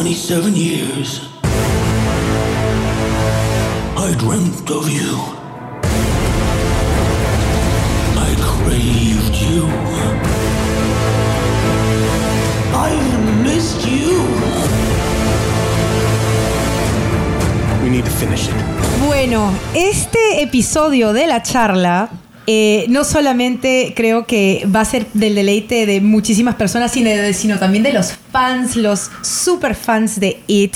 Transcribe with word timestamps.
27 0.00 0.56
years, 0.56 1.28
I 3.98 4.14
dreamt 4.16 4.70
of 4.70 4.88
you. 4.88 5.12
I 8.16 8.34
craved 8.40 9.36
you. 9.36 9.66
I 12.72 12.92
missed 13.44 13.86
you. 13.86 14.24
We 17.82 17.90
need 17.90 18.06
to 18.06 18.10
finish 18.10 18.48
it. 18.48 18.54
Bueno, 19.04 19.52
este 19.74 20.40
episodio 20.40 21.12
de 21.12 21.26
la 21.26 21.42
charla 21.42 22.08
eh, 22.52 22.86
no 22.88 23.04
solamente 23.04 23.92
creo 23.94 24.26
que 24.26 24.66
va 24.74 24.80
a 24.80 24.84
ser 24.84 25.06
del 25.14 25.36
deleite 25.36 25.86
de 25.86 26.00
muchísimas 26.00 26.56
personas, 26.56 26.90
sino, 26.90 27.08
sino 27.32 27.60
también 27.60 27.84
de 27.84 27.92
los 27.92 28.14
fans, 28.32 28.74
los 28.74 29.08
super 29.22 29.76
fans 29.76 30.18
de 30.18 30.40
It. 30.48 30.74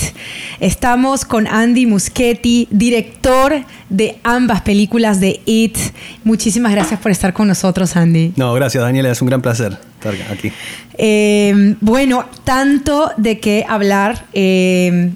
Estamos 0.61 1.25
con 1.25 1.47
Andy 1.47 1.85
Muschietti, 1.85 2.69
director 2.71 3.65
de 3.89 4.19
ambas 4.23 4.61
películas 4.61 5.19
de 5.19 5.41
It. 5.45 5.77
Muchísimas 6.23 6.71
gracias 6.71 6.97
por 7.01 7.11
estar 7.11 7.33
con 7.33 7.49
nosotros, 7.49 7.97
Andy. 7.97 8.31
No, 8.37 8.53
gracias 8.53 8.81
Daniela, 8.81 9.11
es 9.11 9.21
un 9.21 9.27
gran 9.27 9.41
placer 9.41 9.77
estar 9.99 10.13
aquí. 10.31 10.53
Eh, 10.97 11.75
bueno, 11.81 12.23
tanto 12.45 13.11
de 13.17 13.41
qué 13.41 13.65
hablar. 13.67 14.27
Eh, 14.31 15.11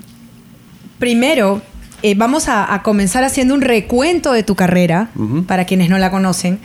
primero, 0.98 1.62
eh, 2.02 2.16
vamos 2.16 2.48
a, 2.48 2.74
a, 2.74 2.82
comenzar 2.84 3.24
haciendo 3.24 3.54
un 3.54 3.62
recuento 3.62 4.32
de 4.32 4.44
tu 4.44 4.56
carrera, 4.56 5.10
uh 5.16 5.22
-huh. 5.22 5.46
para 5.46 5.66
quienes 5.66 5.90
no 5.90 5.98
la 5.98 6.12
conocen. 6.12 6.60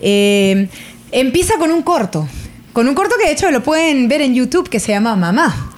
Eh, 0.00 0.68
empieza 1.12 1.54
con 1.58 1.70
un 1.70 1.82
corto, 1.82 2.28
con 2.72 2.88
un 2.88 2.94
corto 2.94 3.16
que 3.18 3.26
de 3.26 3.32
hecho 3.32 3.50
lo 3.50 3.62
pueden 3.62 4.08
ver 4.08 4.20
en 4.20 4.34
YouTube 4.34 4.68
que 4.68 4.80
se 4.80 4.92
llama 4.92 5.16
Mamá. 5.16 5.72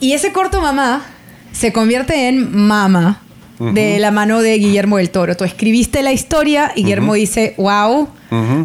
Y 0.00 0.12
ese 0.12 0.32
corto 0.32 0.60
Mamá 0.60 1.04
se 1.52 1.72
convierte 1.72 2.28
en 2.28 2.54
Mama 2.56 3.20
uh 3.58 3.66
-huh. 3.66 3.72
de 3.72 3.98
la 3.98 4.10
mano 4.10 4.40
de 4.40 4.58
Guillermo 4.58 4.96
del 4.98 5.10
Toro. 5.10 5.36
Tú 5.36 5.44
escribiste 5.44 6.02
la 6.02 6.12
historia 6.12 6.72
y 6.74 6.82
Guillermo 6.82 7.12
uh 7.12 7.16
-huh. 7.16 7.20
dice, 7.20 7.54
wow, 7.56 8.08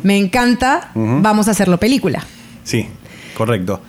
me 0.04 0.18
encanta, 0.18 0.92
vamos 0.96 1.48
a 1.48 1.52
hacerlo 1.52 1.80
película. 1.80 2.26
Sí, 2.64 2.88
correcto. 3.36 3.82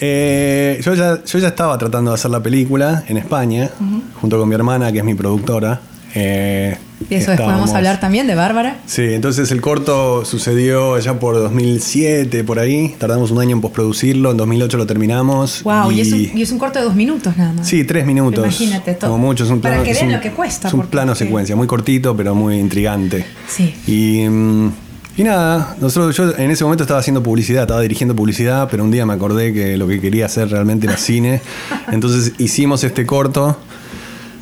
Eh, 0.00 0.80
yo, 0.82 0.94
ya, 0.94 1.22
yo, 1.24 1.38
ya, 1.38 1.48
estaba 1.48 1.76
tratando 1.78 2.10
de 2.10 2.14
hacer 2.16 2.30
la 2.30 2.42
película 2.42 3.04
en 3.08 3.16
España, 3.16 3.70
uh 3.80 3.84
-huh. 3.84 4.02
junto 4.20 4.38
con 4.38 4.48
mi 4.48 4.54
hermana, 4.54 4.90
que 4.92 4.98
es 4.98 5.04
mi 5.04 5.14
productora. 5.14 5.80
Eh, 6.16 6.76
y 7.10 7.14
eso 7.16 7.32
después 7.32 7.48
vamos 7.48 7.72
a 7.72 7.76
hablar 7.78 7.98
también 7.98 8.26
de 8.26 8.34
Bárbara. 8.34 8.78
Sí, 8.86 9.02
entonces 9.02 9.50
el 9.50 9.60
corto 9.60 10.24
sucedió 10.24 10.98
ya 10.98 11.18
por 11.18 11.34
2007, 11.36 12.44
por 12.44 12.58
ahí. 12.60 12.94
Tardamos 12.98 13.30
un 13.30 13.40
año 13.40 13.56
en 13.56 13.60
postproducirlo, 13.60 14.30
en 14.30 14.36
2008 14.36 14.78
lo 14.78 14.86
terminamos. 14.86 15.62
Wow, 15.64 15.90
y, 15.90 15.96
y, 15.96 16.00
es, 16.00 16.12
un, 16.12 16.38
y 16.38 16.42
es, 16.42 16.52
un, 16.52 16.58
corto 16.58 16.78
de 16.78 16.84
dos 16.84 16.94
minutos 16.94 17.36
nada 17.36 17.52
más. 17.52 17.66
Sí, 17.66 17.84
tres 17.84 18.06
minutos. 18.06 18.34
Pero 18.34 18.46
imagínate 18.46 18.94
todo. 18.94 19.10
Como 19.10 19.26
mucho, 19.26 19.44
es 19.44 19.50
un 19.50 19.60
plano. 19.60 19.78
Para 19.78 19.88
que 19.88 19.92
vean 19.92 20.12
lo 20.12 20.20
que 20.20 20.30
cuesta. 20.30 20.68
Es 20.68 20.74
un 20.74 20.86
plano 20.86 21.14
secuencia, 21.14 21.56
muy 21.56 21.66
cortito, 21.66 22.16
pero 22.16 22.34
muy 22.34 22.58
intrigante. 22.58 23.26
Sí. 23.48 23.74
Y. 23.86 24.26
Um, 24.26 24.72
y 25.16 25.22
nada, 25.22 25.76
nosotros, 25.80 26.16
yo 26.16 26.36
en 26.36 26.50
ese 26.50 26.64
momento 26.64 26.82
estaba 26.82 26.98
haciendo 26.98 27.22
publicidad, 27.22 27.62
estaba 27.62 27.80
dirigiendo 27.80 28.16
publicidad, 28.16 28.68
pero 28.68 28.82
un 28.82 28.90
día 28.90 29.06
me 29.06 29.12
acordé 29.12 29.52
que 29.52 29.76
lo 29.76 29.86
que 29.86 30.00
quería 30.00 30.26
hacer 30.26 30.50
realmente 30.50 30.86
era 30.86 30.96
cine. 30.96 31.40
Entonces 31.92 32.32
hicimos 32.38 32.82
este 32.82 33.06
corto, 33.06 33.56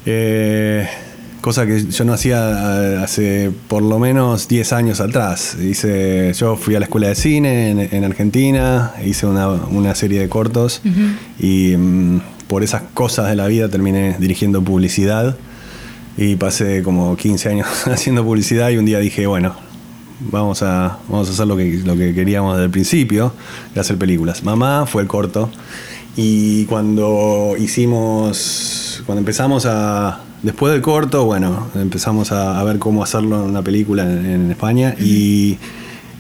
eh, 0.07 0.89
cosa 1.43 1.67
que 1.67 1.85
yo 1.85 2.05
no 2.07 2.15
hacía 2.15 3.03
hace 3.03 3.51
por 3.69 3.83
lo 3.83 3.99
menos 3.99 4.49
10 4.49 4.73
años 4.73 5.01
atrás. 5.01 5.59
Hice, 5.61 6.33
yo 6.33 6.57
fui 6.57 6.75
a 6.75 6.79
la 6.81 6.87
escuela 6.87 7.09
de 7.09 7.17
cine 7.17 7.71
en, 7.71 7.79
en 7.81 8.05
Argentina, 8.05 8.93
hice 9.05 9.27
una, 9.27 9.49
una, 9.49 9.95
serie 9.95 10.21
de 10.21 10.31
cortos 10.31 10.81
uh 10.85 10.89
-huh. 10.89 11.17
y 11.39 11.75
um, 11.75 12.21
por 12.47 12.63
esas 12.63 12.83
cosas 12.95 13.29
de 13.29 13.37
la 13.37 13.47
vida 13.47 13.69
terminé 13.69 14.17
dirigiendo 14.19 14.63
publicidad. 14.63 15.37
Y 16.17 16.37
pasé 16.37 16.83
como 16.83 17.15
15 17.15 17.49
años 17.51 17.69
haciendo 17.87 18.25
publicidad 18.25 18.71
y 18.71 18.79
un 18.79 18.87
día 18.87 18.99
dije, 18.99 19.27
bueno, 19.27 19.55
vamos 20.21 20.63
a, 20.63 20.99
vamos 21.09 21.29
a 21.29 21.33
hacer 21.33 21.47
lo 21.47 21.57
que, 21.57 21.83
lo 21.85 21.97
que 21.97 22.15
queríamos 22.15 22.55
desde 22.55 22.67
el 22.67 22.71
principio, 22.71 23.33
de 23.75 23.81
hacer 23.81 23.97
películas. 23.99 24.45
Mamá 24.45 24.87
fue 24.87 25.03
el 25.03 25.09
corto. 25.09 25.51
Y 26.17 26.67
cuando 26.67 27.55
hicimos, 27.59 29.03
cuando 29.07 29.21
empezamos 29.21 29.65
a, 29.65 30.21
después 30.43 30.73
del 30.73 30.83
corto, 30.83 31.25
bueno, 31.25 31.69
empezamos 31.75 32.33
a, 32.33 32.61
a 32.61 32.65
ver 32.65 32.79
cómo 32.79 33.03
hacerlo 33.03 33.43
en 33.43 33.51
una 33.51 33.63
película 33.63 34.03
en, 34.03 34.27
en 34.27 34.51
España. 34.51 34.95
Y, 35.01 35.57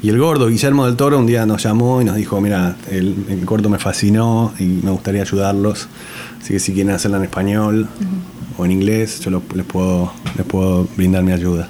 y, 0.03 0.09
el 0.09 0.19
gordo, 0.19 0.49
Guillermo 0.49 0.87
del 0.87 0.97
Toro, 0.97 1.19
un 1.19 1.27
día 1.27 1.45
nos 1.45 1.63
llamó 1.63 2.01
y 2.01 2.07
nos 2.07 2.17
dijo, 2.17 2.41
mira, 2.41 2.77
el, 2.91 3.27
el 3.29 3.45
corto 3.45 3.69
me 3.69 3.79
fascinó 3.79 4.55
y 4.59 4.65
me 4.65 4.91
gustaría 4.91 5.23
ayudarlos. 5.23 5.89
Así 6.41 6.55
que 6.55 6.59
si 6.59 6.73
quieren 6.73 6.95
hacerla 6.95 7.19
en 7.19 7.25
español 7.25 7.87
uh 8.01 8.03
-huh. 8.03 8.61
o 8.61 8.65
en 8.65 8.73
inglés, 8.73 9.21
yo 9.21 9.31
lo, 9.31 9.43
les, 9.55 9.67
puedo, 9.67 10.11
les 10.39 10.47
puedo 10.47 10.89
brindar 10.97 11.23
mi 11.23 11.33
ayuda. 11.33 11.69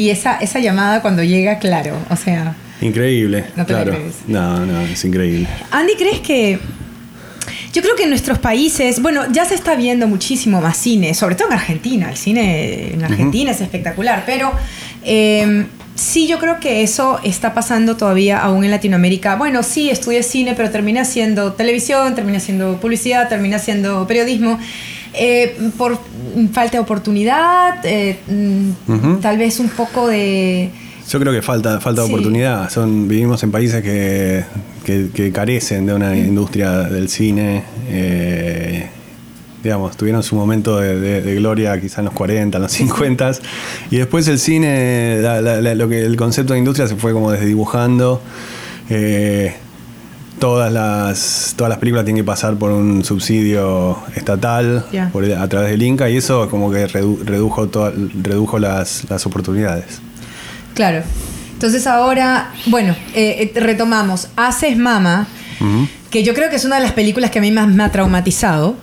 Y 0.00 0.08
esa, 0.08 0.38
esa 0.38 0.60
llamada 0.60 1.02
cuando 1.02 1.22
llega, 1.22 1.58
claro, 1.58 1.94
o 2.08 2.16
sea... 2.16 2.54
Increíble, 2.80 3.44
no 3.54 3.66
claro. 3.66 3.94
No, 4.26 4.64
no, 4.64 4.80
es 4.80 5.04
increíble. 5.04 5.46
Andy, 5.70 5.92
¿crees 5.94 6.20
que... 6.20 6.58
Yo 7.74 7.82
creo 7.82 7.96
que 7.96 8.04
en 8.04 8.08
nuestros 8.08 8.38
países, 8.38 9.02
bueno, 9.02 9.30
ya 9.30 9.44
se 9.44 9.54
está 9.54 9.74
viendo 9.74 10.08
muchísimo 10.08 10.62
más 10.62 10.78
cine, 10.78 11.12
sobre 11.12 11.34
todo 11.34 11.48
en 11.48 11.54
Argentina. 11.54 12.08
El 12.08 12.16
cine 12.16 12.94
en 12.94 13.04
Argentina 13.04 13.50
uh 13.50 13.52
-huh. 13.52 13.56
es 13.56 13.60
espectacular, 13.60 14.22
pero 14.24 14.50
eh, 15.04 15.66
sí 15.94 16.26
yo 16.26 16.38
creo 16.38 16.60
que 16.60 16.82
eso 16.82 17.20
está 17.22 17.52
pasando 17.52 17.98
todavía 17.98 18.38
aún 18.38 18.64
en 18.64 18.70
Latinoamérica. 18.70 19.36
Bueno, 19.36 19.62
sí, 19.62 19.90
estudié 19.90 20.22
cine, 20.22 20.54
pero 20.56 20.70
terminé 20.70 21.00
haciendo 21.00 21.52
televisión, 21.52 22.14
terminé 22.14 22.38
haciendo 22.38 22.80
publicidad, 22.80 23.28
terminé 23.28 23.56
haciendo 23.56 24.06
periodismo. 24.06 24.58
Eh, 25.12 25.56
por 25.76 25.98
falta 26.52 26.72
de 26.76 26.78
oportunidad, 26.78 27.84
eh, 27.84 28.18
uh 28.28 28.92
-huh. 28.92 29.20
tal 29.20 29.38
vez 29.38 29.58
un 29.60 29.68
poco 29.70 30.06
de... 30.08 30.70
Yo 31.08 31.18
creo 31.18 31.32
que 31.32 31.42
falta, 31.42 31.80
falta 31.80 32.04
Sí. 32.04 32.08
oportunidad. 32.12 32.70
Son, 32.70 33.08
vivimos 33.08 33.42
en 33.42 33.50
países 33.50 33.82
que, 33.82 34.44
que, 34.84 35.08
que 35.12 35.32
carecen 35.32 35.86
de 35.86 35.94
una 35.94 36.16
industria 36.16 36.70
del 36.82 37.08
cine. 37.08 37.64
eh, 37.88 38.88
digamos, 39.62 39.94
tuvieron 39.94 40.22
su 40.22 40.36
momento 40.36 40.78
de, 40.78 40.98
de- 40.98 41.20
de 41.20 41.34
gloria 41.34 41.78
quizá 41.78 42.00
en 42.00 42.06
los 42.06 42.14
40, 42.14 42.56
en 42.56 42.62
los 42.62 42.72
50. 42.72 43.32
Y 43.90 43.96
después 43.98 44.26
el 44.28 44.38
cine, 44.38 45.18
la- 45.20 45.42
la- 45.42 45.60
la- 45.60 45.74
lo 45.74 45.86
que, 45.88 46.00
el 46.02 46.16
concepto 46.16 46.52
de 46.54 46.60
industria 46.60 46.86
se 46.88 46.96
fue 46.96 47.12
como 47.12 47.30
desdibujando. 47.32 48.22
Eh, 48.88 49.54
todas, 50.40 50.72
las, 50.72 51.54
todas 51.56 51.68
las 51.68 51.78
películas 51.78 52.04
tienen 52.04 52.22
que 52.22 52.26
pasar 52.26 52.56
por 52.56 52.72
un 52.72 53.04
subsidio 53.04 53.98
estatal 54.16 54.84
por 55.12 55.24
a 55.30 55.48
través 55.48 55.70
del 55.70 55.82
Inca 55.82 56.10
y 56.10 56.16
eso 56.16 56.48
como 56.50 56.70
que 56.72 56.88
redu- 56.88 57.22
redujo, 57.24 57.68
toda- 57.68 57.92
redujo 58.22 58.58
las, 58.58 59.04
las 59.08 59.24
oportunidades. 59.26 60.00
Claro. 60.74 61.02
Entonces 61.52 61.86
ahora, 61.86 62.52
bueno, 62.66 62.96
eh, 63.14 63.52
eh, 63.54 63.60
retomamos. 63.60 64.28
Haces 64.36 64.76
Mama, 64.78 65.28
que 66.10 66.24
yo 66.24 66.32
creo 66.34 66.48
que 66.50 66.56
es 66.56 66.64
una 66.64 66.76
de 66.76 66.82
las 66.82 66.92
películas 66.92 67.30
que 67.30 67.38
a 67.38 67.42
mí 67.42 67.52
más 67.52 67.68
me 67.68 67.84
ha 67.84 67.92
traumatizado. 67.92 68.76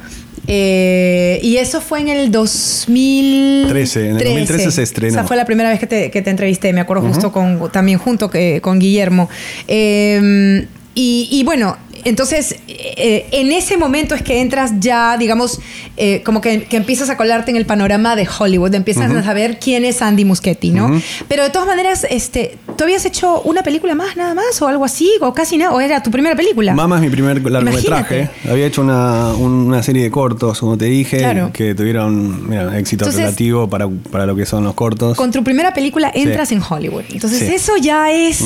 Eh, 0.50 1.40
y 1.44 1.58
eso 1.58 1.82
fue 1.82 2.00
en 2.00 2.08
el 2.08 2.32
2013. 2.32 4.10
en 4.12 4.18
el 4.18 4.24
2013 4.24 4.72
se 4.72 4.84
estrenó. 4.84 5.12
Esa 5.20 5.28
fue 5.28 5.36
la 5.36 5.44
primera 5.46 5.70
vez 5.70 5.80
que 5.80 5.88
te, 5.88 6.10
que 6.12 6.22
te 6.22 6.30
entrevisté, 6.30 6.72
me 6.72 6.80
acuerdo 6.80 7.06
justo 7.08 7.32
con, 7.34 7.70
también 7.72 7.98
junto 8.00 8.30
que, 8.30 8.62
con 8.62 8.80
Guillermo. 8.80 9.28
Eh, 9.68 10.68
y, 11.00 11.28
y 11.30 11.44
bueno, 11.44 11.78
entonces 12.06 12.56
eh, 12.68 13.26
en 13.32 13.52
ese 13.52 13.78
momento 13.78 14.16
es 14.16 14.22
que 14.22 14.42
entras 14.42 14.72
ya, 14.80 15.18
digamos, 15.18 15.60
eh, 15.98 16.22
como 16.24 16.42
que, 16.42 16.64
que 16.64 16.78
empiezas 16.78 17.10
a 17.10 17.18
colarte 17.18 17.52
en 17.52 17.58
el 17.58 17.66
panorama 17.66 18.16
de 18.16 18.28
Hollywood, 18.40 18.74
empiezas 18.76 19.12
a 19.12 19.24
saber 19.24 19.60
quién 19.60 19.86
es 19.86 20.02
Andy 20.02 20.26
Muschietti, 20.26 20.72
¿no? 20.72 21.02
Pero 21.28 21.44
de 21.44 21.50
todas 21.50 21.68
maneras, 21.68 22.06
este, 22.10 22.58
¿tú 22.78 22.84
habías 22.84 23.06
hecho 23.06 23.42
una 23.42 23.64
película 23.64 23.96
más, 23.96 24.16
nada 24.16 24.34
más, 24.34 24.62
o 24.62 24.68
algo 24.68 24.86
así, 24.86 25.10
o 25.22 25.34
casi 25.34 25.58
nada, 25.58 25.72
o 25.74 25.82
era 25.82 26.02
tu 26.04 26.12
primera 26.12 26.36
película? 26.36 26.74
Mama 26.74 26.98
es 26.98 27.02
mi 27.02 27.10
primer 27.10 27.42
largometraje. 27.42 28.18
Imagínate. 28.20 28.50
Había 28.52 28.66
hecho 28.68 28.82
una, 28.82 29.34
una 29.34 29.82
serie 29.84 30.04
de 30.04 30.12
cortos, 30.12 30.60
como 30.60 30.78
te 30.78 30.86
dije, 30.86 31.18
Claro. 31.18 31.52
que 31.54 31.74
tuvieron 31.76 32.48
mira, 32.50 32.78
éxito 32.78 33.06
Entonces- 33.06 33.24
relativo 33.24 33.70
para, 33.70 33.88
para 34.12 34.26
lo 34.26 34.36
que 34.36 34.46
son 34.46 34.64
los 34.64 34.74
cortos. 34.74 35.18
Con 35.18 35.32
tu 35.32 35.44
primera 35.44 35.74
película 35.74 36.12
entras 36.14 36.52
en 36.52 36.62
Hollywood. 36.62 37.04
Entonces 37.12 37.40
Sí. 37.40 37.54
eso 37.56 37.78
ya 37.78 38.12
es, 38.12 38.42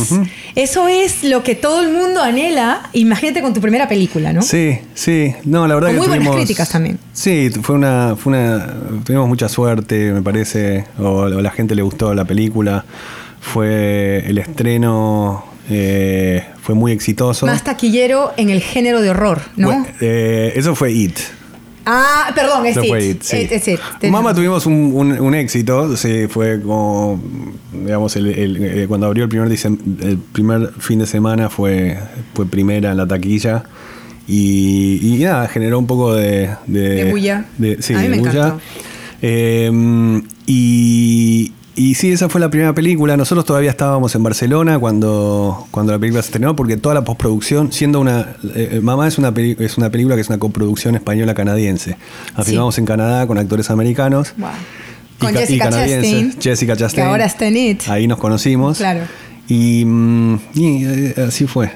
eso 0.56 0.88
es 0.88 1.24
lo 1.24 1.44
que 1.44 1.56
todo 1.56 1.82
el 1.82 1.92
mundo 1.92 2.22
anhela. 2.22 2.90
Imagínate 2.94 3.42
con 3.42 3.51
tu 3.54 3.62
primera 3.62 3.88
película, 3.88 4.32
¿no? 4.34 4.42
Sí, 4.42 4.78
sí. 4.94 5.34
No, 5.46 5.68
la 5.68 5.76
verdad 5.76 5.90
Con 5.90 5.96
que 5.96 6.00
muy 6.00 6.08
buenas 6.08 6.26
tuvimos- 6.28 6.36
críticas 6.38 6.70
también. 6.70 7.00
Sí, 7.14 7.50
fue 7.62 7.76
una, 7.76 8.16
fue 8.16 8.34
una. 8.34 8.68
Tuvimos 9.04 9.28
mucha 9.28 9.48
suerte, 9.50 10.12
me 10.12 10.22
parece. 10.22 10.86
O, 11.00 11.04
o 11.24 11.30
la 11.42 11.52
gente 11.52 11.76
le 11.76 11.82
gustó 11.82 12.14
la 12.14 12.26
película. 12.26 12.86
Fue 13.40 14.24
el 14.28 14.38
estreno. 14.38 15.46
eh, 15.70 16.44
fue 16.62 16.76
muy 16.76 16.92
exitoso. 16.92 17.46
Más 17.46 17.64
taquillero 17.64 18.34
en 18.38 18.50
el 18.50 18.62
género 18.62 19.02
de 19.02 19.10
horror, 19.10 19.42
¿no? 19.56 19.68
Bueno, 19.68 19.86
eh, 20.02 20.52
eso 20.56 20.76
fue 20.76 20.92
It. 20.92 21.18
Ah, 21.86 22.32
perdón, 22.36 22.66
es 22.66 22.78
It. 22.78 23.22
sí. 23.24 23.38
Es- 23.38 23.68
es 23.68 23.68
It. 23.68 23.80
Mama 24.10 24.34
tuvimos 24.34 24.66
un, 24.66 24.92
un- 24.94 25.20
un 25.20 25.36
éxito, 25.36 25.96
sí, 25.98 26.28
fue 26.30 26.62
como, 26.62 27.22
digamos, 27.74 28.16
el- 28.16 28.28
el- 28.28 28.64
eh, 28.64 28.86
cuando 28.88 29.08
abrió 29.08 29.24
el 29.24 29.30
primer, 29.30 29.52
el 29.52 30.18
primer 30.32 30.74
fin 30.80 31.00
de 31.00 31.06
semana 31.08 31.50
fue, 31.50 31.98
fue 32.34 32.46
primera 32.46 32.92
en 32.92 32.98
la 32.98 33.08
taquilla 33.08 33.64
y, 34.28 35.00
y 35.02 35.24
nada, 35.24 35.48
generó 35.48 35.80
un 35.80 35.88
poco 35.88 36.14
de... 36.16 36.50
De, 36.68 36.90
De 37.06 37.12
bulla. 37.12 37.46
de- 37.58 37.82
sí, 37.82 37.94
A 37.94 37.98
mí 37.98 38.04
de 38.04 38.10
me 38.10 38.18
bulla. 38.20 38.32
encantó. 38.32 38.60
Eh, 39.24 40.22
y, 40.48 41.52
y 41.76 41.96
sí, 41.96 42.12
esa 42.12 42.28
fue 42.30 42.42
la 42.42 42.50
primera 42.50 42.74
película. 42.74 43.16
Nosotros 43.18 43.46
todavía 43.46 43.70
estábamos 43.72 44.14
en 44.16 44.24
Barcelona 44.24 44.78
cuando, 44.80 45.68
cuando 45.72 45.94
la 45.94 46.00
película 46.00 46.22
se 46.22 46.28
estrenó, 46.28 46.56
porque 46.56 46.78
toda 46.78 46.96
la 46.96 47.04
postproducción, 47.04 47.72
siendo 47.72 48.00
una. 48.00 48.36
eh, 48.56 48.80
Mamá 48.84 49.08
es 49.08 49.18
una, 49.18 49.34
peli- 49.34 49.56
es 49.60 49.78
una 49.78 49.90
película 49.90 50.16
que 50.16 50.22
es 50.22 50.30
una 50.30 50.38
coproducción 50.40 50.96
española-canadiense. 50.96 51.98
La 52.38 52.44
Sí. 52.44 52.52
filmamos 52.52 52.78
en 52.78 52.86
Canadá 52.86 53.26
con 53.28 53.38
actores 53.38 53.70
americanos. 53.70 54.34
Wow. 54.38 54.50
y 54.50 55.24
Con 55.24 55.34
ca- 55.34 55.40
Jessica. 55.42 55.70
Chastain. 55.70 56.36
Jessica 56.42 56.76
Chastain. 56.78 57.06
Que 57.06 57.10
ahora 57.10 57.26
está 57.26 57.48
en 57.48 57.56
It. 57.58 57.84
Ahí 57.88 58.08
nos 58.08 58.18
conocimos. 58.18 58.78
Claro. 58.80 59.02
Y, 59.48 59.86
mm, 59.86 60.36
y, 60.56 60.84
eh, 60.86 61.16
así 61.28 61.46
fue. 61.46 61.72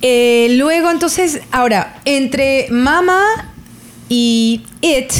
Eh, 0.00 0.48
luego, 0.58 0.90
entonces, 0.90 1.40
ahora, 1.52 2.00
entre 2.04 2.66
Mama 2.70 3.20
y 4.08 4.62
It, 4.80 5.12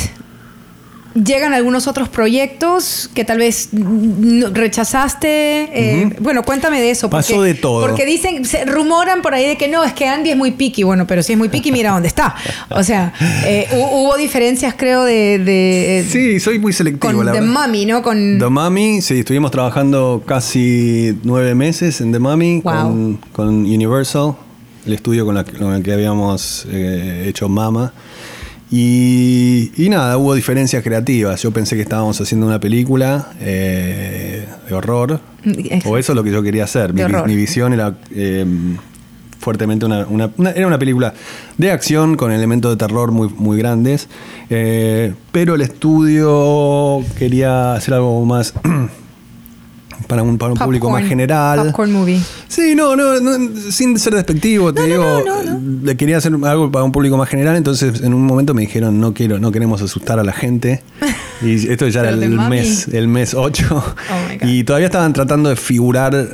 llegan 1.15 1.53
algunos 1.55 1.87
otros 1.89 2.09
proyectos 2.09 3.11
que 3.15 3.25
tal 3.25 3.39
vez 3.39 3.69
rechazaste. 4.53 5.29
eh, 5.73 6.17
Bueno, 6.21 6.43
cuéntame 6.43 6.81
de 6.81 6.91
eso. 6.91 7.11
Pasó 7.11 7.35
porque- 7.35 7.49
de 7.49 7.55
todo. 7.55 7.87
Porque 7.87 8.07
dicen, 8.07 8.45
se 8.45 8.65
rumoran 8.65 9.23
por 9.23 9.35
ahí 9.35 9.47
de 9.47 9.57
que 9.57 9.69
no, 9.69 9.85
es 9.85 9.93
que 9.93 10.07
Andy 10.07 10.31
es 10.31 10.37
muy 10.37 10.53
picky. 10.53 10.83
Bueno, 10.83 11.07
pero 11.07 11.23
si 11.23 11.33
es 11.33 11.39
muy 11.39 11.49
picky, 11.49 11.73
mira 11.73 11.91
dónde 11.93 12.09
está. 12.09 12.35
O 12.71 12.83
sea, 12.83 13.13
eh, 13.47 13.67
hu- 13.73 13.89
hubo 13.93 14.17
diferencias, 14.17 14.75
creo, 14.77 15.05
de. 15.05 15.39
de 15.39 16.07
Sí, 16.09 16.41
soy 16.41 16.59
muy 16.59 16.73
selectivo, 16.73 17.13
Con 17.13 17.25
la 17.27 17.33
The 17.33 17.41
verdad. 17.41 17.67
Mummy, 17.67 17.87
¿no? 17.87 18.03
Con. 18.03 18.39
The 18.39 18.49
Mummy, 18.49 19.01
sí, 19.03 19.21
estuvimos 19.21 19.51
trabajando 19.51 20.23
casi 20.27 21.17
nueve 21.25 21.55
meses 21.55 22.01
en 22.01 22.13
The 22.13 22.19
Mummy 22.19 22.61
Wow. 22.63 22.73
con, 22.75 23.21
con 23.33 23.49
Universal, 23.65 24.35
el 24.87 24.93
estudio 24.95 25.25
con, 25.25 25.35
la- 25.35 25.45
con 25.45 25.73
el 25.75 25.83
que 25.83 25.93
habíamos 25.93 26.67
eh, 26.71 27.25
hecho 27.29 27.49
Mama. 27.49 27.93
Y, 28.75 29.71
y 29.77 29.91
nada, 29.91 30.17
hubo 30.17 30.35
diferencias 30.35 30.83
creativas. 30.83 31.43
Yo 31.43 31.51
pensé 31.51 31.77
que 31.77 31.83
estábamos 31.83 32.19
haciendo 32.23 32.47
una 32.47 32.59
película 32.59 33.29
eh, 33.39 34.47
de 34.67 34.75
horror, 34.75 35.21
Exacto. 35.45 35.91
o 35.91 35.99
eso 35.99 36.13
es 36.13 36.17
lo 36.17 36.25
que 36.25 36.31
yo 36.33 36.43
quería 36.43 36.65
hacer. 36.65 36.95
Mi, 36.95 37.37
visión 37.37 37.75
era 37.75 37.95
eh, 38.13 38.47
fuertemente 39.39 39.85
una, 39.85 40.07
una- 40.07 40.31
una- 40.39 40.53
Era 40.53 40.67
una 40.67 40.79
película 40.79 41.13
de 41.59 41.71
acción 41.71 42.17
con 42.17 42.33
elementos 42.33 42.71
de 42.71 42.79
terror 42.79 43.13
muy, 43.13 43.29
muy 43.29 43.59
grandes, 43.59 44.09
eh, 44.49 45.13
pero 45.33 45.55
el 45.55 45.61
estudio 45.61 47.01
quería 47.19 47.75
hacer 47.75 47.93
algo 47.93 48.25
más 48.25 48.55
para 50.07 50.23
un, 50.23 50.39
para 50.39 50.53
un 50.53 50.59
público 50.59 50.91
más 50.91 51.05
general. 51.05 51.59
Popcorn 51.67 51.93
movie. 51.93 52.21
Sí, 52.49 52.75
no, 52.75 52.95
no, 52.97 53.21
no, 53.21 53.61
sin 53.71 53.99
ser 53.99 54.15
despectivo, 54.15 54.73
te 54.75 54.81
No, 54.81 54.87
digo, 54.87 55.23
no, 55.27 55.43
no, 55.43 55.59
no. 55.59 55.85
le 55.85 55.97
quería 55.97 56.19
hacer 56.19 56.33
algo 56.45 56.71
para 56.71 56.85
un 56.85 56.93
público 56.93 57.17
más 57.17 57.29
general, 57.29 57.57
entonces 57.57 58.01
en 58.03 58.15
un 58.15 58.25
momento 58.27 58.55
me 58.55 58.63
dijeron, 58.63 59.01
no 59.01 59.15
quiero, 59.15 59.39
no 59.39 59.51
queremos 59.53 59.81
asustar 59.83 60.19
a 60.19 60.25
la 60.25 60.33
gente. 60.33 60.83
Y 61.45 61.73
esto 61.73 61.89
ya 61.89 62.01
era 62.03 62.11
el 62.11 62.31
mes, 62.39 62.87
el 62.87 63.09
mes 63.09 63.35
8. 63.35 63.67
Oh 63.73 63.95
my 64.31 64.39
God. 64.39 64.49
y 64.49 64.63
todavía 64.63 64.87
estaban 64.87 65.13
tratando 65.13 65.49
de 65.49 65.57
figurar 65.57 66.29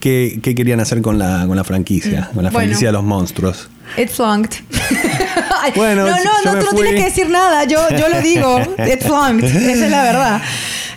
qué, 0.00 0.38
qué 0.42 0.54
querían 0.54 0.80
hacer 0.80 1.00
con 1.00 1.18
la, 1.18 1.46
con 1.46 1.56
la 1.56 1.64
franquicia, 1.64 2.28
con 2.34 2.42
la 2.44 2.50
Mm. 2.50 2.52
Bueno. 2.52 2.58
franquicia 2.68 2.88
de 2.88 2.92
los 2.92 3.02
monstruos. 3.02 3.70
It 3.96 4.10
flunked. 4.10 4.56
Bueno, 5.76 6.06
no, 6.06 6.10
no, 6.10 6.52
no, 6.54 6.58
tú 6.58 6.66
no 6.66 6.72
tienes 6.72 6.94
que 6.94 7.04
decir 7.04 7.28
nada. 7.28 7.64
Yo, 7.64 7.78
yo 7.90 8.08
lo 8.08 8.20
digo. 8.22 8.58
It 8.78 9.02
flunked. 9.02 9.44
Esa 9.44 9.84
es 9.84 9.90
la 9.90 10.02
verdad. 10.04 10.42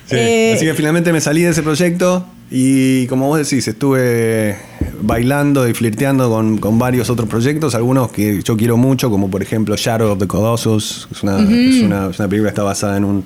Sí, 0.09 0.15
Eh, 0.17 0.53
Así 0.55 0.65
que 0.65 0.73
finalmente 0.73 1.11
me 1.13 1.21
salí 1.21 1.41
de 1.43 1.49
ese 1.51 1.63
proyecto 1.63 2.25
y 2.51 3.07
como 3.07 3.27
vos 3.27 3.37
decís, 3.39 3.67
estuve 3.67 4.57
bailando 5.01 5.67
y 5.67 5.73
flirteando 5.73 6.29
con, 6.29 6.57
con 6.59 6.77
varios 6.77 7.09
otros 7.09 7.27
proyectos, 7.27 7.73
algunos 7.73 8.11
que 8.11 8.41
yo 8.43 8.55
quiero 8.57 8.77
mucho, 8.77 9.09
como 9.09 9.29
por 9.31 9.41
ejemplo 9.41 9.75
Shadow 9.75 10.11
of 10.11 10.19
the 10.19 10.27
Colossus, 10.27 11.07
es 11.11 11.23
una, 11.23 11.39
es 11.39 11.81
una, 11.83 12.09
es 12.09 12.19
una 12.19 12.27
película 12.27 12.49
que 12.49 12.53
está 12.53 12.63
basada 12.63 12.97
en 12.97 13.05
un, 13.05 13.25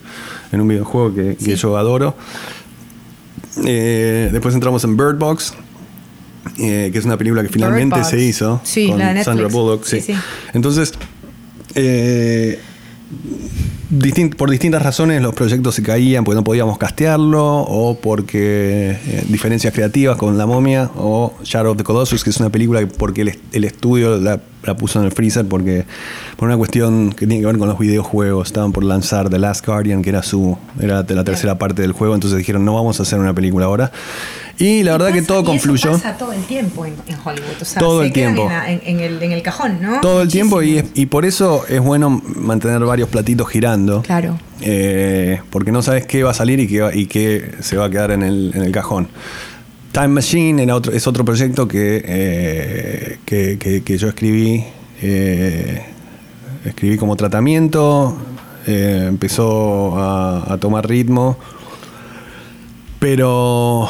en 0.52 0.62
un 0.62 0.68
videojuego 0.68 1.14
que, 1.14 1.36
que 1.36 1.56
yo 1.56 1.76
adoro. 1.78 2.16
Eh, 3.66 4.30
después 4.32 4.54
entramos 4.54 4.84
en 4.84 4.96
Bird 4.96 5.18
Box, 5.18 5.54
eh, 6.60 6.90
que 6.94 6.98
es 7.00 7.06
una 7.06 7.18
película 7.18 7.42
que 7.44 7.50
finalmente 7.50 8.04
se 8.04 8.20
hizo 8.22 8.62
Sí, 8.64 8.88
con. 8.88 9.00
Sandra 9.24 9.48
Bullock. 9.48 9.84
Sí. 9.84 10.00
Entonces, 10.54 10.94
eh, 11.76 12.60
por 14.38 14.50
distintas 14.50 14.82
razones 14.82 15.22
los 15.22 15.34
proyectos 15.34 15.76
se 15.76 15.84
caían 15.84 16.24
porque 16.24 16.36
no 16.36 16.44
podíamos 16.44 16.78
castearlo 16.78 17.62
o 17.62 17.98
porque 17.98 18.92
eh, 18.92 19.24
diferencias 19.30 19.74
creativas 19.74 20.18
con 20.18 20.38
La 20.38 20.46
momia 20.46 20.92
o 20.96 21.34
Shadow 21.44 21.72
of 21.72 21.78
the 21.78 21.84
Colossus 21.84 22.24
que 22.24 22.32
es 22.32 22.38
una 22.38 22.50
película 22.50 22.82
que 22.82 22.88
porque 22.88 23.22
el, 23.22 23.40
el 23.54 23.64
estudio 23.64 24.18
la, 24.18 24.42
la 24.68 24.76
puso 24.78 25.00
en 25.00 25.06
el 25.06 25.12
freezer 25.12 25.46
porque 25.48 25.86
por 26.36 26.48
una 26.48 26.58
cuestión 26.58 27.12
que 27.12 27.26
tiene 27.26 27.40
que 27.42 27.48
ver 27.48 27.58
con 27.58 27.68
los 27.70 27.80
videojuegos 27.80 28.48
estaban 28.48 28.72
por 28.74 28.84
lanzar 28.84 29.30
The 29.30 29.40
Last 29.40 29.66
Guardian 29.66 30.02
que 30.04 30.10
era 30.10 30.22
su 30.22 30.58
era 30.80 31.04
la 31.08 31.24
tercera 31.24 31.58
parte 31.58 31.82
del 31.82 31.94
juego 31.94 32.14
entonces 32.14 32.38
dijeron 32.38 32.64
no 32.66 32.74
vamos 32.76 33.00
a 33.00 33.04
hacer 33.04 33.18
una 33.20 33.34
película 33.34 33.66
ahora 33.66 33.92
y 34.60 34.84
la 34.84 34.92
verdad 34.94 35.08
que 35.14 35.22
pasa- 35.22 35.28
todo 35.28 35.38
y 35.40 35.42
eso 35.44 35.52
confluyó 35.52 35.92
pasa 35.94 36.18
todo 36.18 36.34
el 36.34 36.44
tiempo 36.44 36.86
en, 36.86 36.94
en 37.08 37.16
Hollywood. 37.24 37.62
O 37.62 37.66
sea, 37.66 37.80
Todo 37.80 38.00
se 38.02 38.08
el 38.08 38.14
tiempo. 38.14 38.50
En, 38.68 38.82
en- 38.86 39.00
el, 39.02 39.22
en 39.22 39.32
el 39.32 39.44
cajón, 39.44 39.78
¿no? 39.82 40.02
todo 40.02 40.24
el 40.24 40.30
tiempo 40.30 40.64
y, 40.64 40.84
y 40.96 41.06
por 41.06 41.26
eso 41.26 41.64
es 41.70 41.80
bueno 41.80 42.10
mantener 42.36 42.80
varios 42.80 43.08
platitos 43.10 43.48
girando 43.50 44.02
Claro. 44.02 44.38
Eh, 44.62 45.42
porque 45.52 45.72
no 45.72 45.84
sabes 45.84 46.08
qué 46.08 46.24
va 46.24 46.32
a 46.32 46.34
salir 46.34 46.60
y 46.60 46.68
qué, 46.68 46.82
va- 46.82 46.96
y 46.96 47.06
qué 47.06 47.52
se 47.62 47.78
va 47.78 47.86
a 47.86 47.90
quedar 47.92 48.10
en 48.12 48.24
el, 48.24 48.52
en 48.56 48.64
el 48.64 48.72
cajón. 48.72 49.08
Time 49.98 50.10
Machine 50.10 50.62
era 50.62 50.76
otro, 50.76 50.94
es 50.94 51.08
otro 51.08 51.26
proyecto 51.26 51.68
que, 51.68 52.04
eh, 52.06 53.18
que, 53.26 53.58
que- 53.58 53.82
que 53.82 53.98
yo 53.98 54.10
escribí. 54.10 54.64
eh, 55.02 55.82
escribí 56.66 56.98
como 56.98 57.16
tratamiento. 57.16 58.16
eh, 58.68 59.06
empezó 59.08 59.98
a, 59.98 60.54
a 60.54 60.58
tomar 60.60 60.88
ritmo. 60.88 61.36
Pero 63.00 63.90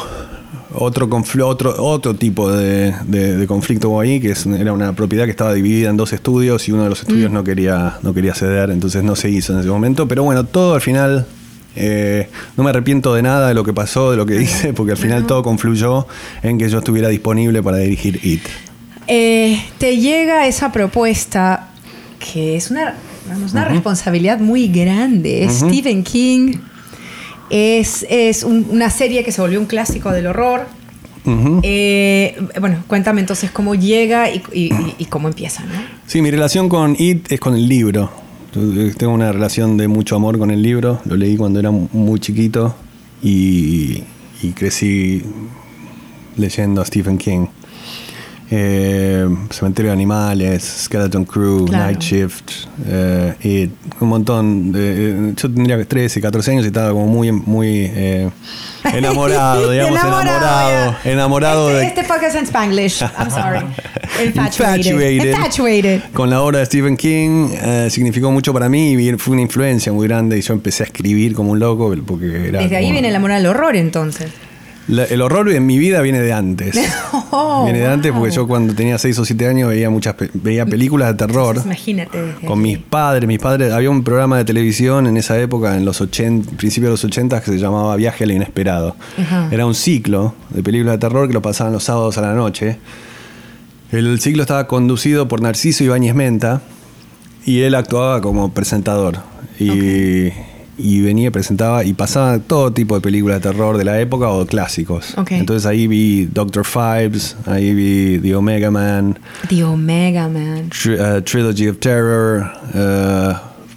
otro, 0.72 1.08
otro, 1.44 1.74
otro 1.84 2.14
tipo 2.14 2.50
de, 2.50 2.94
de- 3.06 3.36
de 3.36 3.46
conflicto 3.46 3.90
hubo 3.90 4.00
ahí, 4.00 4.18
que 4.18 4.30
es, 4.30 4.46
era 4.46 4.72
una 4.72 4.94
propiedad 4.94 5.24
que 5.26 5.30
estaba 5.32 5.52
dividida 5.52 5.90
en 5.90 5.98
dos 5.98 6.14
estudios 6.14 6.66
y 6.68 6.72
uno 6.72 6.84
de 6.84 6.88
los 6.90 7.00
estudios 7.00 7.30
no, 7.30 7.44
quería, 7.44 7.98
no 8.02 8.14
quería 8.14 8.32
ceder, 8.34 8.70
entonces 8.70 9.02
no 9.04 9.14
se 9.14 9.28
hizo 9.28 9.52
en 9.52 9.58
ese 9.60 9.68
momento. 9.68 10.08
Pero 10.08 10.22
bueno, 10.22 10.44
todo 10.44 10.74
al 10.74 10.80
final, 10.80 11.26
eh, 11.78 12.28
no 12.56 12.64
me 12.64 12.70
arrepiento 12.70 13.14
de 13.14 13.22
nada 13.22 13.48
de 13.48 13.54
lo 13.54 13.64
que 13.64 13.72
pasó, 13.72 14.10
de 14.10 14.16
lo 14.16 14.26
que 14.26 14.40
hice, 14.42 14.72
porque 14.72 14.92
al 14.92 14.98
final 14.98 15.26
todo 15.26 15.42
confluyó 15.42 16.06
en 16.42 16.58
que 16.58 16.68
yo 16.68 16.78
estuviera 16.78 17.08
disponible 17.08 17.62
para 17.62 17.78
dirigir 17.78 18.20
IT. 18.24 18.42
Eh, 19.06 19.62
te 19.78 19.96
llega 19.96 20.46
esa 20.46 20.70
propuesta 20.72 21.68
que 22.32 22.56
es 22.56 22.70
una, 22.70 22.94
vamos, 23.28 23.52
una 23.52 23.64
responsabilidad 23.64 24.38
muy 24.40 24.68
grande. 24.68 25.44
Es 25.44 25.60
Stephen 25.60 26.02
King. 26.02 26.54
Es, 27.50 28.04
es 28.10 28.42
un- 28.42 28.66
una 28.70 28.90
serie 28.90 29.24
que 29.24 29.32
se 29.32 29.40
volvió 29.40 29.58
un 29.58 29.66
clásico 29.66 30.10
del 30.12 30.26
horror. 30.26 30.66
Eh, 31.62 32.36
bueno, 32.60 32.82
cuéntame 32.86 33.20
entonces 33.20 33.50
cómo 33.50 33.74
llega 33.74 34.30
y- 34.30 34.42
y 34.98 35.04
cómo 35.06 35.28
empieza, 35.28 35.62
¿no? 35.64 35.72
Sí, 36.06 36.22
mi 36.22 36.30
relación 36.30 36.68
con 36.70 36.96
IT 36.98 37.32
es 37.34 37.40
con 37.40 37.54
el 37.54 37.68
libro. 37.68 38.10
Tengo 38.52 39.12
una 39.12 39.30
relación 39.30 39.76
de 39.76 39.88
mucho 39.88 40.16
amor 40.16 40.38
con 40.38 40.50
el 40.50 40.62
libro. 40.62 41.00
Lo 41.04 41.16
leí 41.16 41.36
cuando 41.36 41.60
era 41.60 41.70
muy 41.70 42.18
chiquito 42.18 42.74
y, 43.22 44.02
y 44.42 44.52
crecí 44.52 45.22
leyendo 46.36 46.80
a 46.80 46.84
Stephen 46.86 47.18
King. 47.18 47.46
Eh, 48.50 49.28
Cementerio 49.50 49.90
de 49.90 49.92
Animales, 49.92 50.62
Skeleton 50.84 51.24
Crew, 51.24 51.66
Claro. 51.66 51.84
Night 51.84 52.00
Shift, 52.00 52.50
eh, 52.86 53.34
It, 53.42 53.72
un 54.00 54.08
montón. 54.08 54.72
De, 54.72 55.30
eh, 55.30 55.32
yo 55.36 55.52
tendría 55.52 55.84
13, 55.84 56.20
14 56.20 56.52
años 56.52 56.64
y 56.64 56.68
estaba 56.68 56.90
como 56.92 57.06
muy, 57.06 57.30
muy 57.30 57.90
eh, 57.94 58.30
enamorado, 58.94 59.70
digamos, 59.70 60.00
enamorado. 60.00 60.96
Enamorado 61.04 61.70
este, 61.70 61.80
de, 61.80 61.86
Este 61.88 62.04
podcast 62.04 62.36
en 62.36 62.44
Spanglish. 62.44 63.02
I'm 63.02 63.30
sorry. 63.30 63.60
Infatuated. 64.26 65.30
Infatuated. 65.30 66.02
Con 66.14 66.30
la 66.30 66.40
obra 66.40 66.60
de 66.60 66.66
Stephen 66.66 66.96
King 66.96 67.48
significó 67.90 68.30
mucho 68.30 68.54
para 68.54 68.68
mí 68.68 68.94
y 68.94 69.12
fue 69.18 69.34
una 69.34 69.42
influencia 69.42 69.92
muy 69.92 70.08
grande 70.08 70.38
y 70.38 70.40
yo 70.40 70.54
empecé 70.54 70.84
a 70.84 70.86
escribir 70.86 71.34
como 71.34 71.52
un 71.52 71.58
loco 71.58 71.94
porque 72.06 72.48
era 72.48 72.60
Desde 72.60 72.76
ahí 72.76 72.90
viene 72.90 73.08
el 73.08 73.16
amor 73.16 73.32
al 73.32 73.44
horror, 73.46 73.76
entonces. 73.76 74.30
La- 74.88 75.04
el 75.04 75.20
horror 75.22 75.50
en 75.50 75.64
mi 75.66 75.78
vida 75.78 76.00
viene 76.02 76.20
de 76.20 76.32
antes. 76.32 76.76
Oh, 77.30 77.64
viene 77.64 77.80
de 77.80 77.86
antes 77.86 78.10
porque 78.10 78.30
yo 78.34 78.48
cuando 78.48 78.72
tenía 78.74 78.96
6 78.96 79.18
o 79.18 79.24
7 79.26 79.46
años 79.48 79.68
veía 79.68 79.90
muchas 79.90 80.14
veía 80.32 80.64
películas 80.64 81.08
de 81.08 81.14
terror 81.26 81.56
Entonces, 81.56 81.66
imagínate. 81.66 82.22
desde 82.22 82.46
con 82.46 82.62
mis 82.62 82.78
padres. 82.78 83.28
Mis 83.28 83.38
padres 83.38 83.70
había 83.70 83.90
un 83.90 84.02
programa 84.02 84.38
de 84.38 84.46
televisión 84.46 85.06
en 85.06 85.18
esa 85.18 85.38
época 85.38 85.76
en 85.76 85.84
los 85.84 86.00
80 86.00 86.52
principios 86.56 86.88
de 86.88 86.90
los 86.92 87.04
80 87.04 87.42
que 87.42 87.50
se 87.52 87.58
llamaba 87.58 87.94
Viaje 87.96 88.24
al 88.24 88.30
inesperado. 88.30 88.96
Era 89.50 89.66
un 89.66 89.74
ciclo 89.74 90.34
de 90.48 90.62
películas 90.62 90.94
de 90.94 90.98
terror 91.00 91.28
que 91.28 91.34
lo 91.34 91.42
pasaban 91.42 91.74
los 91.74 91.84
sábados 91.84 92.16
a 92.16 92.22
la 92.22 92.32
noche. 92.32 92.78
El 93.92 94.18
ciclo 94.20 94.40
estaba 94.42 94.66
conducido 94.66 95.28
por 95.28 95.42
Narciso 95.42 95.84
Ibáñez 95.84 96.14
Menta 96.14 96.62
y 97.44 97.60
él 97.60 97.74
actuaba 97.74 98.22
como 98.22 98.52
presentador. 98.54 99.18
Y, 99.60 100.28
y 100.78 101.00
venía, 101.02 101.30
presentaba 101.32 101.84
y 101.84 101.92
pasaba 101.92 102.38
todo 102.38 102.72
tipo 102.72 102.94
de 102.94 103.00
películas 103.00 103.42
de 103.42 103.50
terror 103.50 103.76
de 103.76 103.84
la 103.84 104.00
época 104.00 104.28
o 104.28 104.46
clásicos. 104.46 105.14
Entonces 105.34 105.66
ahí 105.66 105.86
vi 105.88 106.26
Doctor 106.26 106.64
Fives, 106.64 107.36
ahí 107.46 107.74
vi 107.74 108.18
The 108.20 108.36
Omega 108.36 108.70
Man, 108.70 109.18
The 109.48 109.64
Omega 109.64 110.28
Man. 110.28 110.70
Tri- 110.70 110.96
eh, 111.18 111.22
Trilogy 111.22 111.68
of 111.68 111.78
Terror, 111.78 112.46
eh, 112.74 113.32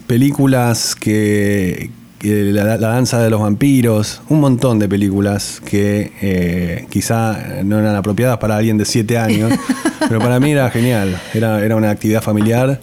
películas 0.07 0.93
que, 0.95 1.89
que 2.19 2.51
la, 2.51 2.77
la 2.77 2.87
danza 2.89 3.19
de 3.23 3.29
los 3.29 3.41
vampiros, 3.41 4.21
un 4.29 4.39
montón 4.41 4.77
de 4.77 4.87
películas 4.89 5.61
que 5.65 6.11
eh, 6.21 6.85
quizá 6.89 7.63
no 7.63 7.79
eran 7.79 7.95
apropiadas 7.95 8.37
para 8.37 8.57
alguien 8.57 8.77
de 8.77 8.85
7 8.85 9.17
años, 9.17 9.51
pero 10.07 10.19
para 10.19 10.39
mí 10.39 10.51
era 10.51 10.69
genial, 10.69 11.19
era, 11.33 11.63
era 11.63 11.75
una 11.75 11.89
actividad 11.89 12.21
familiar, 12.21 12.79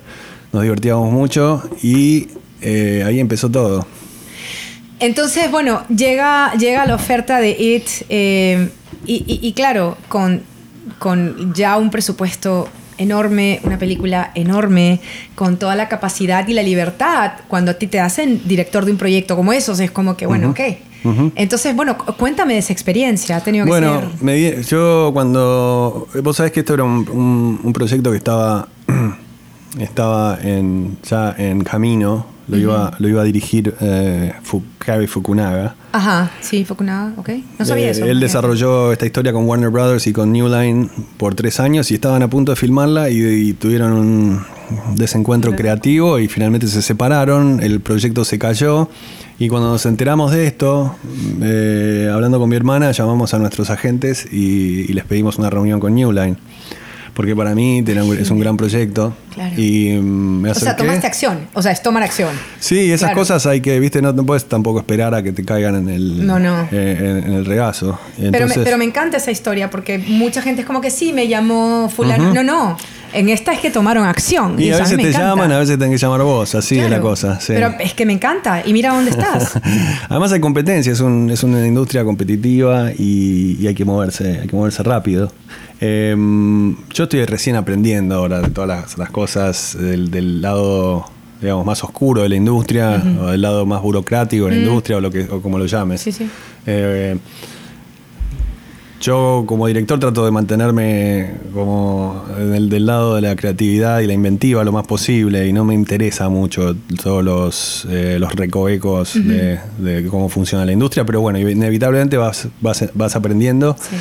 nos 0.53 0.63
divertíamos 0.63 1.13
mucho 1.13 1.63
y 1.83 2.29
eh, 2.63 3.05
ahí 3.07 3.21
empezó 3.21 3.51
todo. 3.51 3.87
Entonces, 5.01 5.51
bueno, 5.51 5.83
llega, 5.89 6.53
llega 6.55 6.85
la 6.87 6.95
oferta 6.95 7.39
de 7.41 7.51
IT 7.51 8.07
eh, 8.09 8.69
y, 9.07 9.15
y- 9.27 9.47
y 9.47 9.53
claro, 9.53 9.97
con, 10.09 10.43
con 10.99 11.55
ya 11.55 11.77
un 11.77 11.91
presupuesto 11.91 12.69
enorme, 12.99 13.61
una 13.63 13.79
película 13.79 14.33
enorme, 14.35 15.01
con 15.37 15.57
toda 15.57 15.77
la 15.77 15.89
capacidad 15.89 16.47
y 16.49 16.53
la 16.55 16.65
libertad, 16.65 17.33
cuando 17.47 17.71
a 17.71 17.75
ti 17.75 17.87
te 17.87 18.01
hacen 18.01 18.43
director 18.47 18.85
de 18.85 18.91
un 18.91 18.99
proyecto 18.99 19.37
como 19.37 19.53
esos, 19.53 19.79
es 19.79 19.91
como 19.93 20.17
que, 20.17 20.27
bueno, 20.27 20.51
ok. 20.51 20.61
Entonces, 21.37 21.77
bueno, 21.77 21.97
cu- 21.97 22.13
cuéntame 22.15 22.55
de 22.55 22.59
esa 22.59 22.73
experiencia. 22.73 23.37
Ha 23.37 23.41
tenido 23.41 23.65
que 23.65 23.71
Bueno, 23.71 24.01
ser... 24.01 24.09
me 24.23 24.63
yo 24.65 25.11
cuando. 25.15 26.09
Vos 26.25 26.37
sabés 26.37 26.51
que 26.53 26.61
esto 26.61 26.75
era 26.75 26.83
un, 26.83 27.09
un- 27.09 27.61
un 27.63 27.73
proyecto 27.73 28.11
que 28.11 28.17
estaba. 28.17 28.69
estaba 29.79 30.39
en, 30.43 30.99
ya 31.09 31.35
en 31.39 31.63
camino. 31.63 32.27
Lo, 32.49 32.57
iba, 32.57 32.93
lo 32.99 33.09
iba 33.09 33.21
a 33.21 33.25
dirigir 33.25 33.75
eh, 33.81 34.33
Fukunaga. 35.07 35.75
Ajá, 35.93 36.31
sí, 36.41 36.65
Fukunaga, 36.65 37.13
ok. 37.17 37.31
No 37.59 37.65
sabía 37.65 37.89
Eh, 37.89 37.91
eso. 37.91 38.05
Él 38.07 38.21
desarrolló 38.21 38.93
esta 38.93 39.07
historia 39.07 39.33
con 39.33 39.45
Warner 39.47 39.71
Brothers 39.71 40.07
y 40.07 40.13
con 40.13 40.33
New 40.33 40.49
Line 40.49 40.89
por 41.17 41.35
tres 41.35 41.61
años 41.61 41.91
y 41.91 41.95
estaban 41.95 42.23
a 42.23 42.29
punto 42.31 42.53
de 42.53 42.57
filmarla 42.57 43.11
y, 43.11 43.19
y 43.23 43.53
tuvieron 43.53 43.93
un 43.93 44.41
desencuentro 44.97 45.55
creativo 45.57 46.19
y 46.19 46.29
finalmente 46.29 46.67
se 46.69 46.83
separaron, 46.83 47.61
el 47.63 47.81
proyecto 47.81 48.25
se 48.25 48.39
cayó 48.39 48.89
y 49.39 49.49
cuando 49.49 49.71
nos 49.71 49.87
enteramos 49.87 50.33
de 50.33 50.47
esto, 50.47 50.97
eh, 51.43 52.11
hablando 52.13 52.39
con 52.39 52.49
mi 52.49 52.57
hermana, 52.57 52.91
llamamos 52.93 53.33
a 53.35 53.39
nuestros 53.39 53.71
agentes 53.71 54.27
y, 54.31 54.91
y 54.91 54.93
les 54.95 55.05
pedimos 55.05 55.39
una 55.39 55.49
reunión 55.51 55.81
con 55.81 55.95
New 55.95 56.13
Line. 56.13 56.37
Porque 57.19 57.35
para 57.35 57.53
mí 57.53 57.83
es 58.21 58.31
un 58.31 58.39
gran 58.39 58.57
proyecto. 58.57 59.13
Claro. 59.35 59.53
Y 59.61 59.89
mm, 60.01 60.41
me 60.41 60.51
O 60.53 60.55
sea, 60.55 60.71
acerqué. 60.71 60.85
tomaste 60.87 61.07
acción. 61.09 61.49
O 61.53 61.61
sea, 61.63 61.73
es 61.73 61.83
tomar 61.83 62.05
acción. 62.05 62.29
Sí, 62.61 62.93
esas 62.93 63.09
Claro. 63.09 63.17
cosas 63.19 63.45
hay 63.47 63.61
que, 63.61 63.81
viste, 63.81 64.01
no, 64.01 64.13
no 64.13 64.25
puedes 64.25 64.45
tampoco 64.45 64.79
esperar 64.79 65.17
a 65.17 65.23
que 65.25 65.33
te 65.33 65.45
caigan 65.45 65.75
en 65.75 65.89
el, 65.89 66.25
No, 66.25 66.39
no. 66.39 66.69
eh, 66.71 66.97
en, 67.01 67.17
en 67.31 67.33
el 67.33 67.45
regazo. 67.45 67.99
Pero 68.31 68.47
me, 68.47 68.55
pero 68.55 68.79
me 68.79 68.85
encanta 68.85 69.17
esa 69.17 69.33
historia 69.33 69.69
porque 69.69 69.99
mucha 69.99 70.43
gente 70.43 70.61
es 70.61 70.67
como 70.69 70.81
que 70.81 70.93
sí, 70.93 71.13
me 71.13 71.27
llamó 71.27 71.91
fulano. 71.93 72.33
No, 72.33 72.45
no. 72.45 72.77
En 73.13 73.29
esta 73.29 73.53
es 73.53 73.61
que 73.61 73.71
tomaron 73.71 74.07
acción. 74.07 74.61
Y 74.61 74.71
a 74.71 74.79
veces 74.79 74.97
te 74.99 75.13
llaman, 75.13 75.51
a 75.53 75.59
veces 75.59 75.79
tenés 75.79 75.99
que 76.01 76.05
llamar 76.07 76.23
vos, 76.23 76.55
así 76.55 76.79
es 76.79 76.91
la 76.91 77.01
cosa. 77.01 77.41
sí. 77.41 77.53
Pero 77.55 77.75
es 77.81 77.95
que 77.95 78.05
me 78.07 78.13
encanta. 78.13 78.63
Y 78.67 78.73
mira 78.73 78.93
dónde 78.95 79.11
estás. 79.11 79.59
Además 80.09 80.33
hay 80.33 80.41
competencia, 80.41 80.93
es, 80.93 81.01
un- 81.01 81.31
es 81.31 81.43
una 81.43 81.67
industria 81.67 82.05
competitiva 82.05 82.91
y, 82.97 83.57
y 83.61 83.67
hay 83.67 83.75
que 83.75 83.85
moverse, 83.85 84.41
hay 84.43 84.47
que 84.49 84.55
moverse 84.57 84.83
rápido. 84.83 85.33
Eh, 85.81 86.15
yo 86.93 87.05
estoy 87.05 87.25
recién 87.25 87.57
aprendiendo 87.57 88.17
ahora 88.17 88.41
de 88.41 88.49
todas 88.51 88.69
las, 88.69 88.99
las 88.99 89.11
cosas 89.11 89.77
del, 89.79 90.11
del 90.11 90.43
lado 90.43 91.05
digamos 91.41 91.65
más 91.65 91.85
oscuro 91.85 92.23
de 92.25 92.29
la 92.29 92.35
industria 92.35 93.01
o 93.23 93.27
del 93.27 93.41
lado 93.43 93.65
más 93.65 93.81
burocrático 93.81 94.47
de 94.47 94.51
la 94.51 94.57
industria 94.57 94.97
o 94.97 95.01
lo 95.01 95.09
que 95.13 95.21
o 95.31 95.41
como 95.41 95.57
lo 95.57 95.67
llames. 95.67 96.01
Sí, 96.01 96.11
sí. 96.11 96.29
Eh, 96.67 97.17
yo 99.01 99.45
como 99.47 99.67
director 99.67 100.01
trato 100.01 100.25
de 100.25 100.31
mantenerme 100.31 101.35
como 101.55 102.25
del, 102.37 102.69
del 102.69 102.87
lado 102.87 103.15
de 103.15 103.23
la 103.23 103.37
creatividad 103.37 104.01
y 104.01 104.07
la 104.07 104.13
inventiva 104.13 104.65
lo 104.65 104.73
más 104.73 104.87
posible 104.87 105.47
y 105.47 105.53
no 105.53 105.65
me 105.65 105.75
interesa 105.75 106.29
mucho 106.29 106.75
todos 107.03 107.25
los, 107.25 107.87
eh, 107.91 108.19
los 108.19 108.35
recovecos 108.35 109.15
de, 109.15 109.61
de 109.79 110.07
cómo 110.09 110.29
funciona 110.29 110.65
la 110.65 110.73
industria, 110.73 111.05
pero 111.05 111.21
bueno, 111.21 111.39
inevitablemente 111.39 112.17
vas, 112.17 112.49
vas, 112.61 112.91
vas 112.95 113.15
aprendiendo. 113.15 113.77
Sí. 113.79 113.97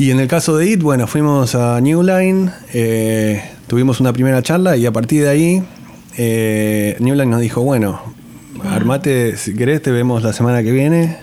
Y 0.00 0.10
en 0.10 0.18
el 0.18 0.28
caso 0.28 0.56
de 0.56 0.66
IT, 0.66 0.82
bueno, 0.82 1.06
fuimos 1.06 1.54
a 1.54 1.78
New 1.82 2.02
Line, 2.02 2.50
eh, 2.72 3.42
tuvimos 3.66 4.00
una 4.00 4.14
primera 4.14 4.42
charla 4.42 4.74
y 4.78 4.86
a 4.86 4.92
partir 4.92 5.24
de 5.24 5.28
ahí 5.28 5.62
eh, 6.16 6.96
New 7.00 7.14
Line 7.14 7.26
nos 7.26 7.42
dijo, 7.42 7.60
bueno, 7.60 8.00
armate, 8.64 9.36
si 9.36 9.54
querés 9.54 9.82
te 9.82 9.90
vemos 9.90 10.22
la 10.22 10.32
semana 10.32 10.62
que 10.62 10.72
viene 10.72 11.18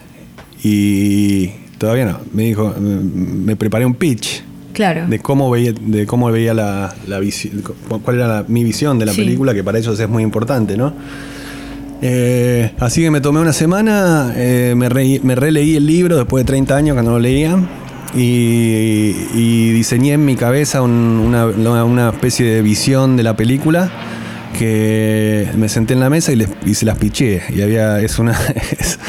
y 0.63 1.53
todavía 1.77 2.05
no, 2.05 2.19
me 2.33 2.43
dijo, 2.43 2.73
me 2.79 3.55
preparé 3.55 3.85
un 3.85 3.93
pitch 3.95 4.43
Claro. 4.73 5.07
de 5.07 5.19
cómo 5.19 5.49
veía, 5.49 5.73
de 5.79 6.05
cómo 6.05 6.29
veía 6.31 6.53
la, 6.53 6.93
la 7.07 7.19
visión, 7.19 7.63
cuál 8.03 8.17
era 8.17 8.27
la- 8.27 8.45
mi 8.47 8.63
visión 8.63 8.99
de 8.99 9.05
la 9.07 9.13
Sí. 9.13 9.21
película, 9.21 9.53
que 9.53 9.63
para 9.63 9.79
ellos 9.79 9.99
es 9.99 10.07
muy 10.09 10.21
importante, 10.23 10.77
¿no? 10.77 10.93
Eh, 12.01 12.71
así 12.79 13.01
que 13.01 13.09
me 13.09 13.21
tomé 13.21 13.39
una 13.39 13.53
semana, 13.53 14.31
eh, 14.35 14.75
me, 14.77 14.87
re- 14.87 15.19
me 15.23 15.33
releí 15.35 15.75
el 15.75 15.87
libro 15.87 16.15
después 16.17 16.43
de 16.43 16.47
30 16.47 16.75
años 16.75 16.95
que 16.95 17.01
no 17.01 17.11
lo 17.11 17.19
leía 17.19 17.57
y, 18.15 19.15
y 19.33 19.71
diseñé 19.71 20.13
en 20.13 20.23
mi 20.23 20.35
cabeza 20.35 20.83
un- 20.83 20.91
una, 20.91 21.83
una 21.83 22.09
especie 22.09 22.45
de 22.45 22.61
visión 22.61 23.17
de 23.17 23.23
la 23.23 23.35
película 23.35 23.89
que 24.53 25.49
me 25.55 25.69
senté 25.69 25.93
en 25.93 25.99
la 25.99 26.09
mesa 26.09 26.31
y, 26.31 26.35
les, 26.35 26.49
y 26.65 26.73
se 26.73 26.85
las 26.85 26.97
piché. 26.97 27.41
Y 27.49 27.61
había 27.61 27.99
es 27.99 28.19
una 28.19 28.31
es, 28.79 28.99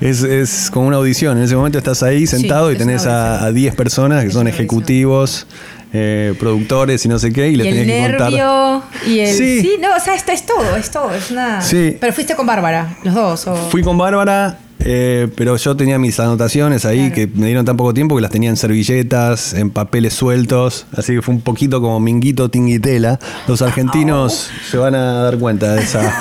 es, 0.00 0.22
es 0.22 0.70
como 0.70 0.86
una 0.86 0.96
audición. 0.96 1.38
En 1.38 1.44
ese 1.44 1.56
momento 1.56 1.78
estás 1.78 2.02
ahí 2.02 2.26
sentado 2.26 2.72
y 2.72 2.76
tenés 2.76 3.06
a, 3.06 3.40
audición. 3.40 3.46
a 3.46 3.52
10 3.52 3.74
personas 3.74 4.24
que 4.24 4.30
Es 4.30 4.34
son 4.34 4.48
ejecutivos 4.48 5.46
eh, 5.92 6.34
productores 6.38 7.04
y 7.04 7.08
no 7.08 7.18
sé 7.18 7.32
qué 7.32 7.48
y 7.50 7.52
Y 7.52 7.56
les 7.56 7.66
el 7.68 7.74
tenés 7.74 8.06
que 8.06 8.10
contar 8.12 8.30
nervio 8.32 8.82
y 9.06 9.18
el... 9.20 9.34
Sí. 9.36 9.60
Sí. 9.60 9.70
no, 9.80 9.94
o 9.96 10.00
sea, 10.00 10.14
esto 10.14 10.32
es 10.32 10.46
todo, 10.46 10.76
es 10.76 10.90
todo. 10.90 11.12
Es 11.14 11.30
una... 11.30 11.60
Sí. 11.60 11.96
Pero 12.00 12.12
fuiste 12.12 12.34
con 12.34 12.46
Bárbara, 12.46 12.96
los 13.04 13.14
dos. 13.14 13.46
O... 13.46 13.54
Fui 13.70 13.82
con 13.82 13.98
Bárbara, 13.98 14.58
eh, 14.84 15.28
pero 15.36 15.56
yo 15.56 15.76
tenía 15.76 15.98
mis 15.98 16.18
anotaciones 16.18 16.84
ahí 16.86 17.10
Claro. 17.10 17.14
que 17.14 17.26
me 17.38 17.46
dieron 17.46 17.64
tan 17.64 17.76
poco 17.76 17.92
tiempo 17.94 18.16
que 18.16 18.22
las 18.22 18.30
tenía 18.30 18.50
en 18.50 18.56
servilletas, 18.56 19.54
en 19.54 19.70
papeles 19.70 20.14
sueltos, 20.14 20.86
así 20.96 21.14
que 21.14 21.22
fue 21.22 21.34
un 21.34 21.40
poquito 21.40 21.80
como 21.80 22.00
Minguito 22.00 22.48
Tinguitela. 22.50 23.18
Los 23.46 23.62
argentinos 23.62 24.50
se 24.70 24.78
van 24.78 24.94
a 24.94 25.22
dar 25.22 25.38
cuenta 25.38 25.74
de 25.74 25.82
esa, 25.82 26.16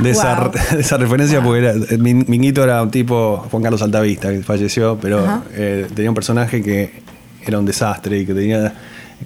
de 0.00 0.10
esa, 0.10 0.34
Wow. 0.40 0.52
de 0.76 0.80
esa 0.80 0.96
referencia, 0.98 1.42
porque 1.42 1.58
era, 1.66 1.74
Min- 1.98 2.24
Minguito 2.28 2.62
era 2.62 2.82
un 2.82 2.90
tipo, 2.90 3.44
Juan 3.50 3.62
Carlos 3.62 3.82
Altavista, 3.82 4.30
que 4.30 4.42
falleció, 4.42 4.98
pero 5.00 5.42
eh, 5.52 5.86
tenía 5.94 6.10
un 6.10 6.14
personaje 6.14 6.62
que 6.62 7.02
era 7.46 7.58
un 7.58 7.64
desastre 7.66 8.18
y 8.20 8.26
que 8.26 8.34
tenía... 8.34 8.72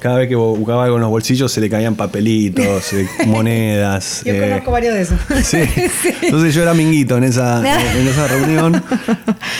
Cada 0.00 0.18
vez 0.18 0.28
que 0.28 0.34
buscaba 0.34 0.82
algo 0.86 0.96
en 0.96 1.02
los 1.02 1.10
bolsillos 1.10 1.52
se 1.52 1.60
le 1.60 1.70
caían 1.70 1.94
papelitos, 1.94 2.92
eh, 2.94 3.06
monedas. 3.28 4.22
Yo 4.26 4.32
eh, 4.32 4.40
conozco 4.48 4.72
varios 4.72 4.92
de 4.94 5.02
esos. 5.02 5.20
Sí. 5.44 5.58
Entonces 6.22 6.52
yo 6.52 6.62
era 6.62 6.74
minguito 6.74 7.16
en 7.16 7.22
esa, 7.22 7.58
en 8.00 8.08
esa 8.08 8.26
reunión, 8.26 8.82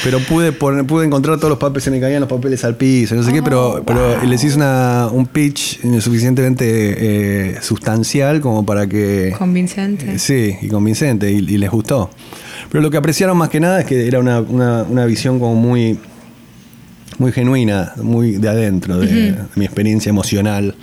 pero 0.03 0.19
pude 0.19 0.51
poner- 0.53 0.85
pude 0.87 1.07
encontrar 1.07 1.37
todos 1.37 1.51
los 1.51 1.59
papeles, 1.61 1.85
se 1.85 1.93
me 1.93 2.01
caían 2.01 2.19
los 2.19 2.29
papeles 2.29 2.65
al 2.65 2.75
piso, 2.75 3.15
no 3.15 3.23
sé 3.23 3.33
qué, 3.33 3.39
Oh, 3.39 3.45
pero, 3.45 3.83
pero 3.87 4.25
les 4.25 4.43
hice 4.43 4.57
una, 4.57 5.07
un 5.13 5.27
pitch 5.27 5.81
suficientemente 6.01 6.67
eh, 7.51 7.59
sustancial 7.63 8.41
como 8.41 8.67
para 8.67 8.89
que... 8.89 9.33
Convincente. 9.39 10.15
Eh, 10.15 10.19
sí, 10.19 10.57
y 10.63 10.67
convincente, 10.67 11.31
y, 11.31 11.37
y 11.37 11.59
les 11.59 11.71
gustó. 11.71 12.11
Pero 12.71 12.83
lo 12.83 12.91
que 12.91 12.97
apreciaron 12.97 13.37
más 13.37 13.51
que 13.51 13.61
nada 13.61 13.79
es 13.81 13.87
que 13.87 14.05
era 14.09 14.19
una, 14.19 14.41
una- 14.41 14.83
una 14.83 15.05
visión 15.07 15.39
como 15.39 15.55
muy, 15.55 15.97
muy 17.19 17.33
genuina, 17.33 17.93
muy 18.03 18.33
de 18.33 18.49
adentro, 18.49 18.99
de, 18.99 19.07
de 19.33 19.37
mi 19.57 19.65
experiencia 19.65 20.11
emocional 20.11 20.75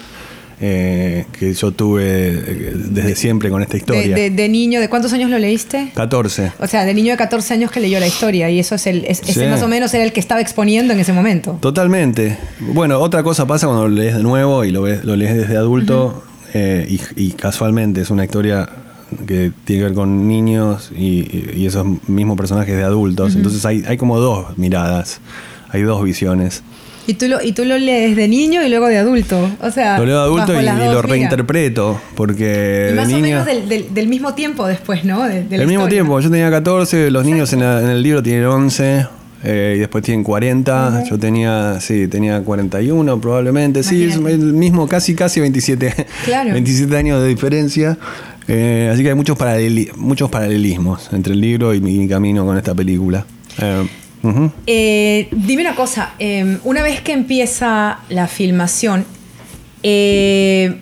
eh, 0.63 1.25
que 1.31 1.53
yo 1.55 1.71
tuve 1.71 2.03
eh, 2.05 2.73
desde 2.91 3.15
siempre 3.15 3.49
con 3.49 3.63
esta 3.63 3.77
historia. 3.77 4.15
de- 4.15 4.29
de 4.29 4.47
niño, 4.49 4.79
¿de 4.79 4.89
cuántos 4.89 5.11
años 5.11 5.29
lo 5.31 5.39
leíste? 5.39 5.91
14. 5.95 6.51
O 6.59 6.67
sea, 6.67 6.85
de 6.85 6.93
niño 6.93 7.11
de 7.13 7.17
14 7.17 7.55
años 7.55 7.71
que 7.71 7.79
leyó 7.79 7.99
la 7.99 8.05
historia 8.05 8.47
y 8.51 8.59
eso 8.59 8.75
es 8.75 8.85
el, 8.85 9.03
es- 9.05 9.21
ese 9.27 9.47
más 9.49 9.63
o 9.63 9.67
menos 9.67 9.91
era 9.95 10.03
el 10.03 10.13
que 10.13 10.19
estaba 10.19 10.39
exponiendo 10.39 10.93
en 10.93 10.99
ese 10.99 11.13
momento. 11.13 11.57
Totalmente. 11.61 12.37
Bueno, 12.59 12.99
otra 12.99 13.23
cosa 13.23 13.47
pasa 13.47 13.65
cuando 13.65 13.87
lo 13.87 13.95
lees 13.95 14.15
de 14.15 14.21
nuevo 14.23 14.63
y 14.63 14.69
lo, 14.71 14.83
ves, 14.83 15.03
lo 15.03 15.15
lees 15.15 15.35
desde 15.35 15.57
adulto 15.57 16.23
eh, 16.53 16.85
y, 16.87 16.99
y 17.15 17.31
casualmente 17.31 18.01
es 18.01 18.11
una 18.11 18.25
historia 18.25 18.69
que 19.25 19.51
tiene 19.65 19.81
que 19.81 19.85
ver 19.87 19.93
con 19.95 20.27
niños 20.27 20.91
y, 20.95 21.49
y 21.55 21.65
esos 21.65 21.87
mismos 22.07 22.37
personajes 22.37 22.77
de 22.77 22.83
adultos. 22.83 23.33
Entonces 23.35 23.65
hay, 23.65 23.83
hay 23.87 23.97
como 23.97 24.19
dos 24.19 24.57
miradas, 24.59 25.21
hay 25.71 25.81
dos 25.83 26.03
visiones. 26.03 26.63
Y 27.07 27.15
tú, 27.15 27.27
lo, 27.27 27.41
y 27.41 27.51
tú 27.51 27.65
lo 27.65 27.77
lees 27.79 28.15
de 28.15 28.27
niño 28.27 28.63
y 28.63 28.69
luego 28.69 28.87
de 28.87 28.97
adulto. 28.99 29.49
O 29.59 29.71
sea, 29.71 29.97
Lo 29.97 30.05
leo 30.05 30.17
de 30.19 30.23
adulto 30.23 30.61
y, 30.61 30.63
lo 30.65 31.01
reinterpreto 31.01 31.99
porque 32.15 32.89
Y 32.91 32.93
de 32.93 32.93
más 32.95 33.05
o 33.05 33.09
niño... 33.09 33.21
menos 33.21 33.45
del, 33.47 33.67
del- 33.67 33.93
del 33.93 34.07
mismo 34.07 34.33
tiempo 34.35 34.67
después, 34.67 35.03
¿no? 35.03 35.23
De, 35.27 35.43
de 35.43 35.55
Al 35.57 35.67
mismo 35.67 35.87
tiempo, 35.87 36.19
yo 36.19 36.29
tenía 36.29 36.49
14, 36.51 37.09
los 37.09 37.25
niños 37.25 37.51
en, 37.53 37.61
la- 37.61 37.81
en 37.81 37.89
el 37.89 38.03
libro 38.03 38.21
tienen 38.21 38.45
11 38.45 39.07
eh, 39.43 39.73
y 39.77 39.79
después 39.79 40.03
tienen 40.03 40.23
40, 40.23 41.03
yo 41.09 41.17
tenía, 41.17 41.79
sí, 41.81 42.07
tenía 42.07 42.39
41 42.43 43.19
probablemente, 43.19 43.81
sí, 43.81 44.03
es 44.03 44.17
el 44.17 44.39
mismo, 44.53 44.87
casi, 44.87 45.15
casi 45.15 45.39
27, 45.39 46.05
Claro. 46.25 46.51
27 46.53 46.95
años 46.95 47.21
de 47.23 47.27
diferencia. 47.29 47.97
Eh, 48.47 48.89
así 48.93 49.01
que 49.01 49.09
hay 49.09 49.15
muchos, 49.15 49.37
paraleli- 49.39 49.91
muchos 49.95 50.29
paralelismos 50.29 51.09
entre 51.13 51.33
el 51.33 51.41
libro 51.41 51.73
y 51.73 51.81
mi, 51.81 51.97
mi 51.97 52.07
camino 52.07 52.45
con 52.45 52.57
esta 52.57 52.75
película. 52.75 53.25
Eh, 53.59 53.87
Eh, 54.67 55.27
dime 55.31 55.61
una 55.63 55.75
cosa, 55.75 56.11
eh, 56.19 56.57
una 56.63 56.83
vez 56.83 57.01
que 57.01 57.11
empieza 57.13 57.99
la 58.09 58.27
filmación, 58.27 59.05
eh, 59.83 60.79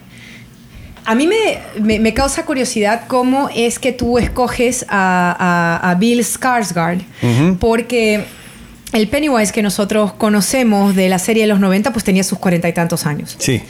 a 1.06 1.16
mí 1.16 1.26
me, 1.28 1.58
me- 1.82 2.00
me 2.00 2.14
causa 2.14 2.46
curiosidad 2.46 3.04
cómo 3.08 3.50
es 3.56 3.80
que 3.80 3.92
tú 3.94 4.18
escoges 4.18 4.86
a, 4.90 5.80
a- 5.80 5.90
a 5.92 5.96
Bill 5.96 6.20
Skarsgård, 6.20 7.02
porque 7.60 8.26
el 8.94 9.08
Pennywise 9.08 9.52
que 9.52 9.62
nosotros 9.62 10.14
conocemos 10.14 10.96
de 10.96 11.10
la 11.10 11.20
serie 11.20 11.44
de 11.44 11.48
los 11.48 11.60
90 11.60 11.92
pues 11.94 12.04
tenía 12.04 12.24
sus 12.24 12.40
cuarenta 12.40 12.68
y 12.70 12.74
tantos 12.74 13.06
años. 13.06 13.36
Sí. 13.40 13.62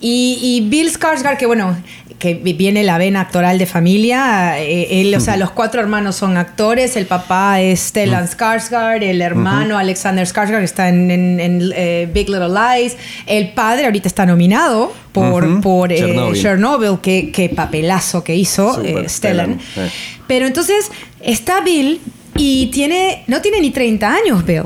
Y, 0.00 0.38
y 0.40 0.68
Bill 0.68 0.92
Skarsgård, 0.92 1.36
que 1.36 1.46
bueno, 1.46 1.76
que 2.20 2.34
vi- 2.34 2.52
viene 2.52 2.82
la 2.84 2.98
vena 2.98 3.20
actoral 3.22 3.58
de 3.58 3.66
familia, 3.66 4.60
eh, 4.60 5.00
él, 5.00 5.14
o 5.14 5.20
sea, 5.20 5.36
los 5.36 5.50
cuatro 5.50 5.80
hermanos 5.80 6.16
son 6.16 6.36
actores, 6.36 6.96
el 6.96 7.06
papá 7.06 7.60
es 7.60 7.80
Stellan 7.80 8.26
Skarsgård, 8.28 9.02
el 9.02 9.20
hermano 9.20 9.78
Alexander 9.78 10.26
Skarsgård 10.26 10.62
está 10.62 10.88
en, 10.88 11.10
en- 11.10 11.40
en, 11.40 11.72
eh, 11.76 12.08
Big 12.12 12.28
Little 12.28 12.48
Lies, 12.48 12.96
el 13.26 13.50
padre 13.50 13.86
ahorita 13.86 14.08
está 14.08 14.26
nominado 14.26 14.92
por, 15.12 15.92
eh, 15.92 15.98
Chernobyl. 15.98 16.40
Chernobyl, 16.42 16.98
qué, 17.02 17.30
qué 17.32 17.48
papelazo 17.48 18.22
que 18.24 18.34
hizo 18.36 18.74
Stellan. 18.74 19.08
Stellan. 19.08 19.60
Pero 20.28 20.46
entonces 20.46 20.90
está 21.20 21.60
Bill 21.62 22.00
y 22.38 22.68
tiene, 22.68 23.24
no 23.26 23.42
tiene 23.42 23.60
ni 23.60 23.70
30 23.70 24.14
años, 24.14 24.46
Bill. 24.46 24.62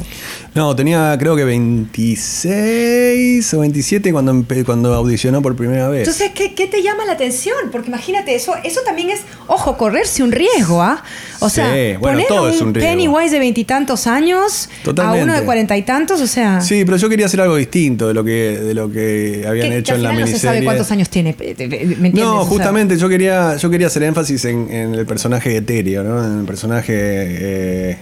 No, 0.55 0.77
tenía 0.77 1.17
creo 1.19 1.35
que 1.35 1.45
26 1.45 3.55
o 3.55 3.61
27 3.61 4.13
cuando, 4.13 4.45
cuando 4.67 4.93
audicionó 4.95 5.41
por 5.41 5.57
primera 5.57 5.89
vez. 5.89 6.01
Entonces, 6.07 6.33
¿qué, 6.35 6.55
qué 6.55 6.67
te 6.67 6.83
llama 6.83 7.07
la 7.07 7.13
atención? 7.13 7.57
Porque 7.71 7.89
imagínate, 7.89 8.35
eso, 8.35 8.53
eso 8.63 8.81
también 8.85 9.09
es, 9.11 9.21
ojo, 9.47 9.79
correrse 9.79 10.23
un 10.23 10.31
riesgo, 10.31 10.83
¿ah? 10.83 11.03
O 11.41 11.49
Sí, 11.49 11.57
sea, 11.57 11.69
bueno, 11.99 12.01
poner 12.01 12.27
todo 12.27 12.47
a 12.47 12.51
es 12.51 12.61
un 12.61 12.75
riesgo. 12.75 12.91
Pennywise 12.91 13.31
de 13.33 13.39
veintitantos 13.39 14.07
años 14.07 14.69
a 14.99 15.13
uno 15.13 15.33
de 15.33 15.43
cuarenta 15.45 15.75
y 15.77 15.83
tantos, 15.83 16.21
o 16.21 16.27
sea... 16.27 16.61
Sí, 16.61 16.85
pero 16.85 16.99
yo 16.99 17.09
quería 17.09 17.27
hacer 17.27 17.41
algo 17.41 17.57
distinto 17.57 18.07
de 18.09 18.15
lo 18.15 18.23
que, 18.23 18.59
de 18.61 18.75
lo 18.75 18.91
que 18.93 19.45
habían 19.49 19.69
que, 19.69 19.73
que 19.73 19.79
hecho 19.79 19.93
al 19.95 20.01
en 20.01 20.03
la 20.03 20.09
final 20.11 20.21
no 20.21 20.27
se 20.27 20.33
miniserie. 20.33 20.55
sabe 20.57 20.65
cuántos 20.67 20.91
años 20.93 21.09
tiene, 21.09 21.35
¿me 21.39 21.47
entiendes? 21.49 22.13
No, 22.25 22.41
O 22.41 22.43
sea, 22.43 22.51
justamente 22.51 22.99
yo 22.99 23.09
quería, 23.09 23.57
yo 23.57 23.71
quería 23.71 23.87
hacer 23.87 24.03
énfasis 24.03 24.45
en, 24.45 24.71
en 24.71 24.95
el 24.95 25.07
personaje 25.07 25.57
etéreo, 25.57 26.05
¿no? 26.05 26.23
En 26.23 26.41
el 26.41 26.45
personaje 26.45 26.93
eh, 26.95 27.97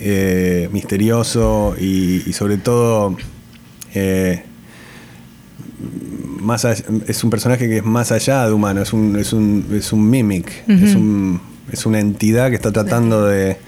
eh, 0.00 0.68
misterioso 0.72 1.74
y, 1.78 2.22
y 2.28 2.32
sobre 2.32 2.56
todo 2.58 3.16
eh, 3.94 4.42
más 6.40 6.64
es 6.64 7.24
un 7.24 7.30
personaje 7.30 7.68
que 7.68 7.78
es 7.78 7.84
más 7.84 8.10
allá 8.12 8.46
de 8.46 8.52
humano, 8.52 8.82
es 8.82 8.92
un, 8.92 9.16
es 9.16 9.32
un, 9.32 9.66
es 9.72 9.92
un 9.92 10.08
mimic, 10.08 10.50
es, 10.68 10.94
un- 10.94 11.40
es 11.72 11.84
una 11.86 12.00
entidad 12.00 12.48
que 12.48 12.56
está 12.56 12.72
tratando 12.72 13.26
de, 13.26 13.58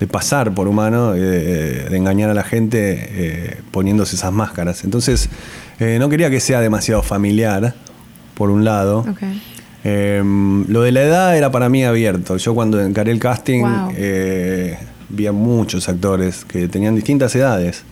de 0.00 0.06
pasar 0.06 0.52
por 0.54 0.66
humano, 0.66 1.14
eh, 1.14 1.86
de 1.88 1.96
engañar 1.96 2.30
a 2.30 2.34
la 2.34 2.42
gente 2.42 2.96
eh, 2.98 3.56
poniéndose 3.70 4.16
esas 4.16 4.32
máscaras. 4.32 4.84
Entonces, 4.84 5.28
no 5.78 6.08
quería 6.08 6.30
que 6.30 6.40
sea 6.40 6.60
demasiado 6.60 7.02
familiar, 7.02 7.74
por 8.34 8.50
un 8.50 8.64
lado. 8.64 9.04
Eh, 9.84 10.22
lo 10.68 10.82
de 10.82 10.92
la 10.92 11.02
edad 11.02 11.36
era 11.36 11.50
para 11.52 11.68
mí 11.68 11.84
abierto. 11.84 12.36
Yo 12.38 12.54
cuando 12.54 12.80
encaré 12.80 13.12
el 13.12 13.20
casting 13.20 13.60
Wow. 13.62 13.92
eh, 13.96 14.78
vi 15.08 15.28
muchos 15.30 15.88
actores 15.88 16.44
que 16.44 16.68
tenían 16.68 16.94
distintas 16.94 17.34
edades. 17.34 17.84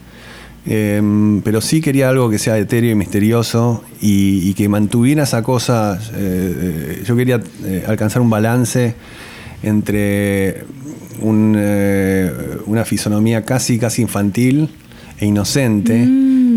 Eh, 0.65 1.41
pero 1.43 1.61
sí 1.61 1.81
quería 1.81 2.09
algo 2.09 2.31
que 2.31 2.39
sea 2.39 2.57
etéreo 2.57 2.93
y 2.93 2.95
misterioso 2.95 3.83
y, 4.01 4.55
que 4.55 4.69
mantuviera 4.69 5.25
esa 5.25 5.43
cosa. 5.43 5.99
eh, 6.15 6.99
eh, 7.01 7.03
yo 7.05 7.17
quería 7.17 7.41
eh, 7.65 7.85
alcanzar 7.87 8.23
un 8.23 8.31
balance 8.31 8.95
entre 9.63 10.65
un, 11.21 11.57
una 12.67 12.85
fisonomía 12.85 13.45
casi, 13.45 13.79
casi 13.79 14.03
infantil 14.03 14.71
e 15.19 15.27
inocente 15.27 16.09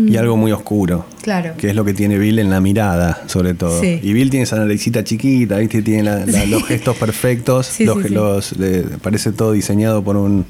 y 0.06 0.16
algo 0.16 0.36
muy 0.36 0.52
oscuro. 0.52 0.98
Mm. 1.10 1.16
Claro. 1.26 1.54
Que 1.58 1.70
es 1.70 1.74
lo 1.74 1.84
que 1.84 1.92
tiene 1.92 2.18
Bill 2.18 2.38
en 2.38 2.50
la 2.50 2.60
mirada, 2.60 3.22
sobre 3.26 3.54
todo. 3.54 3.80
Sí. 3.80 3.98
Y 4.00 4.12
Bill 4.12 4.30
tiene 4.30 4.44
esa 4.44 4.56
naricita 4.56 5.02
chiquita, 5.02 5.56
¿viste? 5.58 5.82
Tiene 5.82 6.04
la- 6.04 6.24
la- 6.24 6.46
los 6.46 6.64
gestos 6.64 6.96
perfectos. 6.96 7.66
Sí, 7.66 7.84
los, 7.84 8.54
parece 9.02 9.32
todo 9.32 9.50
diseñado 9.52 10.04
por 10.04 10.16
un, 10.16 10.46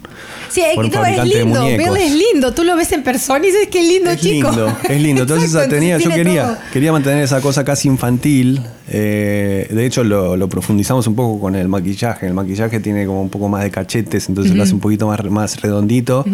Sí, 0.50 0.62
por 0.74 0.84
un 0.84 0.90
no, 0.90 1.04
es 1.06 1.24
lindo. 1.24 1.64
Bill 1.64 1.96
es 1.96 2.12
lindo. 2.12 2.52
Tú 2.52 2.62
lo 2.64 2.76
ves 2.76 2.92
en 2.92 3.02
persona 3.02 3.38
y 3.46 3.50
dices 3.50 3.68
que 3.68 3.82
lindo 3.82 4.10
Es 4.10 4.20
chico. 4.20 4.48
lindo, 4.50 4.76
es 4.88 5.00
lindo. 5.00 5.22
Entonces 5.22 5.48
Exacto, 5.50 5.74
tenía, 5.76 5.96
yo 5.98 6.10
quería, 6.10 6.42
todo. 6.44 6.56
quería 6.74 6.92
mantener 6.92 7.24
esa 7.24 7.40
cosa 7.40 7.64
casi 7.64 7.88
infantil. 7.88 8.60
eh, 8.88 9.66
de 9.70 9.86
hecho, 9.86 10.04
lo, 10.04 10.36
lo 10.36 10.48
profundizamos 10.48 11.06
un 11.06 11.14
poco 11.16 11.40
con 11.40 11.54
el 11.56 11.68
maquillaje. 11.68 12.26
El 12.26 12.34
maquillaje 12.34 12.80
tiene 12.80 13.06
como 13.06 13.22
un 13.22 13.30
poco 13.30 13.48
más 13.48 13.62
de 13.62 13.70
cachetes, 13.70 14.28
entonces 14.28 14.54
lo 14.54 14.62
hace 14.62 14.74
un 14.74 14.80
poquito 14.80 15.06
más, 15.08 15.24
más 15.24 15.60
redondito. 15.62 16.24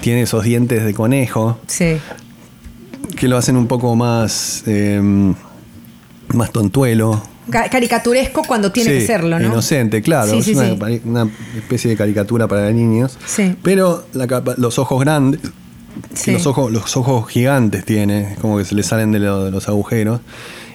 Tiene 0.00 0.22
esos 0.22 0.44
dientes 0.44 0.84
de 0.84 0.92
conejo 0.94 1.58
Sí. 1.66 1.96
Que 3.16 3.28
lo 3.28 3.36
hacen 3.36 3.56
un 3.56 3.66
poco 3.66 3.94
más, 3.96 4.62
eh, 4.66 5.00
más 6.34 6.50
tontuelo. 6.52 7.22
Ca- 7.50 7.68
caricaturesco 7.70 8.42
cuando 8.46 8.70
tiene 8.72 8.90
Sí, 8.92 8.98
que 8.98 9.06
serlo, 9.06 9.38
¿no? 9.38 9.46
Inocente, 9.48 10.02
claro. 10.02 10.30
Sí, 10.32 10.38
es 10.38 10.44
sí, 10.44 11.00
una, 11.04 11.28
especie 11.56 11.90
de 11.90 11.96
caricatura 11.96 12.46
para 12.46 12.70
niños. 12.70 13.16
Sí. 13.26 13.56
Pero 13.62 14.04
la 14.12 14.26
los 14.58 14.78
ojos 14.78 15.00
grandes, 15.00 15.40
Sí. 16.14 16.30
los, 16.32 16.46
ojos, 16.46 16.70
los 16.70 16.96
ojos 16.96 17.28
gigantes 17.28 17.84
tiene, 17.84 18.36
como 18.40 18.58
que 18.58 18.64
se 18.64 18.74
le 18.74 18.82
salen 18.82 19.10
de, 19.12 19.18
lo- 19.20 19.44
de 19.46 19.50
los 19.50 19.66
agujeros. 19.68 20.20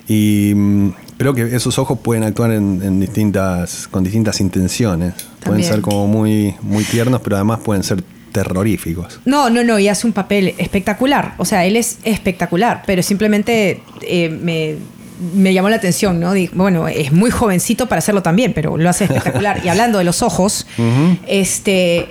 Y 0.08 0.52
mm, 0.56 0.90
creo 1.18 1.34
que 1.36 1.56
esos 1.56 1.78
ojos 1.80 2.00
pueden 2.00 2.24
actuar 2.24 2.52
en, 2.52 2.82
en 2.84 3.00
distintas, 3.00 3.88
con 3.88 4.04
distintas 4.04 4.42
intenciones. 4.42 5.14
Pueden 5.46 5.64
ser 5.64 5.82
como 5.82 6.08
muy, 6.08 6.56
muy 6.62 6.84
tiernos, 6.84 7.22
pero 7.22 7.36
además 7.36 7.60
pueden 7.64 7.84
ser 7.84 8.04
terroríficos. 8.34 9.22
No, 9.24 9.50
no, 9.50 9.64
no, 9.64 9.80
y 9.80 9.88
hace 9.88 10.06
un 10.06 10.12
papel 10.12 10.56
espectacular. 10.58 11.36
O 11.38 11.46
sea, 11.46 11.66
él 11.66 11.78
es 11.78 12.00
espectacular, 12.04 12.84
pero 12.86 13.02
simplemente 13.02 13.82
eh, 14.02 14.30
me, 14.30 14.76
me 15.34 15.54
llamó 15.54 15.70
la 15.70 15.78
atención, 15.78 16.20
¿no? 16.20 16.34
Digo, 16.34 16.52
bueno, 16.56 16.90
es 16.90 17.14
muy 17.14 17.32
jovencito 17.32 17.88
para 17.88 18.00
hacerlo 18.00 18.22
también, 18.22 18.54
pero 18.54 18.78
lo 18.78 18.90
hace 18.90 19.06
espectacular. 19.06 19.62
y 19.64 19.70
hablando 19.70 20.00
de 20.00 20.04
los 20.04 20.22
ojos, 20.22 20.68
este. 21.28 22.10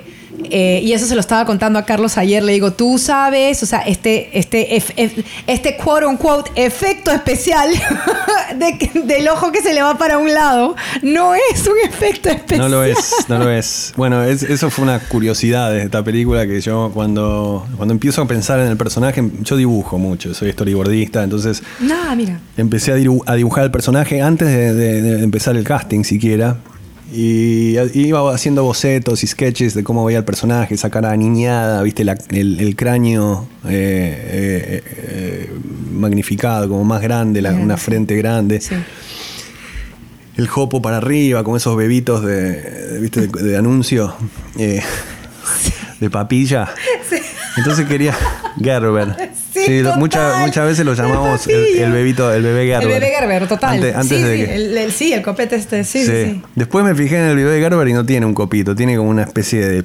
Eh, 0.49 0.81
y 0.83 0.93
eso 0.93 1.05
se 1.05 1.15
lo 1.15 1.21
estaba 1.21 1.45
contando 1.45 1.79
a 1.79 1.85
Carlos 1.85 2.17
ayer. 2.17 2.43
Le 2.43 2.53
digo, 2.53 2.71
tú 2.73 2.97
sabes, 2.97 3.61
o 3.63 3.65
sea, 3.65 3.79
este, 3.79 4.29
este, 4.37 4.75
ef- 4.77 4.93
ef- 4.95 5.23
este 5.47 5.77
quote 5.77 6.05
unquote 6.05 6.51
efecto 6.55 7.11
especial 7.11 7.69
de 8.57 9.01
del 9.05 9.27
ojo 9.29 9.51
que 9.51 9.61
se 9.61 9.73
le 9.73 9.81
va 9.81 9.97
para 9.97 10.17
un 10.17 10.33
lado 10.33 10.75
no 11.01 11.33
es 11.35 11.67
un 11.67 11.75
efecto 11.87 12.29
especial. 12.29 12.59
No 12.59 12.69
lo 12.69 12.83
es, 12.83 13.13
no 13.29 13.39
lo 13.39 13.49
es. 13.49 13.93
Bueno, 13.95 14.23
es- 14.23 14.43
eso 14.43 14.69
fue 14.69 14.83
una 14.83 14.99
curiosidad 14.99 15.71
de 15.71 15.83
esta 15.83 16.03
película 16.03 16.45
que 16.47 16.61
yo 16.61 16.91
cuando, 16.93 17.65
cuando 17.77 17.93
empiezo 17.93 18.21
a 18.21 18.27
pensar 18.27 18.59
en 18.59 18.67
el 18.67 18.77
personaje, 18.77 19.23
yo 19.41 19.55
dibujo 19.55 19.97
mucho, 19.97 20.33
soy 20.33 20.51
storyboardista, 20.51 21.23
entonces 21.23 21.63
No, 21.79 22.15
mira. 22.15 22.39
empecé 22.57 22.91
a 22.91 22.95
dibujar 23.35 23.63
el 23.63 23.71
personaje 23.71 24.21
antes 24.21 24.47
de, 24.47 24.73
de- 24.73 25.01
de 25.01 25.23
empezar 25.23 25.55
el 25.55 25.63
casting 25.63 26.03
siquiera. 26.03 26.57
Y 27.11 27.77
iba 27.93 28.33
haciendo 28.33 28.63
bocetos 28.63 29.23
y 29.23 29.27
sketches 29.27 29.73
de 29.75 29.83
cómo 29.83 30.03
veía 30.05 30.17
el 30.19 30.25
personaje, 30.25 30.73
esa 30.75 30.89
cara 30.89 31.15
niñada, 31.15 31.83
viste, 31.83 32.03
La- 32.03 32.17
el, 32.29 32.59
el 32.59 32.75
cráneo 32.75 33.47
eh, 33.65 33.69
eh, 33.69 34.83
eh, 35.07 35.49
magnificado, 35.91 36.67
como 36.69 36.83
más 36.85 37.01
grande, 37.01 37.41
la- 37.41 37.53
una 37.53 37.77
frente 37.77 38.15
grande 38.15 38.61
Sí. 38.61 38.75
el 40.37 40.47
jopo 40.47 40.81
para 40.81 40.97
arriba, 40.97 41.43
como 41.43 41.57
esos 41.57 41.75
bebitos 41.77 42.23
de, 42.23 42.61
de- 42.61 42.99
¿viste? 42.99 43.27
de, 43.27 43.43
de 43.43 43.57
anuncio 43.57 44.15
eh, 44.57 44.81
de 45.99 46.09
papilla. 46.09 46.69
Entonces 47.57 47.85
quería 47.85 48.15
Gerber. 48.59 49.32
Sí, 49.65 49.81
total. 49.83 49.99
muchas, 49.99 50.39
muchas 50.41 50.65
veces 50.65 50.85
lo 50.85 50.93
llamamos 50.93 51.47
el, 51.47 51.91
bebito, 51.91 52.33
el 52.33 52.43
bebé 52.43 52.65
Gerber. 52.67 52.91
El 52.91 52.99
bebé 52.99 53.13
Gerber, 53.15 53.47
total. 53.47 53.73
Antes, 53.75 53.95
antes 53.95 54.17
sí, 54.17 54.23
de 54.23 54.37
sí, 54.37 54.45
que- 54.45 54.55
el, 54.55 54.77
el- 54.77 54.91
sí, 54.91 55.13
el 55.13 55.21
copete 55.21 55.55
este, 55.55 55.83
sí, 55.83 56.05
sí, 56.05 56.11
Sí. 56.25 56.41
Después 56.55 56.83
me 56.85 56.95
fijé 56.95 57.17
en 57.17 57.23
el 57.25 57.35
bebé 57.35 57.59
Gerber 57.59 57.87
y 57.87 57.93
no 57.93 58.05
tiene 58.05 58.25
un 58.25 58.33
copito, 58.33 58.75
tiene 58.75 58.97
como 58.97 59.09
una 59.09 59.23
especie 59.23 59.65
de, 59.67 59.83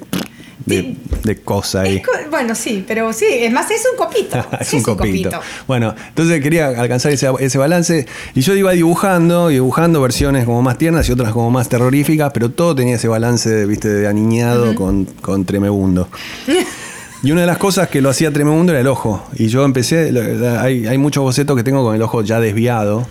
de, 0.67 0.97
cosa 1.45 1.83
ahí. 1.83 2.03
Co- 2.03 2.11
bueno, 2.31 2.55
sí, 2.55 2.85
pero 2.87 3.13
sí, 3.13 3.25
es 3.31 3.51
más, 3.53 3.71
es 3.71 3.83
un 3.91 3.97
copito. 3.97 4.37
es 4.61 4.69
Sí, 4.69 4.77
un 4.77 4.83
copito. 4.83 5.41
Bueno, 5.67 5.95
entonces 6.09 6.43
quería 6.43 6.69
alcanzar 6.69 7.13
ese, 7.13 7.29
ese 7.41 7.57
balance 7.59 8.07
y 8.35 8.41
yo 8.43 8.55
iba 8.55 8.73
dibujando, 8.73 9.49
dibujando 9.49 10.01
versiones 10.03 10.45
como 10.45 10.61
más 10.63 10.77
tiernas 10.77 11.09
y 11.09 11.13
otras 11.13 11.33
como 11.33 11.51
más 11.51 11.69
terroríficas, 11.69 12.31
pero 12.35 12.51
todo 12.51 12.75
tenía 12.75 12.97
ese 12.97 13.09
balance, 13.09 13.65
viste, 13.67 13.89
de 13.89 14.07
aniñado 14.09 14.75
con, 14.75 15.05
con 15.07 15.45
tremebundo. 15.45 16.09
Y 17.23 17.33
una 17.33 17.41
de 17.41 17.47
las 17.49 17.59
cosas 17.59 17.89
que 17.89 18.01
lo 18.01 18.11
hacía 18.11 18.33
tremebundo 18.33 18.73
era 18.73 18.81
el 18.81 18.87
ojo. 18.87 19.27
Y 19.35 19.49
yo 19.49 19.65
empecé, 19.65 20.13
hay, 20.61 20.99
muchos 20.99 21.23
bocetos 21.23 21.57
que 21.57 21.65
tengo 21.65 21.83
con 21.83 21.97
el 21.97 22.03
ojo 22.03 22.23
ya 22.23 22.39
desviado. 22.39 23.07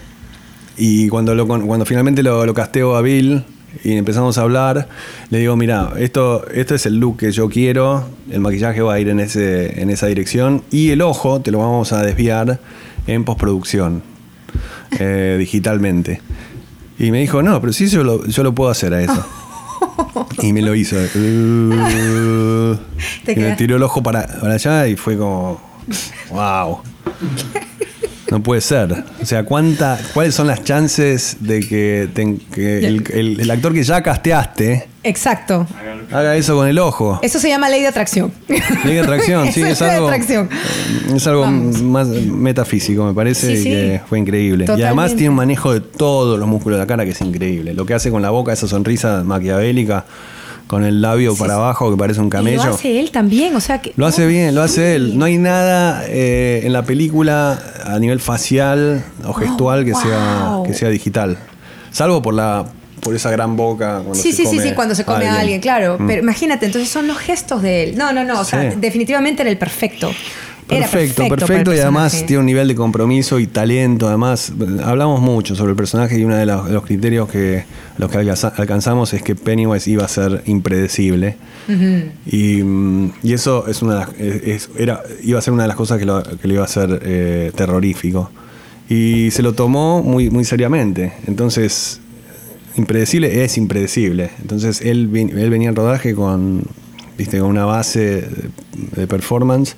Y 0.77 1.09
cuando, 1.09 1.35
lo, 1.35 1.45
cuando 1.47 1.85
finalmente 1.85 2.23
lo, 2.23 2.53
casteo 2.53 2.95
a 2.95 3.01
Bill 3.01 3.43
y 3.83 3.97
empezamos 3.97 4.37
a 4.37 4.43
hablar, 4.43 4.87
le 5.29 5.39
digo, 5.39 5.57
mira, 5.57 5.91
esto, 5.97 6.47
esto 6.47 6.75
es 6.75 6.85
el 6.85 6.97
look 6.99 7.17
que 7.17 7.31
yo 7.31 7.49
quiero, 7.49 8.05
el 8.31 8.39
maquillaje 8.39 8.81
va 8.81 8.93
a 8.93 8.99
ir 8.99 9.09
en, 9.09 9.19
ese, 9.19 9.81
en 9.81 9.89
esa 9.89 10.07
dirección 10.07 10.63
y 10.71 10.91
el 10.91 11.01
ojo 11.01 11.41
te 11.41 11.51
lo 11.51 11.59
vamos 11.59 11.91
a 11.91 12.01
desviar 12.03 12.59
en 13.07 13.25
postproducción, 13.25 14.03
eh, 14.99 15.35
digitalmente. 15.37 16.21
Y 16.97 17.11
me 17.11 17.19
dijo, 17.19 17.43
no, 17.43 17.59
pero 17.59 17.73
sí 17.73 17.87
yo 17.87 18.03
lo 18.03 18.55
puedo 18.55 18.69
hacer 18.69 18.93
a 18.93 19.01
eso. 19.01 19.25
y 20.41 20.53
me 20.53 20.61
lo 20.61 20.75
hizo. 20.75 20.95
Y 23.27 23.35
me 23.35 23.55
tiró 23.55 23.75
el 23.77 23.83
ojo 23.83 24.01
para, 24.01 24.25
para 24.39 24.53
allá 24.55 24.87
y 24.87 24.95
fue 24.95 25.17
como, 25.17 25.59
wow. 26.31 26.79
No 28.29 28.43
puede 28.43 28.59
ser. 28.61 29.03
O 29.21 29.25
sea, 29.25 29.43
¿cuánta, 29.43 29.97
¿cuáles 30.13 30.35
son 30.35 30.47
las 30.47 30.63
chances 30.63 31.37
de 31.41 31.59
que, 31.61 32.09
te- 32.13 32.37
que 32.53 32.79
el, 32.87 33.03
el- 33.13 33.39
el 33.39 33.51
actor 33.51 33.73
que 33.73 33.83
ya 33.83 34.01
casteaste 34.03 34.87
Exacto. 35.03 35.65
Haga 36.11 36.35
eso 36.35 36.55
con 36.55 36.67
el 36.67 36.79
ojo? 36.79 37.19
Eso 37.21 37.39
se 37.39 37.49
llama 37.49 37.69
ley 37.69 37.81
de 37.81 37.87
atracción. 37.87 38.31
Ley 38.47 38.95
de 38.95 38.99
atracción, 39.01 39.51
sí, 39.51 39.61
es 39.63 39.79
ley 39.79 39.89
de 39.89 39.95
algo, 39.95 40.07
atracción. 40.07 40.49
es 41.13 41.27
algo 41.27 41.41
Vamos. 41.41 41.81
más 41.81 42.07
metafísico, 42.07 43.05
me 43.05 43.13
parece, 43.13 43.57
Sí, 43.57 43.69
y 43.69 43.71
que 43.71 44.01
fue 44.07 44.19
increíble. 44.19 44.65
Y 44.77 44.81
además 44.81 45.15
tiene 45.15 45.29
un 45.29 45.35
manejo 45.35 45.73
de 45.73 45.81
todos 45.81 46.39
los 46.39 46.47
músculos 46.47 46.77
de 46.77 46.83
la 46.83 46.87
cara 46.87 47.05
que 47.05 47.11
es 47.11 47.21
increíble. 47.21 47.73
Lo 47.73 47.85
que 47.85 47.93
hace 47.93 48.11
con 48.11 48.21
la 48.21 48.29
boca, 48.29 48.53
esa 48.53 48.67
sonrisa 48.67 49.23
maquiavélica, 49.23 50.05
con 50.67 50.83
el 50.83 51.01
labio 51.01 51.35
para 51.35 51.55
abajo 51.55 51.89
que 51.89 51.97
parece 51.97 52.19
un 52.19 52.29
camello. 52.29 52.63
lo 52.63 52.73
hace 52.73 52.99
él 52.99 53.11
también, 53.11 53.55
o 53.55 53.61
sea 53.61 53.79
que... 53.81 53.93
Lo 53.95 54.05
hace 54.05 54.27
bien, 54.27 54.53
lo 54.53 54.61
hace 54.61 54.95
él. 54.95 55.17
No 55.17 55.25
hay 55.25 55.37
nada 55.37 56.03
eh, 56.07 56.61
en 56.63 56.73
la 56.73 56.83
película 56.83 57.59
a 57.85 57.97
nivel 57.99 58.19
facial 58.19 59.03
o 59.25 59.33
gestual 59.33 59.85
que, 59.85 59.95
sea, 59.95 60.57
que 60.65 60.73
sea 60.73 60.89
digital. 60.89 61.37
Salvo 61.91 62.21
por 62.21 62.33
la 62.33 62.65
por 63.01 63.15
esa 63.15 63.29
gran 63.31 63.55
boca 63.55 63.99
cuando 64.03 64.15
Sí, 64.15 64.31
se 64.31 64.37
sí, 64.37 64.43
sí, 64.43 64.57
come 64.57 64.61
sí, 64.69 64.75
cuando 64.75 64.95
se 64.95 65.05
come 65.05 65.27
a 65.27 65.39
alguien, 65.39 65.61
claro. 65.61 65.97
Mm. 65.99 66.07
Pero 66.07 66.21
imagínate, 66.23 66.65
entonces 66.65 66.89
son 66.89 67.07
los 67.07 67.17
gestos 67.17 67.61
de 67.61 67.83
él. 67.83 67.97
No, 67.97 68.11
no, 68.13 68.23
no, 68.23 68.41
o 68.41 68.43
sea, 68.45 68.71
Sí. 68.71 68.77
definitivamente 68.79 69.41
era 69.43 69.51
el 69.51 69.57
perfecto. 69.57 70.11
Perfecto, 70.67 71.25
perfecto, 71.29 71.73
y 71.73 71.79
además 71.79 72.25
tiene 72.27 72.39
un 72.41 72.45
nivel 72.45 72.67
de 72.67 72.75
compromiso 72.75 73.39
y 73.39 73.47
talento. 73.47 74.09
Además, 74.09 74.51
hablamos 74.83 75.21
mucho 75.21 75.55
sobre 75.55 75.69
el 75.71 75.77
personaje 75.77 76.19
y 76.19 76.25
uno 76.25 76.35
de 76.35 76.45
los, 76.45 76.83
criterios 76.83 77.29
que 77.29 77.63
los 77.97 78.11
que 78.11 78.17
alcanza- 78.17 78.51
alcanzamos 78.57 79.13
es 79.13 79.21
que 79.23 79.33
Pennywise 79.35 79.89
iba 79.89 80.03
a 80.03 80.09
ser 80.09 80.41
impredecible. 80.45 81.37
y, 82.25 82.61
mm, 82.63 83.11
y 83.23 83.33
eso 83.33 83.65
es 83.67 83.81
una 83.81 84.07
es- 84.19 84.69
era, 84.77 85.03
iba 85.23 85.39
a 85.39 85.41
ser 85.41 85.53
una 85.53 85.63
de 85.63 85.67
las 85.69 85.77
cosas 85.77 85.99
que, 85.99 86.05
lo, 86.05 86.21
que 86.23 86.47
le 86.47 86.55
iba 86.55 86.63
a 86.63 86.65
hacer 86.65 86.99
eh, 87.03 87.51
terrorífico. 87.55 88.29
Y 88.89 89.31
se 89.31 89.43
lo 89.43 89.53
tomó 89.53 90.01
muy, 90.03 90.29
muy 90.29 90.43
seriamente. 90.43 91.13
Entonces, 91.27 91.99
impredecible 92.77 93.43
es 93.43 93.57
impredecible. 93.57 94.31
Entonces 94.41 94.81
él, 94.81 95.09
él 95.15 95.49
venía 95.49 95.69
al 95.69 95.75
rodaje 95.75 96.13
con, 96.15 96.63
viste, 97.17 97.39
con 97.39 97.49
una 97.49 97.65
base 97.65 97.99
de, 97.99 98.49
de 98.95 99.07
performance 99.07 99.75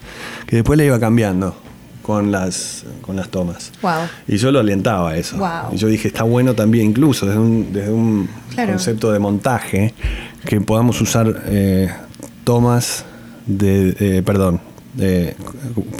que 0.47 0.57
después 0.57 0.77
le 0.77 0.85
iba 0.85 0.99
cambiando 0.99 1.55
con 2.01 2.31
las, 2.31 2.85
con 3.01 3.15
las 3.15 3.29
tomas. 3.29 3.71
Wow. 3.81 3.91
Y 4.27 4.37
yo 4.37 4.51
lo 4.51 4.59
alentaba 4.59 5.11
a 5.11 5.17
eso. 5.17 5.37
Wow. 5.37 5.73
Y 5.73 5.77
yo 5.77 5.87
dije, 5.87 6.07
está 6.07 6.23
bueno 6.23 6.55
también, 6.55 6.87
incluso 6.87 7.25
desde 7.27 7.39
un, 7.39 7.71
desde 7.71 7.91
un 7.91 8.27
Claro. 8.55 8.71
concepto 8.71 9.11
de 9.11 9.19
montaje, 9.19 9.93
que 10.45 10.59
podamos 10.59 10.99
usar 11.01 11.43
eh, 11.45 11.87
tomas 12.43 13.05
de, 13.45 13.95
eh, 13.99 14.23
perdón, 14.25 14.59
de- 14.93 15.35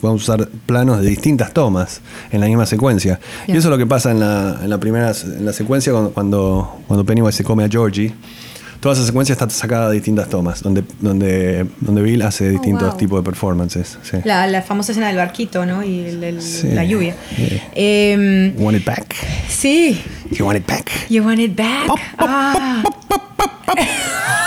podamos 0.02 0.24
usar 0.24 0.48
planos 0.66 1.02
de 1.02 1.10
distintas 1.10 1.54
tomas 1.54 2.02
en 2.32 2.40
la 2.42 2.48
misma 2.48 2.66
secuencia. 2.66 3.20
Bien. 3.46 3.56
Y 3.56 3.60
eso 3.60 3.68
es 3.68 3.72
lo 3.72 3.78
que 3.78 3.86
pasa 3.88 4.12
en 4.12 4.20
la, 4.20 4.60
en 4.64 4.70
la 4.70 4.78
primera 4.80 5.12
en 5.24 5.46
la 5.46 5.54
secuencia 5.54 5.92
cuando, 5.94 6.12
cuando, 6.12 6.80
cuando 6.88 7.06
Pennywise 7.06 7.38
se 7.38 7.44
come 7.44 7.64
a 7.64 7.70
Georgie. 7.70 8.14
Toda 8.80 8.96
esa 8.96 9.06
secuencia 9.06 9.34
está 9.34 9.50
sacada 9.50 9.90
de 9.90 9.96
distintas 9.96 10.30
tomas, 10.30 10.64
donde, 10.64 10.86
donde, 11.02 11.68
donde 11.82 12.02
Bill 12.02 12.22
hace 12.22 12.50
distintos 12.50 12.84
Oh, 12.84 12.90
wow. 12.92 12.98
tipos 12.98 13.20
de 13.20 13.24
performances. 13.26 13.98
sí. 14.04 14.18
La, 14.24 14.48
la 14.48 14.62
famosa 14.62 14.94
escena 14.94 15.08
del 15.10 15.18
barquito, 15.18 15.66
¿no? 15.66 15.84
Y 15.84 16.00
el- 16.06 16.24
el- 16.24 16.42
Sí. 16.42 16.70
la 16.70 16.86
lluvia. 16.86 17.14
Sí. 17.36 17.62
Em, 17.76 18.54
Want 18.58 18.78
it 18.78 18.86
back? 18.86 19.16
sí. 19.50 20.02
You 20.32 20.46
want 20.46 20.60
it 20.60 20.66
back? 20.66 20.90
You 21.10 21.24
want 21.26 21.40
it 21.42 21.58
back? 21.58 21.90
Ah. 22.20 22.82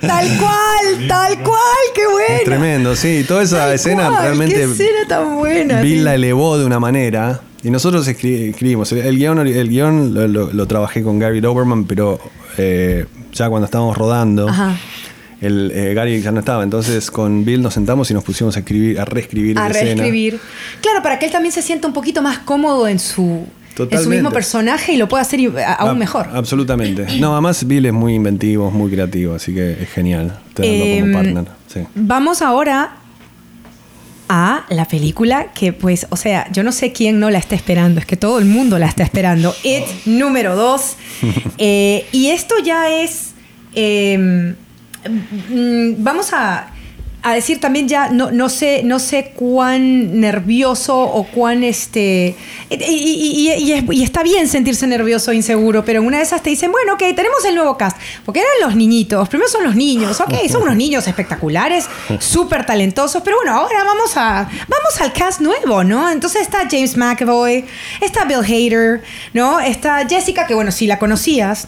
tal 0.00 0.28
cual, 0.38 1.08
tal 1.08 1.38
cual, 1.42 1.58
qué 1.94 2.06
buena. 2.06 2.44
Tremendo, 2.44 2.96
sí. 2.96 3.24
Toda 3.26 3.42
esa 3.42 3.58
Tal 3.58 3.74
escena 3.74 4.08
cual, 4.08 4.22
realmente. 4.22 4.54
Qué 4.54 4.64
escena 4.64 4.98
tan 5.08 5.36
buena. 5.36 5.80
Bill 5.80 5.98
sí. 5.98 6.04
la 6.04 6.14
elevó 6.14 6.58
de 6.58 6.64
una 6.64 6.78
manera. 6.80 7.40
Y 7.62 7.70
nosotros 7.70 8.06
escri- 8.06 8.50
escribimos. 8.50 8.92
El, 8.92 9.16
guion, 9.18 9.38
el 9.46 9.68
guion 9.68 10.14
lo, 10.14 10.28
lo- 10.28 10.52
lo 10.52 10.66
trabajé 10.66 11.02
con 11.02 11.18
Gary 11.18 11.40
Doberman, 11.40 11.84
pero 11.86 12.20
eh, 12.56 13.06
ya 13.32 13.48
cuando 13.48 13.64
estábamos 13.66 13.98
rodando, 13.98 14.48
Ajá. 14.48 14.76
el, 15.40 15.72
eh, 15.74 15.92
Gary 15.92 16.20
ya 16.22 16.30
no 16.30 16.38
estaba. 16.38 16.62
Entonces 16.62 17.10
con 17.10 17.44
Bill 17.44 17.60
nos 17.60 17.74
sentamos 17.74 18.08
y 18.12 18.14
nos 18.14 18.22
pusimos 18.22 18.54
a 18.56 18.60
escribir, 18.60 19.00
a 19.00 19.04
reescribir 19.04 19.58
a 19.58 19.62
la 19.64 19.70
escena. 19.70 19.86
reescribir. 20.02 20.38
Claro, 20.80 21.02
para 21.02 21.18
que 21.18 21.26
él 21.26 21.32
también 21.32 21.50
se 21.52 21.62
sienta 21.62 21.88
un 21.88 21.94
poquito 21.94 22.22
más 22.22 22.38
cómodo 22.38 22.86
en 22.86 23.00
su, 23.00 23.44
en 23.90 24.02
su 24.02 24.08
mismo 24.10 24.30
personaje 24.30 24.92
y 24.92 24.96
lo 24.96 25.08
pueda 25.08 25.22
hacer 25.22 25.40
a- 25.64 25.74
aún 25.74 25.98
mejor. 25.98 26.28
Absolutamente. 26.32 27.06
No, 27.20 27.32
además 27.32 27.66
Bill 27.66 27.86
es 27.86 27.92
muy 27.92 28.14
inventivo, 28.14 28.68
es 28.68 28.74
muy 28.74 28.90
creativo, 28.90 29.34
así 29.34 29.54
que 29.54 29.72
es 29.82 29.88
genial 29.90 30.38
tenerlo 30.54 30.84
Em, 30.84 31.00
como 31.00 31.12
partner. 31.22 31.44
Sí. 31.66 31.80
Vamos 31.94 32.42
ahora 32.42 32.96
a 34.30 34.64
la 34.68 34.84
película 34.86 35.52
que, 35.54 35.72
pues, 35.72 36.06
o 36.10 36.16
sea, 36.16 36.50
yo 36.52 36.62
no 36.62 36.70
sé 36.72 36.92
quién 36.92 37.18
no 37.18 37.30
la 37.30 37.38
está 37.38 37.54
esperando, 37.54 37.98
es 37.98 38.04
que 38.06 38.16
todo 38.16 38.38
el 38.38 38.44
mundo 38.44 38.78
la 38.78 38.86
está 38.86 39.02
esperando. 39.02 39.54
It 39.62 39.84
número 40.04 40.54
2. 40.54 40.96
y 42.12 42.28
esto 42.30 42.54
ya 42.64 42.90
es. 42.92 43.32
eh, 43.74 44.54
mm, 45.50 45.94
vamos 46.02 46.32
a, 46.32 46.70
a 47.20 47.34
decir 47.34 47.58
también 47.60 47.88
ya, 47.88 48.10
no, 48.10 48.30
no, 48.30 48.48
sé, 48.48 48.82
no 48.84 48.98
sé 49.00 49.32
cuán 49.34 50.20
nervioso 50.20 50.96
o 51.00 51.24
cuán 51.24 51.64
este. 51.64 52.36
Y, 52.70 52.74
y- 52.84 53.50
y- 53.50 53.52
y 53.54 53.72
es- 53.72 53.84
y 53.90 54.02
está 54.04 54.22
bien 54.22 54.46
sentirse 54.48 54.86
nervioso 54.86 55.32
o 55.32 55.34
inseguro, 55.34 55.84
pero 55.84 56.00
en 56.00 56.06
una 56.06 56.18
de 56.18 56.22
esas 56.22 56.42
te 56.42 56.50
dicen, 56.50 56.70
bueno, 56.70 56.94
ok, 56.94 57.00
tenemos 57.16 57.44
el 57.46 57.56
nuevo 57.56 57.76
cast. 57.76 57.96
Porque 58.24 58.40
eran 58.40 58.52
los 58.68 58.76
niñitos, 58.76 59.28
primero 59.28 59.48
son 59.50 59.64
los 59.64 59.74
niños, 59.74 60.20
ok, 60.20 60.32
son 60.50 60.62
unos 60.62 60.76
niños 60.76 61.08
espectaculares, 61.08 61.86
súper 62.20 62.64
talentosos, 62.64 63.20
pero 63.24 63.36
bueno, 63.38 63.52
ahora 63.52 63.82
vamos 63.84 64.16
a. 64.16 64.48
Vamos 64.68 65.00
al 65.00 65.12
cast 65.12 65.40
nuevo, 65.40 65.82
¿no? 65.84 66.08
Entonces 66.10 66.42
está 66.42 66.68
James 66.70 66.96
McAvoy, 66.96 67.64
está 68.00 68.24
Bill 68.26 68.38
Hader, 68.44 69.02
¿no? 69.34 69.58
Está 69.60 70.06
Jessica, 70.08 70.46
que 70.46 70.54
bueno, 70.54 70.70
sí 70.70 70.86
la 70.86 70.98
conocías. 71.00 71.66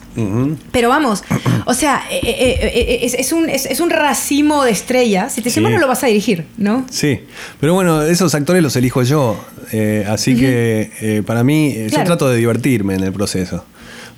Pero 0.71 0.89
vamos, 0.91 1.25
o 1.67 1.75
sea, 1.75 2.05
eh, 2.11 2.21
eh, 2.23 2.59
eh, 2.63 2.99
es, 3.03 3.15
es 3.15 3.33
un, 3.33 3.49
es, 3.51 3.67
es 3.67 3.81
un 3.81 3.91
racimo 3.91 4.65
de 4.65 4.71
estrellas. 4.71 5.35
Te 5.41 5.49
Sí. 5.55 5.61
bueno, 5.61 5.79
lo 5.79 5.87
vas 5.89 6.03
a 6.05 6.07
dirigir, 6.07 6.45
¿no? 6.59 6.87
Sí, 6.91 7.21
pero 7.61 7.75
bueno, 7.75 8.03
esos 8.03 8.35
actores 8.35 8.63
los 8.63 8.75
elijo 8.77 9.03
yo, 9.03 9.43
eh, 9.73 10.05
así 10.09 10.37
que 10.37 10.91
eh, 11.01 11.23
para 11.25 11.45
mí 11.45 11.69
eh, 11.77 11.87
Claro. 11.89 12.05
yo 12.05 12.07
trato 12.07 12.29
de 12.31 12.37
divertirme 12.39 12.95
en 12.95 13.03
el 13.05 13.13
proceso. 13.13 13.65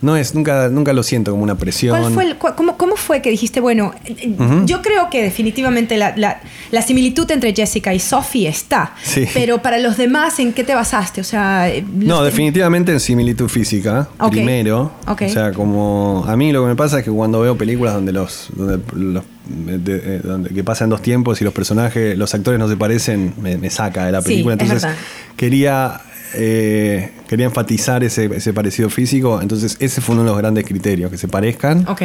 No 0.02 0.16
es 0.16 0.34
nunca 0.34 0.68
nunca 0.68 0.92
lo 0.92 1.02
siento 1.02 1.30
como 1.30 1.42
una 1.44 1.54
presión. 1.54 1.98
¿Cuál 1.98 2.12
fue 2.12 2.24
el- 2.24 2.36
cu- 2.36 2.48
cómo, 2.56 2.76
cómo 2.76 2.96
fue 2.96 3.22
que 3.22 3.30
dijiste, 3.30 3.60
bueno, 3.60 3.94
eh, 4.04 4.34
yo 4.66 4.82
creo 4.82 5.08
que 5.10 5.22
definitivamente 5.22 5.96
la, 5.96 6.12
la- 6.16 6.40
la 6.70 6.82
similitud 6.82 7.30
entre 7.30 7.54
Jessica 7.54 7.94
y 7.94 8.00
Sophie 8.00 8.48
está, 8.48 8.94
Sí. 9.04 9.24
pero 9.32 9.62
para 9.62 9.78
los 9.78 9.96
demás, 9.96 10.38
¿en 10.40 10.52
qué 10.52 10.64
te 10.64 10.74
basaste? 10.74 11.20
O 11.20 11.24
sea, 11.24 11.68
eh, 11.70 11.84
No, 11.94 12.22
definitivamente 12.24 12.92
en 12.92 13.00
similitud 13.00 13.48
física, 13.48 14.08
primero. 14.30 14.92
O 15.06 15.28
sea, 15.28 15.52
como 15.52 16.24
a 16.26 16.36
mí 16.36 16.52
lo 16.52 16.62
que 16.62 16.68
me 16.68 16.76
pasa 16.76 16.98
es 16.98 17.04
que 17.04 17.10
cuando 17.10 17.40
veo 17.40 17.56
películas 17.56 17.94
donde 17.94 18.12
los, 18.12 18.48
donde 18.54 18.80
los 18.94 19.22
de- 19.48 20.16
eh, 20.16 20.20
donde 20.22 20.50
que 20.50 20.64
pasan 20.64 20.88
dos 20.90 21.02
tiempos 21.02 21.40
y 21.40 21.44
los 21.44 21.52
personajes, 21.54 22.16
los 22.18 22.34
actores 22.34 22.58
no 22.58 22.68
se 22.68 22.76
parecen, 22.76 23.34
me, 23.40 23.56
me 23.56 23.70
saca 23.70 24.04
de 24.06 24.12
la 24.12 24.20
película. 24.22 24.54
es 24.56 24.62
Entonces 24.62 24.90
quería 25.36 26.00
eh, 26.34 27.10
quería 27.28 27.46
enfatizar 27.46 28.02
ese, 28.04 28.26
ese 28.34 28.52
parecido 28.52 28.88
físico. 28.90 29.40
Entonces 29.42 29.76
ese 29.80 30.00
fue 30.00 30.14
uno 30.14 30.24
de 30.24 30.30
los 30.30 30.38
grandes 30.38 30.64
criterios, 30.64 31.10
que 31.10 31.18
se 31.18 31.28
parezcan. 31.28 31.86
Ok. 31.88 32.02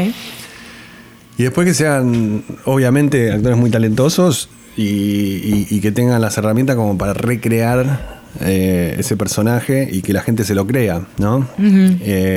Y 1.37 1.43
después 1.43 1.67
que 1.67 1.73
sean, 1.73 2.43
obviamente, 2.65 3.31
actores 3.31 3.57
muy 3.57 3.69
talentosos 3.69 4.49
y, 4.75 4.83
y- 4.83 5.67
y 5.69 5.79
que 5.81 5.91
tengan 5.91 6.19
las 6.21 6.37
herramientas 6.37 6.75
como 6.75 6.97
para 6.97 7.13
recrear 7.13 8.17
eh, 8.41 8.95
ese 8.99 9.15
personaje 9.17 9.87
y 9.91 10.01
que 10.01 10.13
la 10.13 10.21
gente 10.21 10.43
se 10.43 10.53
lo 10.55 10.65
crea, 10.67 11.07
¿no? 11.17 11.47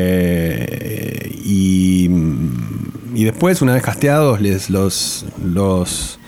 Eh, 0.02 1.30
y, 1.44 2.08
y 3.14 3.24
después, 3.24 3.60
una 3.62 3.74
vez 3.74 3.82
casteados, 3.82 4.40
les 4.40 4.70
los 4.70 5.26
los 5.44 6.19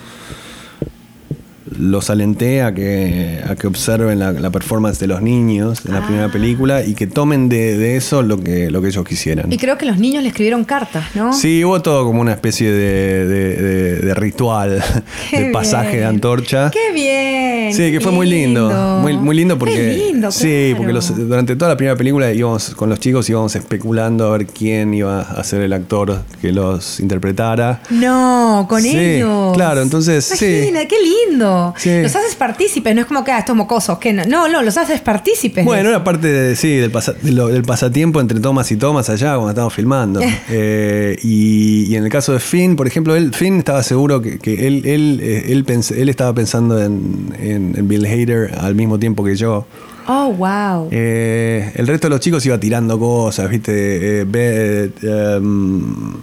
los 1.82 2.10
alenté 2.10 2.62
a 2.62 2.72
que, 2.72 3.40
a 3.48 3.56
que 3.56 3.66
observen 3.66 4.18
la, 4.20 4.32
la 4.32 4.50
performance 4.50 4.98
de 5.00 5.06
los 5.08 5.20
niños 5.20 5.80
en 5.84 5.92
la 5.94 6.04
primera 6.06 6.30
película 6.30 6.84
y 6.84 6.94
que 6.94 7.06
tomen 7.08 7.48
de, 7.48 7.76
de 7.76 7.96
eso 7.96 8.22
lo 8.22 8.40
que, 8.42 8.70
lo 8.70 8.80
que 8.80 8.88
ellos 8.88 9.04
quisieran. 9.04 9.52
Y 9.52 9.58
creo 9.58 9.76
que 9.78 9.86
los 9.86 9.98
niños 9.98 10.22
le 10.22 10.28
escribieron 10.28 10.64
cartas, 10.64 11.04
¿no? 11.16 11.32
Sí, 11.32 11.64
hubo 11.64 11.82
todo 11.82 12.04
como 12.04 12.20
una 12.20 12.32
especie 12.32 12.70
de, 12.70 13.26
de- 13.26 14.14
ritual, 14.14 14.82
Qué 15.30 15.44
de 15.46 15.52
pasaje 15.52 15.88
bien. 15.90 16.00
de 16.00 16.06
antorcha. 16.06 16.70
¡Qué 16.70 16.92
bien! 16.92 17.72
Sí, 17.74 17.90
que 17.90 18.00
fue 18.00 18.12
muy 18.12 18.28
lindo. 18.28 18.70
Muy, 19.00 19.16
muy 19.16 19.34
lindo 19.34 19.58
porque. 19.58 19.74
Qué 19.74 19.92
lindo, 19.94 20.30
Sí, 20.30 20.74
porque 20.76 20.92
los- 20.92 21.16
durante 21.16 21.56
toda 21.56 21.70
la 21.72 21.76
primera 21.76 21.96
película 21.96 22.32
íbamos 22.32 22.74
con 22.74 22.90
los 22.90 23.00
chicos 23.00 23.28
íbamos 23.28 23.56
especulando 23.56 24.26
a 24.32 24.36
ver 24.38 24.46
quién 24.46 24.92
iba 24.94 25.22
a 25.22 25.42
ser 25.44 25.62
el 25.62 25.72
actor 25.72 26.22
que 26.40 26.52
los 26.52 27.00
interpretara. 27.00 27.80
No, 27.90 28.66
con 28.68 28.82
Sí, 28.82 28.96
ellos. 28.96 29.54
claro, 29.54 29.82
entonces, 29.82 30.24
sí. 30.24 30.46
Imagina, 30.46 30.84
qué 30.86 30.96
lindo. 31.30 31.71
Sí. 31.76 32.02
Los 32.02 32.14
haces 32.14 32.34
partícipes, 32.34 32.94
no 32.94 33.00
es 33.02 33.06
como 33.06 33.24
que 33.24 33.32
ah, 33.32 33.38
estos 33.38 33.56
mocosos, 33.56 33.98
que 33.98 34.12
no. 34.12 34.24
No, 34.24 34.48
no, 34.48 34.62
los 34.62 34.76
haces 34.76 35.00
partícipes. 35.00 35.64
Bueno, 35.64 35.88
era 35.90 36.02
parte 36.04 36.28
de, 36.28 36.56
sí, 36.56 36.76
del, 36.76 36.90
pasa- 36.90 37.14
de 37.20 37.32
lo- 37.32 37.48
del 37.48 37.62
pasatiempo 37.62 38.20
entre 38.20 38.40
tomas 38.40 38.70
y 38.72 38.76
tomas 38.76 39.08
allá 39.10 39.34
cuando 39.34 39.50
estábamos 39.50 39.74
filmando. 39.74 40.20
Eh, 40.54 41.16
y, 41.22 41.84
y 41.84 41.96
en 41.96 42.04
el 42.04 42.10
caso 42.10 42.32
de 42.32 42.40
Finn, 42.40 42.76
por 42.76 42.86
ejemplo, 42.86 43.14
él, 43.16 43.32
Finn 43.32 43.58
estaba 43.58 43.82
seguro 43.82 44.20
que, 44.20 44.38
que 44.38 44.66
él, 44.66 44.82
él, 44.84 45.20
eh, 45.22 45.44
él, 45.48 45.64
pens- 45.64 45.94
él 45.96 46.08
estaba 46.08 46.34
pensando 46.34 46.80
en, 46.82 47.32
en- 47.38 47.74
en 47.76 47.88
Bill 47.88 48.04
Hader 48.06 48.54
al 48.58 48.74
mismo 48.74 48.98
tiempo 48.98 49.24
que 49.24 49.34
yo. 49.36 49.66
Oh, 50.08 50.32
wow. 50.32 50.88
Eh, 50.90 51.72
el 51.76 51.86
resto 51.86 52.08
de 52.08 52.10
los 52.10 52.20
chicos 52.20 52.44
iba 52.44 52.58
tirando 52.58 52.98
cosas, 52.98 53.48
¿viste? 53.48 54.20
Eh, 54.20 54.24
Beth, 54.24 55.02
em, 55.04 56.14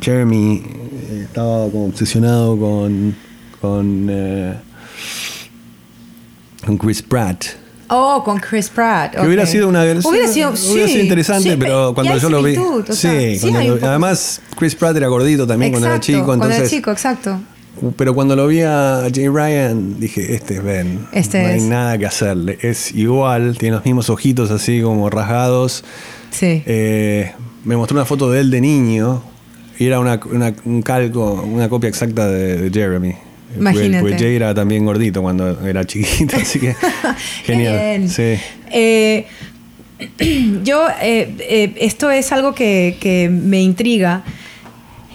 Jeremy 0.00 0.62
estaba 1.22 1.68
como 1.70 1.86
obsesionado 1.86 2.58
con, 2.58 3.14
con, 3.60 4.06
eh, 4.10 4.54
con 6.64 6.76
Chris 6.78 7.02
Pratt. 7.02 7.44
Oh, 7.88 8.22
con 8.24 8.38
Chris 8.38 8.68
Pratt. 8.70 9.14
Que 9.14 9.26
hubiera 9.26 9.42
ok. 9.44 9.48
sido 9.48 9.68
una 9.68 9.82
Hubiera 9.82 10.00
hubiera 10.08 10.28
sido, 10.28 10.56
sido 10.56 10.86
sí, 10.88 11.00
interesante, 11.00 11.50
sí, 11.50 11.56
pero 11.58 11.92
cuando 11.94 12.16
yo 12.16 12.30
lo 12.30 12.42
vi. 12.42 12.56
o 12.56 12.82
sí, 12.88 12.92
sea, 12.94 13.20
sí 13.38 13.38
cuando 13.50 13.60
lo- 13.60 13.74
poco. 13.76 13.86
además 13.86 14.40
Chris 14.58 14.74
Pratt 14.74 14.96
era 14.96 15.08
gordito 15.08 15.46
también 15.46 15.70
cuando 15.72 15.86
era 15.88 15.96
Exacto, 15.96 16.12
chico, 16.18 16.24
Cuando 16.26 16.44
entonces. 16.46 16.72
era 16.72 16.76
chico, 16.78 16.90
exacto. 16.90 17.40
Pero 17.96 18.14
cuando 18.14 18.36
lo 18.36 18.46
vi 18.46 18.60
a 18.62 19.02
Jay 19.12 19.28
Ryan, 19.28 19.98
dije, 20.00 20.34
este 20.34 20.54
es 20.54 20.62
Ben. 20.62 21.06
Este 21.12 21.42
no 21.42 21.48
hay 21.48 21.56
es. 21.56 21.62
nada 21.64 21.98
que 21.98 22.06
hacerle. 22.06 22.58
Es 22.62 22.92
igual, 22.94 23.58
tiene 23.58 23.76
los 23.76 23.84
mismos 23.84 24.08
ojitos 24.10 24.50
así 24.50 24.80
como 24.80 25.10
rasgados. 25.10 25.84
Sí. 26.30 26.62
Eh, 26.66 27.32
me 27.64 27.76
mostró 27.76 27.96
una 27.96 28.04
foto 28.06 28.30
de 28.30 28.40
él 28.40 28.50
de 28.50 28.60
niño 28.60 29.22
y 29.78 29.86
era 29.86 29.98
una, 30.00 30.20
una- 30.30 30.54
un 30.64 30.82
calco, 30.82 31.32
una 31.42 31.68
copia 31.68 31.88
exacta 31.88 32.28
de, 32.28 32.56
de 32.58 32.70
Jeremy. 32.70 33.14
Imagínate. 33.56 34.00
Porque 34.02 34.18
Jay 34.18 34.36
era 34.36 34.54
también 34.54 34.84
gordito 34.84 35.22
cuando 35.22 35.66
era 35.66 35.84
chiquito, 35.84 36.36
así 36.36 36.58
que 36.60 36.74
genial. 37.44 38.08
Sí. 38.08 38.34
Eh, 38.70 39.26
yo, 40.64 40.86
eh, 41.00 41.34
eh, 41.38 41.74
esto 41.80 42.10
es 42.10 42.32
algo 42.32 42.54
que, 42.54 42.96
que 43.00 43.28
me 43.30 43.60
intriga. 43.62 44.24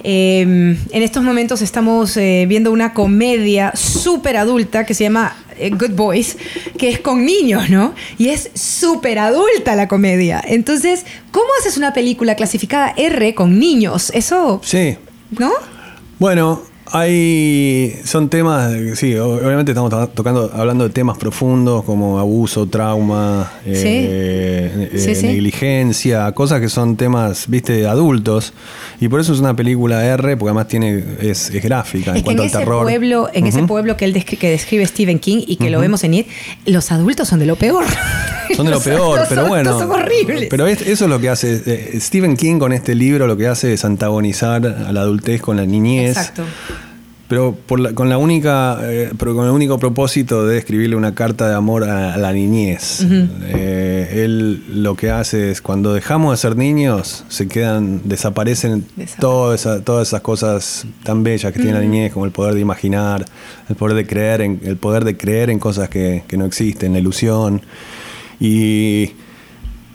Eh, 0.04 0.42
en 0.44 1.04
estos 1.04 1.24
momentos 1.24 1.62
estamos 1.62 2.16
eh, 2.16 2.46
viendo 2.48 2.72
una 2.72 2.94
comedia 2.94 3.74
súper 3.76 4.38
adulta 4.38 4.86
que 4.86 4.94
se 4.94 5.04
llama 5.04 5.36
eh, 5.58 5.72
Good 5.72 5.92
Boys, 5.92 6.38
que 6.78 6.88
es 6.88 7.00
con 7.00 7.26
niños, 7.26 7.70
¿no? 7.70 7.94
Y 8.18 8.30
es 8.30 8.50
súper 8.54 9.20
adulta 9.20 9.76
la 9.76 9.90
comedia. 9.90 10.42
Entonces, 10.48 11.06
¿cómo 11.32 11.48
haces 11.60 11.76
una 11.76 11.94
película 11.94 12.36
clasificada 12.36 12.94
R 12.96 13.36
con 13.36 13.60
niños? 13.60 14.10
Eso, 14.16 14.62
Sí. 14.64 14.96
¿no? 15.38 15.52
Bueno, 16.18 16.62
hay. 16.92 18.00
Son 18.04 18.30
temas. 18.30 18.72
Sí, 18.96 19.16
obviamente 19.16 19.72
estamos 19.72 19.90
to- 19.90 20.08
tocando, 20.10 20.52
hablando 20.54 20.84
de 20.86 20.90
temas 20.92 21.18
profundos 21.18 21.84
como 21.84 22.20
abuso, 22.20 22.68
trauma, 22.68 23.52
Sí. 23.66 23.72
eh, 23.76 24.90
Sí, 24.96 25.12
eh, 25.12 25.16
sí. 25.16 25.28
negligencia, 25.28 26.32
cosas 26.34 26.60
que 26.62 26.70
son 26.70 26.96
temas, 26.96 27.46
viste, 27.48 27.74
de 27.74 27.88
adultos. 27.88 28.54
Y 29.00 29.08
por 29.08 29.20
eso 29.20 29.34
es 29.34 29.40
una 29.40 29.56
película 29.56 30.04
R, 30.06 30.38
porque 30.38 30.50
además 30.50 30.68
tiene 30.68 31.04
es, 31.22 31.50
es 31.50 31.64
gráfica 31.64 32.12
en 32.12 32.18
Es 32.18 32.24
que 32.24 32.32
en 32.32 32.38
cuanto 32.38 32.42
al 32.44 32.48
ese 32.50 32.58
terror. 32.60 32.84
pueblo, 32.84 33.30
en 33.34 33.46
ese 33.48 33.64
pueblo 33.64 33.98
que 33.98 34.06
él 34.06 34.14
descri- 34.14 34.38
que 34.38 34.50
describe 34.50 34.86
Stephen 34.86 35.20
King 35.20 35.44
y 35.48 35.56
que 35.58 35.70
lo 35.70 35.80
vemos 35.80 36.04
en 36.04 36.14
It, 36.14 36.28
los 36.66 36.92
adultos 36.92 37.28
son 37.28 37.40
de 37.40 37.46
lo 37.46 37.56
peor. 37.56 37.86
Son 38.56 38.66
de 38.66 38.72
lo 38.72 38.80
peor, 38.82 39.20
pero 39.30 39.48
bueno. 39.48 39.78
Son 39.78 39.92
horribles. 39.92 40.48
Pero 40.50 40.66
es- 40.66 40.82
eso 40.82 41.06
es 41.06 41.10
lo 41.10 41.20
que 41.20 41.30
hace. 41.30 41.62
eh, 41.68 42.00
Stephen 42.02 42.36
King 42.36 42.58
con 42.58 42.74
este 42.74 42.96
libro 42.96 43.28
lo 43.28 43.38
que 43.38 43.48
hace 43.48 43.74
es 43.74 43.86
antagonizar 43.86 44.66
a 44.66 44.92
la 44.92 45.02
adultez 45.02 45.40
con 45.40 45.56
la 45.58 45.66
niñez. 45.68 46.18
Exacto. 46.18 46.44
Pero 47.30 47.56
por 47.68 47.80
la- 47.80 47.94
con 47.94 48.10
la 48.10 48.18
única, 48.18 48.80
eh, 48.82 49.12
pero 49.18 49.36
con 49.36 49.46
el 49.46 49.52
único 49.52 49.78
propósito 49.78 50.48
de 50.48 50.58
escribirle 50.58 50.96
una 50.96 51.14
carta 51.14 51.48
de 51.48 51.54
amor 51.54 51.84
a, 51.88 52.16
a 52.16 52.18
la 52.18 52.34
niñez. 52.34 53.06
Eh, 53.46 54.24
él 54.26 54.64
lo 54.82 54.96
que 54.96 55.12
hace 55.12 55.52
es 55.52 55.62
cuando 55.62 55.94
dejamos 55.94 56.32
de 56.34 56.38
ser 56.38 56.58
niños, 56.58 57.26
se 57.30 57.48
quedan, 57.48 58.02
desaparecen 58.06 58.84
todas 59.20 59.62
esas, 59.62 59.84
todas 59.86 60.08
esas 60.08 60.22
cosas 60.22 60.88
tan 61.04 61.24
bellas 61.24 61.54
que 61.54 61.60
tiene 61.60 61.74
la 61.74 61.82
niñez, 61.82 62.12
como 62.12 62.26
el 62.26 62.32
poder 62.32 62.56
de 62.56 62.62
imaginar, 62.62 63.24
el 63.70 63.76
poder 63.76 63.96
de 63.96 64.08
creer 64.08 64.42
en, 64.42 64.60
el 64.64 64.78
poder 64.78 65.06
de 65.06 65.16
creer 65.16 65.52
en 65.52 65.60
cosas 65.60 65.88
que, 65.88 66.24
que 66.28 66.36
no 66.36 66.46
existen, 66.46 66.94
la 66.94 67.00
ilusión. 67.00 67.62
Y, 68.40 69.12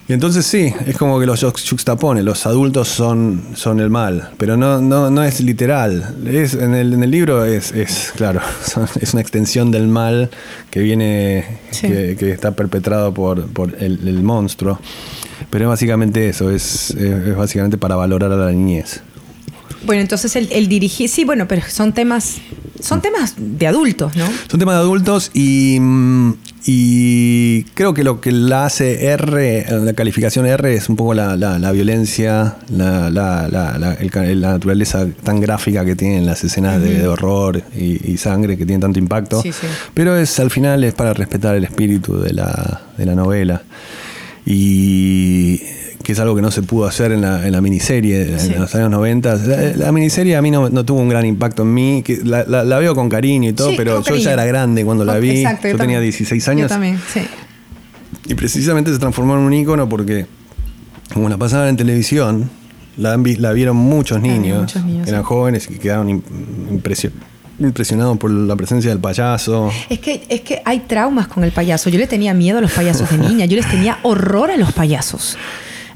y 0.07 0.12
entonces 0.12 0.45
sí, 0.45 0.73
es 0.87 0.97
como 0.99 1.19
que 1.19 1.27
los 1.27 1.43
jux- 1.43 1.69
juxtapone, 1.69 2.23
los 2.23 2.45
adultos 2.47 2.88
son, 2.88 3.43
son 3.55 3.81
el 3.81 3.88
mal, 3.90 4.31
pero 4.37 4.57
no, 4.57 4.81
no, 4.81 5.11
no 5.11 5.23
es 5.23 5.40
literal. 5.40 6.14
Es, 6.27 6.55
en, 6.55 6.75
el, 6.75 6.93
en 6.93 7.03
el 7.03 7.11
libro 7.11 7.45
es, 7.45 7.73
es 7.73 8.12
claro, 8.14 8.40
son- 8.67 8.87
es 9.01 9.12
una 9.14 9.23
extensión 9.23 9.71
del 9.71 9.88
mal 9.88 10.31
que 10.71 10.81
viene, 10.81 11.59
Sí. 11.71 11.88
que, 11.88 12.17
que 12.19 12.31
está 12.33 12.53
perpetrado 12.53 13.14
por, 13.14 13.47
por 13.47 13.75
el, 13.83 14.07
el 14.07 14.23
monstruo. 14.23 14.79
Pero 15.51 15.64
es 15.64 15.69
básicamente 15.69 16.29
eso, 16.29 16.51
es, 16.51 16.90
es- 16.90 16.97
es 17.29 17.37
básicamente 17.37 17.79
para 17.79 17.97
valorar 17.97 18.31
a 18.33 18.37
la 18.37 18.51
niñez. 18.53 19.01
Bueno, 19.87 20.01
entonces 20.03 20.35
el, 20.37 20.51
el 20.53 20.69
dirigir, 20.69 21.09
sí, 21.11 21.25
bueno, 21.25 21.47
pero 21.49 21.62
son 21.69 21.93
temas, 21.93 22.37
son 22.81 23.01
temas 23.03 23.35
de 23.37 23.67
adultos, 23.67 24.17
¿no? 24.17 24.27
Son 24.51 24.59
temas 24.61 24.77
de 24.77 24.81
adultos 24.81 25.31
y, 25.35 25.79
mm, 25.81 26.35
y 26.66 27.64
creo 27.74 27.92
que 27.92 28.05
lo 28.05 28.20
que 28.22 28.33
la 28.33 28.64
hace 28.64 29.05
R, 29.07 29.66
la 29.83 29.92
calificación 29.92 30.46
R 30.46 30.74
es 30.74 30.88
un 30.88 30.96
poco 30.96 31.12
la, 31.14 31.37
la- 31.37 31.59
la 31.59 31.72
violencia, 31.72 32.57
la, 32.70 33.11
la- 33.11 33.48
la- 33.48 33.77
la- 33.79 33.94
el 33.94 34.40
la 34.40 34.53
naturaleza 34.53 35.07
tan 35.22 35.40
gráfica 35.40 35.85
que 35.85 35.94
tienen 35.94 36.24
las 36.24 36.42
escenas 36.42 36.81
de, 36.81 36.98
de 37.00 37.07
horror 37.07 37.62
y, 37.77 38.11
y 38.12 38.16
sangre 38.16 38.57
que 38.57 38.64
tienen 38.64 38.81
tanto 38.81 38.98
impacto. 38.98 39.42
Sí, 39.42 39.53
sí. 39.53 39.66
Pero 39.92 40.16
es 40.16 40.40
al 40.40 40.50
final 40.50 40.83
es 40.85 40.94
para 40.94 41.12
respetar 41.12 41.55
el 41.55 41.64
espíritu 41.64 42.18
de 42.20 42.33
la, 42.33 42.81
de 42.96 43.05
la 43.07 43.14
novela. 43.14 43.62
Y 44.46 45.61
que 46.05 46.12
es 46.12 46.21
algo 46.21 46.37
que 46.37 46.43
no 46.43 46.51
se 46.53 46.62
pudo 46.62 46.87
hacer 46.87 47.11
en 47.11 47.23
la, 47.23 47.45
en 47.47 47.51
la 47.53 47.61
miniserie 47.61 48.38
Sí. 48.38 48.53
en 48.53 48.61
los 48.61 48.73
años 48.77 48.90
90. 48.90 49.35
La, 49.37 49.57
la 49.77 49.90
miniserie 49.93 50.37
a 50.37 50.43
mí 50.43 50.51
no, 50.53 50.69
no 50.71 50.85
tuvo 50.85 51.01
un 51.01 51.09
gran 51.09 51.27
impacto 51.27 51.62
en 51.62 51.75
mí. 51.75 52.03
Que 52.05 52.19
la, 52.23 52.45
la- 52.45 52.79
veo 52.79 52.95
con 52.95 53.09
cariño 53.09 53.51
y 53.51 53.53
todo, 53.55 53.71
Sí, 53.71 53.75
pero 53.77 53.99
yo 53.99 54.05
cariño. 54.05 54.23
ya 54.25 54.33
era 54.35 54.45
grande 54.45 54.85
cuando 54.85 55.05
la 55.05 55.19
vi. 55.19 55.31
Exacto, 55.40 55.67
yo 55.69 55.77
tenía 55.77 55.97
también. 55.97 56.03
16 56.03 56.49
años. 56.49 56.62
Yo 56.62 56.69
también, 56.69 57.01
sí. 57.12 57.21
Y 58.29 58.35
precisamente 58.35 58.93
se 58.93 58.99
transformó 58.99 59.35
en 59.35 59.40
un 59.40 59.53
ícono 59.53 59.88
porque, 59.88 60.27
como 61.12 61.29
la 61.29 61.37
pasaban 61.37 61.69
en 61.69 61.77
televisión, 61.77 62.49
la, 62.97 63.17
vieron 63.17 63.77
muchos 63.77 64.21
niños, 64.21 64.61
muchos 64.61 64.85
niños, 64.85 65.09
eran 65.09 65.23
sí. 65.23 65.27
jóvenes 65.27 65.67
y 65.69 65.75
que 65.75 65.79
quedaron 65.81 66.09
im- 66.09 66.23
impresio- 66.71 67.11
impresionados 67.59 68.17
por 68.19 68.31
la 68.31 68.57
presencia 68.57 68.90
del 68.90 68.99
payaso. 69.01 69.71
Es 69.88 69.99
que, 70.01 70.25
es 70.29 70.40
que 70.43 70.61
hay 70.64 70.81
traumas 70.81 71.29
con 71.29 71.45
el 71.45 71.53
payaso. 71.53 71.88
Yo 71.90 71.99
le 71.99 72.07
tenía 72.07 72.35
miedo 72.35 72.59
a 72.59 72.61
los 72.61 72.73
payasos 72.73 73.11
de 73.11 73.19
niña. 73.19 73.47
Yo 73.47 73.57
les 73.57 73.69
tenía 73.71 73.99
horror 74.03 74.51
a 74.51 74.57
los 74.57 74.73
payasos. 74.73 75.37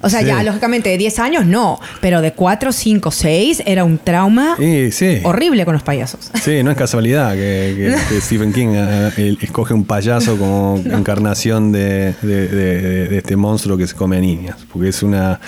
O 0.00 0.08
sea, 0.08 0.20
Sí. 0.20 0.26
ya, 0.26 0.42
lógicamente, 0.42 0.90
de 0.90 0.98
10 0.98 1.18
años 1.18 1.44
no. 1.46 1.80
Pero 2.00 2.20
de 2.20 2.32
4, 2.32 2.72
5, 2.72 3.10
6 3.10 3.62
era 3.66 3.84
un 3.84 3.98
trauma 3.98 4.56
sí. 4.56 5.20
horrible 5.24 5.64
con 5.64 5.74
los 5.74 5.82
payasos. 5.82 6.30
Sí, 6.42 6.62
no 6.62 6.70
es 6.70 6.76
casualidad 6.76 7.34
que, 7.34 7.74
que- 7.76 8.14
que 8.14 8.20
Stephen 8.20 8.52
King 8.52 8.68
eh, 8.74 9.10
él 9.16 9.38
escoge 9.40 9.74
un 9.74 9.84
payaso 9.84 10.36
como 10.38 10.78
encarnación 10.86 11.72
de, 11.72 12.14
de- 12.22 12.48
de- 12.48 13.08
de 13.08 13.18
este 13.18 13.36
monstruo 13.36 13.76
que 13.76 13.86
se 13.86 13.94
come 13.94 14.16
a 14.16 14.20
niñas. 14.20 14.56
Porque 14.72 14.88
es 14.88 15.02
una. 15.02 15.40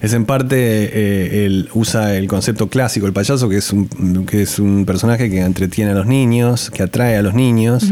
Es 0.00 0.12
en 0.12 0.26
parte, 0.26 0.54
eh, 0.56 1.44
él 1.46 1.70
usa 1.74 2.14
el 2.14 2.28
concepto 2.28 2.68
clásico, 2.68 3.06
el 3.08 3.12
payaso, 3.12 3.48
que 3.48 3.56
es, 3.56 3.72
un, 3.72 4.26
que 4.30 4.42
es 4.42 4.60
un 4.60 4.84
personaje 4.86 5.28
que 5.28 5.40
entretiene 5.40 5.90
a 5.90 5.94
los 5.94 6.06
niños, 6.06 6.70
que 6.70 6.84
atrae 6.84 7.16
a 7.16 7.22
los 7.22 7.34
niños. 7.34 7.84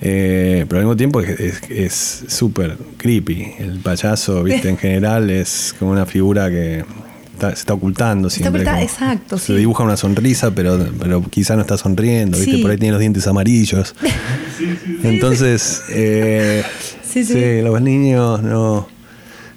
Eh, 0.00 0.66
pero 0.68 0.80
al 0.80 0.84
mismo 0.86 0.96
tiempo 0.96 1.20
es- 1.20 2.24
súper 2.28 2.76
creepy. 2.96 3.52
El 3.58 3.78
payaso, 3.78 4.42
viste, 4.42 4.68
en 4.68 4.76
general 4.78 5.30
es 5.30 5.74
como 5.78 5.90
una 5.92 6.06
figura 6.06 6.48
que 6.50 6.84
está- 7.32 7.50
se 7.50 7.54
está 7.60 7.74
ocultando 7.74 8.28
siempre. 8.30 8.62
oculta- 8.62 8.72
como- 8.72 8.82
exacto, 8.82 9.38
Se 9.38 9.46
sí. 9.46 9.54
dibuja 9.54 9.82
una 9.84 9.96
sonrisa, 9.96 10.50
pero, 10.54 10.78
pero 11.00 11.22
quizá 11.22 11.54
no 11.56 11.62
está 11.62 11.76
sonriendo, 11.78 12.36
¿viste? 12.38 12.56
Sí. 12.56 12.62
Por 12.62 12.70
ahí 12.70 12.76
tiene 12.78 12.92
los 12.92 13.00
dientes 13.00 13.26
amarillos. 13.26 13.94
Entonces, 15.02 15.82
eh, 15.90 16.62
Sí, 17.08 17.60
los 17.62 17.80
niños 17.80 18.42
no. 18.42 18.88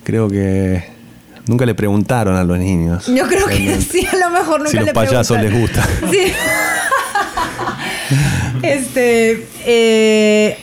Creo 0.04 0.30
que 0.30 0.84
nunca 1.48 1.66
le 1.66 1.74
preguntaron 1.74 2.36
a 2.36 2.44
los 2.44 2.60
niños. 2.60 3.08
Yo 3.08 3.28
creo 3.28 3.48
que 3.48 3.82
sí, 3.82 4.06
a 4.06 4.16
lo 4.16 4.30
mejor 4.30 4.60
nunca 4.60 4.70
Si 4.72 4.78
los 4.78 4.86
le 4.86 4.94
payasos 4.94 5.42
les 5.42 5.52
gusta. 5.60 5.84
Sí. 6.12 6.18
este. 8.74 9.46
eh, 9.66 10.58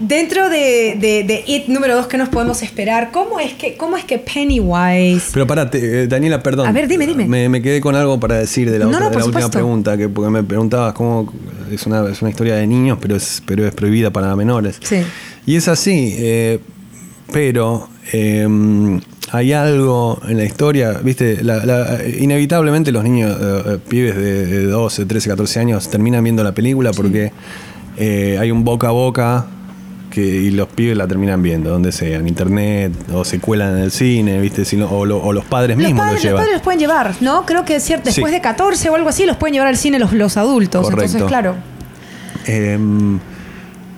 dentro 0.00 0.48
de, 0.48 0.96
de- 0.98 1.24
de 1.24 1.44
It 1.46 1.66
número 1.66 1.96
2, 1.96 2.06
¿qué 2.06 2.16
nos 2.16 2.28
podemos 2.28 2.62
esperar? 2.62 3.10
¿Cómo 3.12 3.40
es 3.40 3.52
que, 3.54 3.76
cómo 3.76 3.96
es 3.96 4.04
que 4.04 4.18
Pennywise... 4.18 5.30
Pero 5.32 5.46
parate, 5.46 6.02
eh, 6.02 6.06
Daniela, 6.06 6.42
perdón. 6.42 6.66
A 6.68 6.72
ver, 6.72 6.86
dime, 6.88 7.06
dime. 7.06 7.26
Me, 7.26 7.48
me 7.48 7.60
quedé 7.60 7.80
con 7.80 7.96
algo 7.96 8.18
para 8.20 8.36
decir 8.38 8.70
de 8.70 8.78
la, 8.78 8.84
No, 8.84 8.90
otra- 8.92 9.00
no, 9.04 9.10
de 9.10 9.18
la 9.18 9.24
última 9.26 9.50
pregunta, 9.50 9.96
que 9.98 10.08
porque 10.08 10.30
me 10.30 10.42
preguntabas 10.44 10.92
cómo 10.94 11.32
es 11.70 11.86
una, 11.86 12.08
es 12.08 12.22
una 12.22 12.30
historia 12.30 12.54
de 12.54 12.66
niños, 12.66 12.98
pero 13.00 13.16
es, 13.16 13.42
pero 13.44 13.66
es 13.66 13.74
prohibida 13.74 14.10
para 14.12 14.34
menores. 14.36 14.78
Sí. 14.82 15.02
Y 15.46 15.56
es 15.56 15.66
así, 15.68 16.14
eh, 16.18 16.60
pero 17.32 17.88
eh, 18.12 18.46
hay 19.32 19.52
algo 19.52 20.20
en 20.28 20.36
la 20.38 20.44
historia, 20.44 20.92
viste, 21.02 21.42
La- 21.44 21.64
la- 21.64 21.98
inevitablemente 22.18 22.90
los 22.92 23.04
niños, 23.04 23.36
eh, 23.40 23.62
eh, 23.74 23.78
pibes 23.88 24.16
de, 24.16 24.46
de 24.46 24.64
12, 24.66 25.06
13, 25.06 25.28
14 25.30 25.60
años, 25.60 25.88
terminan 25.88 26.22
viendo 26.24 26.42
la 26.42 26.52
película 26.52 26.90
porque 26.92 27.32
eh, 27.96 28.38
hay 28.40 28.50
un 28.50 28.64
boca 28.64 28.88
a 28.88 28.90
boca 28.92 29.46
que, 30.10 30.20
y 30.22 30.50
los 30.50 30.66
pibes 30.68 30.96
la 30.96 31.06
terminan 31.06 31.40
viendo, 31.42 31.70
donde 31.70 31.92
sea, 31.92 32.18
en 32.18 32.26
internet, 32.26 32.92
o 33.12 33.24
se 33.24 33.38
cuelan 33.38 33.76
en 33.76 33.84
el 33.84 33.92
cine, 33.92 34.40
viste, 34.40 34.64
Si 34.64 34.76
no- 34.76 34.88
o, 34.90 35.06
lo- 35.06 35.18
o 35.22 35.32
los 35.32 35.44
padres 35.44 35.76
Los 35.76 35.86
mismos 35.86 36.00
padres, 36.04 36.12
lo 36.12 36.14
los 36.16 36.22
llevan. 36.24 36.36
padres 36.40 36.54
los 36.54 36.62
pueden 36.62 36.80
llevar, 36.80 37.14
¿no? 37.20 37.46
Creo 37.46 37.64
que 37.64 37.76
es 37.76 37.82
cierto, 37.84 38.06
después 38.06 38.30
Sí. 38.32 38.34
de 38.36 38.40
14 38.40 38.90
o 38.90 38.94
algo 38.96 39.08
así, 39.08 39.24
los 39.26 39.36
pueden 39.36 39.52
llevar 39.54 39.68
al 39.68 39.76
cine 39.76 40.00
los, 40.00 40.12
los 40.12 40.36
adultos. 40.36 40.88
Entonces, 40.88 41.12
Correcto. 41.12 41.28
claro. 41.28 41.54
Em, 42.46 43.20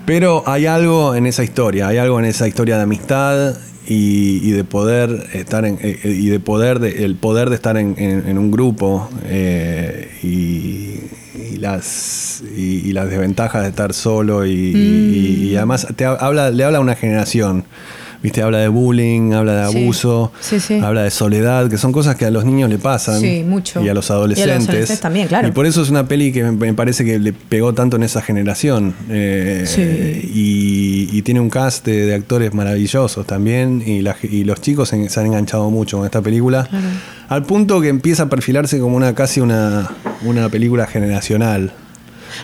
pero 0.05 0.42
hay 0.47 0.66
algo 0.66 1.14
en 1.14 1.27
esa 1.27 1.45
historia, 1.45 1.88
hay 1.88 1.97
algo 1.99 2.18
en 2.18 2.27
esa 2.27 2.47
historia 2.49 2.77
de 2.77 2.83
amistad 2.83 3.55
y, 3.92 4.40
y 4.48 4.50
de 4.52 4.64
poder 4.64 5.28
estar 5.35 5.64
en, 5.64 5.78
eh, 5.83 5.98
y 6.05 6.28
de 6.28 6.40
poder 6.40 6.78
de- 6.81 7.05
el 7.05 7.16
poder 7.16 7.48
de 7.50 7.57
estar 7.57 7.76
en, 7.76 7.94
en- 7.98 8.28
en 8.28 8.38
un 8.38 8.50
grupo 8.50 9.09
eh, 9.26 10.09
y, 10.22 11.00
y 11.52 11.57
las 11.59 12.42
y, 12.57 12.88
y 12.88 12.92
las 12.92 13.09
desventajas 13.11 13.62
de 13.62 13.68
estar 13.68 13.92
solo 13.92 14.46
y, 14.46 14.52
y- 14.52 15.48
y 15.50 15.57
además 15.57 15.87
te 15.96 16.05
ha- 16.05 16.12
habla 16.14 16.50
le 16.50 16.64
habla 16.64 16.78
a 16.78 16.81
una 16.81 16.94
generación. 16.96 17.64
Viste, 18.23 18.41
habla 18.41 18.59
de 18.59 18.69
bullying, 18.69 19.33
habla 19.33 19.55
de 19.57 19.63
abuso, 19.65 20.31
Sí, 20.41 20.61
sí. 20.61 20.79
habla 20.79 21.03
de 21.03 21.11
soledad, 21.11 21.69
que 21.69 21.77
son 21.77 21.91
cosas 21.91 22.15
que 22.15 22.25
a 22.25 22.31
los 22.31 22.45
niños 22.45 22.71
le 22.71 22.79
pasan. 22.79 23.21
Sí, 23.21 23.43
mucho. 23.45 23.83
Y 23.83 23.89
a 23.89 23.95
los 23.95 24.09
Y 24.09 24.13
a 24.13 24.15
los 24.15 24.19
adolescentes. 24.19 24.69
adolescentes 24.69 25.01
también, 25.01 25.27
claro. 25.29 25.49
Y 25.49 25.51
por 25.51 25.67
eso 25.67 25.83
es 25.83 25.91
una 25.91 26.07
peli 26.07 26.31
que 26.33 26.45
me, 26.45 26.73
parece 26.75 27.05
que 27.05 27.19
le 27.19 27.33
pegó 27.33 27.73
tanto 27.75 27.97
en 27.97 28.05
esa 28.05 28.23
generación. 28.23 28.95
Eh, 29.11 29.65
Sí. 29.67 29.83
y, 29.83 31.09
y 31.17 31.23
tiene 31.23 31.41
un 31.41 31.51
cast 31.51 31.85
de, 31.85 32.07
de 32.07 32.15
actores 32.15 32.55
maravillosos 32.55 33.27
también. 33.27 33.83
Y, 33.85 34.03
la- 34.03 34.17
y 34.23 34.45
los 34.45 34.61
chicos 34.61 34.89
se, 34.91 35.09
se 35.09 35.21
han 35.21 35.27
enganchado 35.27 35.69
mucho 35.71 35.97
con 35.99 36.07
esta 36.07 36.21
película. 36.23 36.69
Al 37.29 37.45
punto 37.45 37.81
que 37.81 37.89
empieza 37.89 38.25
a 38.25 38.29
perfilarse 38.29 38.79
como 38.79 38.97
una 38.97 39.15
casi 39.15 39.41
una, 39.41 39.91
una 40.25 40.49
película 40.49 40.87
generacional. 40.87 41.73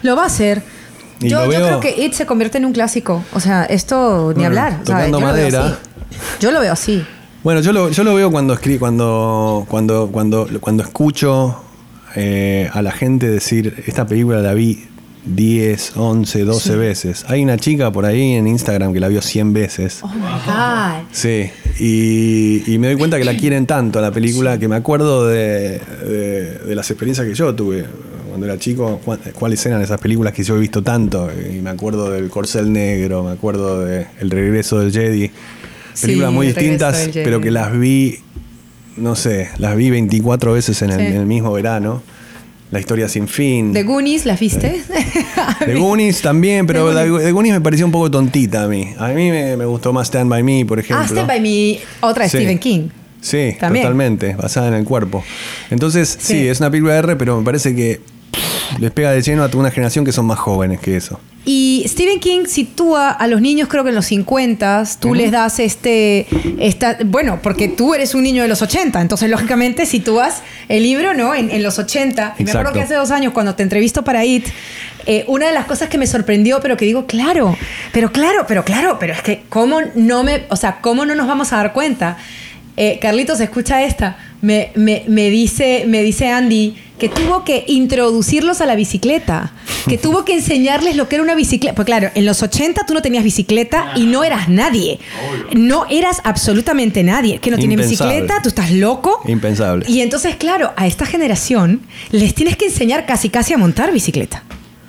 Lo 0.03 0.17
va 0.17 0.25
a 0.25 0.27
hacer. 0.27 0.62
Y 1.20 1.28
Yo, 1.28 1.44
lo 1.46 1.52
yo 1.52 1.59
veo- 1.59 1.66
creo 1.66 1.81
que 1.81 2.04
It 2.04 2.12
se 2.12 2.26
convierte 2.26 2.59
en 2.59 2.64
un 2.64 2.72
clásico. 2.72 3.24
O 3.33 3.40
sea, 3.40 3.64
esto 3.64 4.33
ni 4.37 4.44
hablar. 4.44 4.81
¿sabes? 4.85 5.11
tocando 5.11 5.18
Yo 5.20 5.26
lo 5.26 5.33
veo 5.33 5.42
madera. 5.50 5.64
así. 5.66 5.74
Yo 6.40 6.50
lo 6.52 6.61
veo 6.61 6.72
así. 6.72 7.04
Bueno, 7.44 7.61
yo 7.61 7.72
lo, 7.72 7.90
yo 7.90 8.04
lo 8.04 8.14
veo 8.14 8.31
cuando 8.31 8.54
escri- 8.54 8.78
cuando, 8.78 9.64
cuando, 9.68 10.09
cuando, 10.12 10.48
cuando 10.61 10.83
escucho 10.83 11.62
eh, 12.16 12.68
a 12.72 12.83
la 12.83 12.90
gente 12.92 13.28
decir, 13.28 13.83
esta 13.87 14.07
película 14.07 14.40
la 14.40 14.54
vi 14.54 14.85
10, 15.24 15.92
11, 15.96 16.44
12 16.44 16.76
veces. 16.76 17.24
Hay 17.28 17.42
una 17.42 17.57
chica 17.59 17.92
por 17.92 18.07
ahí 18.07 18.33
en 18.33 18.46
Instagram 18.48 18.92
que 18.92 19.00
la 19.00 19.09
vio 19.09 19.20
100 19.22 19.52
veces. 19.52 20.00
Oh 20.02 20.09
my 20.09 20.20
God. 20.46 21.07
Sí, 21.12 21.50
y, 21.78 22.62
y 22.72 22.78
me 22.78 22.87
doy 22.88 22.96
cuenta 22.96 23.18
que 23.18 23.24
la 23.24 23.37
quieren 23.37 23.66
tanto 23.66 23.98
a 23.98 24.02
la 24.02 24.11
película 24.11 24.59
que 24.59 24.68
me 24.68 24.76
acuerdo 24.76 25.26
de, 25.26 25.81
de- 26.07 26.59
de 26.59 26.74
las 26.74 26.90
experiencias 26.90 27.26
que 27.26 27.35
yo 27.35 27.54
tuve 27.54 27.85
cuando 28.38 28.46
era 28.55 28.59
chico, 28.61 29.01
cuáles 29.35 29.64
eran 29.66 29.83
esas 29.83 30.01
películas 30.01 30.33
que 30.33 30.44
yo 30.44 30.57
he 30.57 30.61
visto 30.61 30.83
tanto. 30.83 31.29
Y 31.51 31.61
me 31.61 31.70
acuerdo 31.70 32.11
del 32.11 32.31
Corcel 32.31 32.72
Negro, 32.72 33.24
me 33.24 33.33
acuerdo 33.33 33.85
de 33.85 34.07
El 34.20 34.31
Regreso 34.31 34.79
del 34.79 34.92
Jedi. 34.92 35.31
Sí, 35.94 36.03
Películas 36.03 36.33
muy 36.33 36.46
distintas, 36.46 37.11
pero 37.12 37.40
que 37.40 37.51
las 37.51 37.77
vi, 37.77 38.18
no 38.96 39.16
sé, 39.16 39.48
las 39.59 39.74
vi 39.77 39.90
24 39.90 40.53
veces 40.53 40.81
en 40.83 40.90
el, 40.90 41.01
Sí. 41.01 41.07
en 41.07 41.16
el 41.16 41.27
mismo 41.27 41.53
verano. 41.53 42.03
La 42.70 42.79
historia 42.79 43.09
sin 43.09 43.27
fin. 43.29 43.72
¿The 43.72 43.83
Goonies 43.83 44.27
las 44.27 44.38
viste? 44.38 44.83
The 45.64 45.74
Goonies 45.79 46.20
también, 46.20 46.66
pero 46.66 46.90
The 46.90 46.94
la- 47.09 47.31
Goonies. 47.33 47.55
Me 47.55 47.61
pareció 47.62 47.87
un 47.87 47.92
poco 47.92 48.11
tontita 48.11 48.64
a 48.64 48.68
mí. 48.68 48.90
A 48.98 49.09
mí 49.09 49.31
me, 49.31 49.57
me 49.57 49.64
gustó 49.64 49.92
más 49.92 50.07
Stand 50.09 50.29
By 50.31 50.42
Me, 50.42 50.64
por 50.66 50.79
ejemplo. 50.79 51.03
Ah, 51.03 51.09
Stand 51.09 51.27
By 51.27 51.40
Me, 51.40 51.79
otra 52.03 52.24
de 52.24 52.31
Sí. 52.31 52.37
Stephen 52.37 52.59
King. 52.59 52.88
Sí, 53.20 53.57
También. 53.59 53.83
totalmente, 53.85 54.35
basada 54.37 54.68
en 54.68 54.74
el 54.74 54.85
cuerpo. 54.85 55.24
Entonces, 55.70 56.09
sí. 56.20 56.35
Sí. 56.35 56.46
es 56.46 56.61
una 56.61 56.70
película 56.70 56.94
R, 56.98 57.16
pero 57.16 57.37
me 57.38 57.44
parece 57.44 57.74
que 57.74 58.01
les 58.78 58.90
pega 58.90 59.11
de 59.11 59.22
lleno 59.22 59.44
a 59.44 59.50
una 59.54 59.70
generación 59.70 60.04
que 60.04 60.12
son 60.12 60.26
más 60.26 60.38
jóvenes 60.38 60.81
que 60.81 60.96
eso. 60.96 61.20
Y 61.44 61.85
Stephen 61.88 62.20
King 62.20 62.44
sitúa 62.46 63.11
a 63.11 63.26
los 63.26 63.40
niños, 63.40 63.68
creo 63.68 63.83
que 63.83 63.88
en 63.88 63.94
los 63.94 64.04
50, 64.07 64.85
tú 65.00 65.14
les 65.14 65.31
das 65.31 65.61
este, 65.61 66.26
esta, 66.59 66.98
bueno, 67.07 67.40
porque 67.42 67.68
tú 67.68 67.94
eres 67.94 68.14
un 68.14 68.22
niño 68.22 68.42
de 68.42 68.48
los 68.48 68.61
80, 68.61 69.00
entonces 69.00 69.31
lógicamente 69.31 69.87
sitúas 69.87 70.42
el 70.68 70.83
libro, 70.83 71.14
¿no? 71.14 71.35
En, 71.35 71.50
en 71.50 71.62
los 71.62 71.78
80. 71.78 72.35
Y 72.38 72.44
me 72.44 72.50
acuerdo 72.50 72.70
Exacto. 72.70 72.72
que 72.74 72.83
hace 72.83 72.94
dos 72.94 73.11
años, 73.11 73.33
cuando 73.33 73.54
te 73.54 73.62
entrevisto 73.62 74.04
para 74.04 74.26
IT, 74.26 74.48
eh, 75.07 75.24
una 75.26 75.46
de 75.46 75.54
las 75.54 75.64
cosas 75.64 75.88
que 75.88 75.96
me 75.96 76.07
sorprendió, 76.07 76.61
pero 76.61 76.76
que 76.76 76.85
digo, 76.85 77.07
claro, 77.07 77.57
pero 77.92 78.12
claro, 78.12 78.44
pero 78.46 78.62
claro, 78.62 78.98
pero 78.98 79.14
es 79.14 79.22
que, 79.22 79.44
¿cómo 79.48 79.78
no 79.94 80.22
me, 80.24 80.44
o 80.50 80.57
sea, 80.57 80.81
cómo 80.83 81.07
no 81.07 81.14
nos 81.14 81.26
vamos 81.26 81.54
a 81.54 81.57
dar 81.57 81.72
cuenta? 81.72 82.18
Eh, 82.76 82.98
Carlitos, 83.00 83.40
escucha 83.40 83.83
esta. 83.83 84.18
Me, 84.40 84.70
me- 84.77 85.05
me 85.09 85.31
dice, 85.31 85.85
me 85.88 86.03
dice 86.03 86.29
Andy 86.29 86.77
que 86.98 87.09
tuvo 87.09 87.44
que 87.44 87.64
introducirlos 87.68 88.61
a 88.61 88.66
la 88.66 88.74
bicicleta, 88.74 89.53
que 89.88 89.98
tuvo 89.98 90.24
que 90.24 90.35
enseñarles 90.35 90.96
lo 90.96 91.09
que 91.09 91.14
era 91.16 91.22
una 91.24 91.35
bicicleta. 91.37 91.74
Pues 91.74 91.87
claro, 91.87 92.11
en 92.14 92.24
los 92.27 92.42
80 92.42 92.87
tú 92.87 92.94
no 92.94 93.03
tenías 93.03 93.22
bicicleta 93.24 93.92
y 93.96 94.07
no 94.07 94.24
eras 94.24 94.48
nadie. 94.48 94.98
No 95.55 95.87
eras 95.90 96.20
absolutamente 96.24 97.03
nadie. 97.05 97.38
Que 97.38 97.51
no 97.51 97.57
tiene 97.59 97.77
bicicleta, 97.77 98.40
tú 98.42 98.48
estás 98.48 98.70
loco. 98.72 99.20
Impensable. 99.29 99.85
Y 99.88 100.01
entonces, 100.01 100.37
claro, 100.37 100.72
a 100.77 100.87
esta 100.87 101.07
generación 101.07 101.83
les 102.11 102.35
tienes 102.35 102.57
que 102.57 102.66
enseñar 102.66 103.07
casi 103.07 103.29
casi 103.31 103.55
a 103.55 103.59
montar 103.59 103.92
bicicleta. 103.92 104.42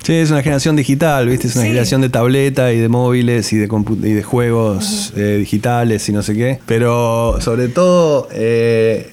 Sí, 0.04 0.14
es 0.14 0.32
una 0.32 0.42
generación 0.42 0.76
digital, 0.76 1.28
¿viste? 1.28 1.48
Es 1.48 1.56
una 1.56 1.64
Sí. 1.64 1.70
generación 1.70 2.02
de 2.02 2.10
tableta 2.10 2.72
y 2.74 2.78
de 2.80 2.90
móviles 2.90 3.52
y 3.54 3.58
de, 3.58 3.68
y 4.04 4.14
de 4.14 4.24
juegos 4.24 5.14
eh, 5.16 5.36
digitales 5.40 6.08
y 6.10 6.12
no 6.14 6.24
sé 6.24 6.34
qué. 6.36 6.60
Pero 6.66 7.40
sobre 7.42 7.68
todo, 7.68 8.28
eh, 8.32 9.12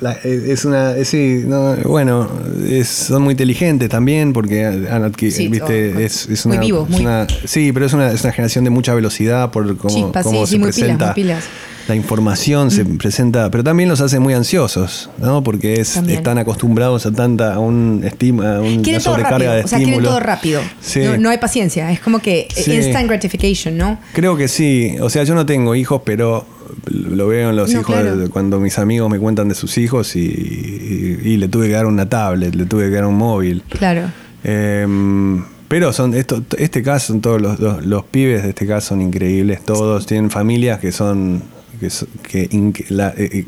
la- 0.00 0.12
eh, 0.24 0.44
es 0.48 0.64
una. 0.64 0.96
eh, 0.96 1.04
sí, 1.04 1.42
no, 1.46 1.76
bueno, 1.84 2.28
es- 2.68 2.88
son 2.88 3.22
muy 3.22 3.32
inteligentes 3.32 3.88
también 3.88 4.32
porque 4.32 4.64
han 4.64 5.04
adquirido. 5.04 5.36
Sí, 5.36 5.48
¿viste? 5.48 5.94
oh, 5.94 5.98
es, 5.98 6.28
es 6.28 6.46
muy 6.46 6.56
una, 6.56 6.64
vivo, 6.66 6.82
es 6.84 6.90
muy- 6.90 7.00
una- 7.02 7.26
sí, 7.44 7.72
pero 7.72 7.86
es 7.86 7.92
una, 7.92 8.10
es 8.10 8.22
una 8.24 8.32
generación 8.32 8.64
de 8.64 8.70
mucha 8.70 8.94
velocidad 8.94 9.50
por 9.50 9.76
cómo, 9.76 9.94
Chispas, 9.94 10.24
cómo 10.24 10.40
sí, 10.46 10.46
se 10.46 10.50
sí, 10.52 10.58
muy 10.58 10.66
pilas, 10.72 10.78
presenta. 10.80 11.06
muy 11.06 11.14
pilas. 11.14 11.44
La 11.90 11.96
información 11.96 12.70
se 12.70 12.84
presenta, 12.84 13.50
pero 13.50 13.64
también 13.64 13.88
los 13.88 14.00
hace 14.00 14.20
muy 14.20 14.32
ansiosos, 14.32 15.10
¿no? 15.18 15.42
Porque 15.42 15.80
es, 15.80 15.96
están 15.96 16.38
acostumbrados 16.38 17.04
a 17.04 17.10
tanta, 17.10 17.54
a 17.54 17.58
un 17.58 18.02
estima, 18.04 18.58
a 18.58 18.60
un- 18.60 18.78
una 18.88 19.00
sobrecarga 19.00 19.54
de 19.56 19.64
O 19.64 19.66
sea, 19.66 19.78
quieren 19.78 19.94
estímulos. 19.94 20.10
todo 20.10 20.20
rápido. 20.20 20.60
Sí. 20.80 21.00
No, 21.00 21.16
no 21.18 21.30
hay 21.30 21.38
paciencia. 21.38 21.90
Es 21.90 21.98
como 21.98 22.20
que 22.20 22.46
Sí. 22.54 22.72
instant 22.72 23.08
gratification, 23.08 23.76
¿no? 23.76 23.98
Creo 24.12 24.36
que 24.36 24.46
sí. 24.46 24.94
O 25.00 25.10
sea, 25.10 25.24
yo 25.24 25.34
no 25.34 25.44
tengo 25.46 25.74
hijos, 25.74 26.02
pero 26.04 26.46
lo 26.86 27.26
veo 27.26 27.50
en 27.50 27.56
los 27.56 27.72
No, 27.72 27.80
hijos 27.80 27.96
claro. 27.96 28.30
cuando 28.30 28.60
mis 28.60 28.78
amigos 28.78 29.10
me 29.10 29.18
cuentan 29.18 29.48
de 29.48 29.56
sus 29.56 29.76
hijos 29.76 30.14
y, 30.14 30.20
y- 30.20 31.18
y 31.24 31.36
le 31.38 31.48
tuve 31.48 31.66
que 31.66 31.72
dar 31.72 31.86
una 31.86 32.08
tablet, 32.08 32.54
le 32.54 32.66
tuve 32.66 32.84
que 32.88 32.94
dar 32.94 33.06
un 33.06 33.16
móvil. 33.16 33.64
Claro. 33.68 34.02
Em, 34.44 35.44
pero 35.66 35.92
son 35.92 36.14
esto, 36.14 36.42
este 36.56 36.82
caso, 36.84 37.08
son 37.08 37.20
todos 37.20 37.40
los, 37.40 37.58
los, 37.58 37.84
los 37.84 38.04
pibes 38.04 38.44
de 38.44 38.50
este 38.50 38.66
caso 38.66 38.88
son 38.90 39.02
increíbles, 39.02 39.64
todos 39.64 40.06
tienen 40.06 40.30
familias 40.30 40.78
que 40.78 40.92
son 40.92 41.42
que, 41.80 41.90
so- 41.90 42.06
que 42.22 42.48
inc- 42.50 42.84
la- 42.90 43.14
eh, 43.16 43.28
eh, 43.32 43.44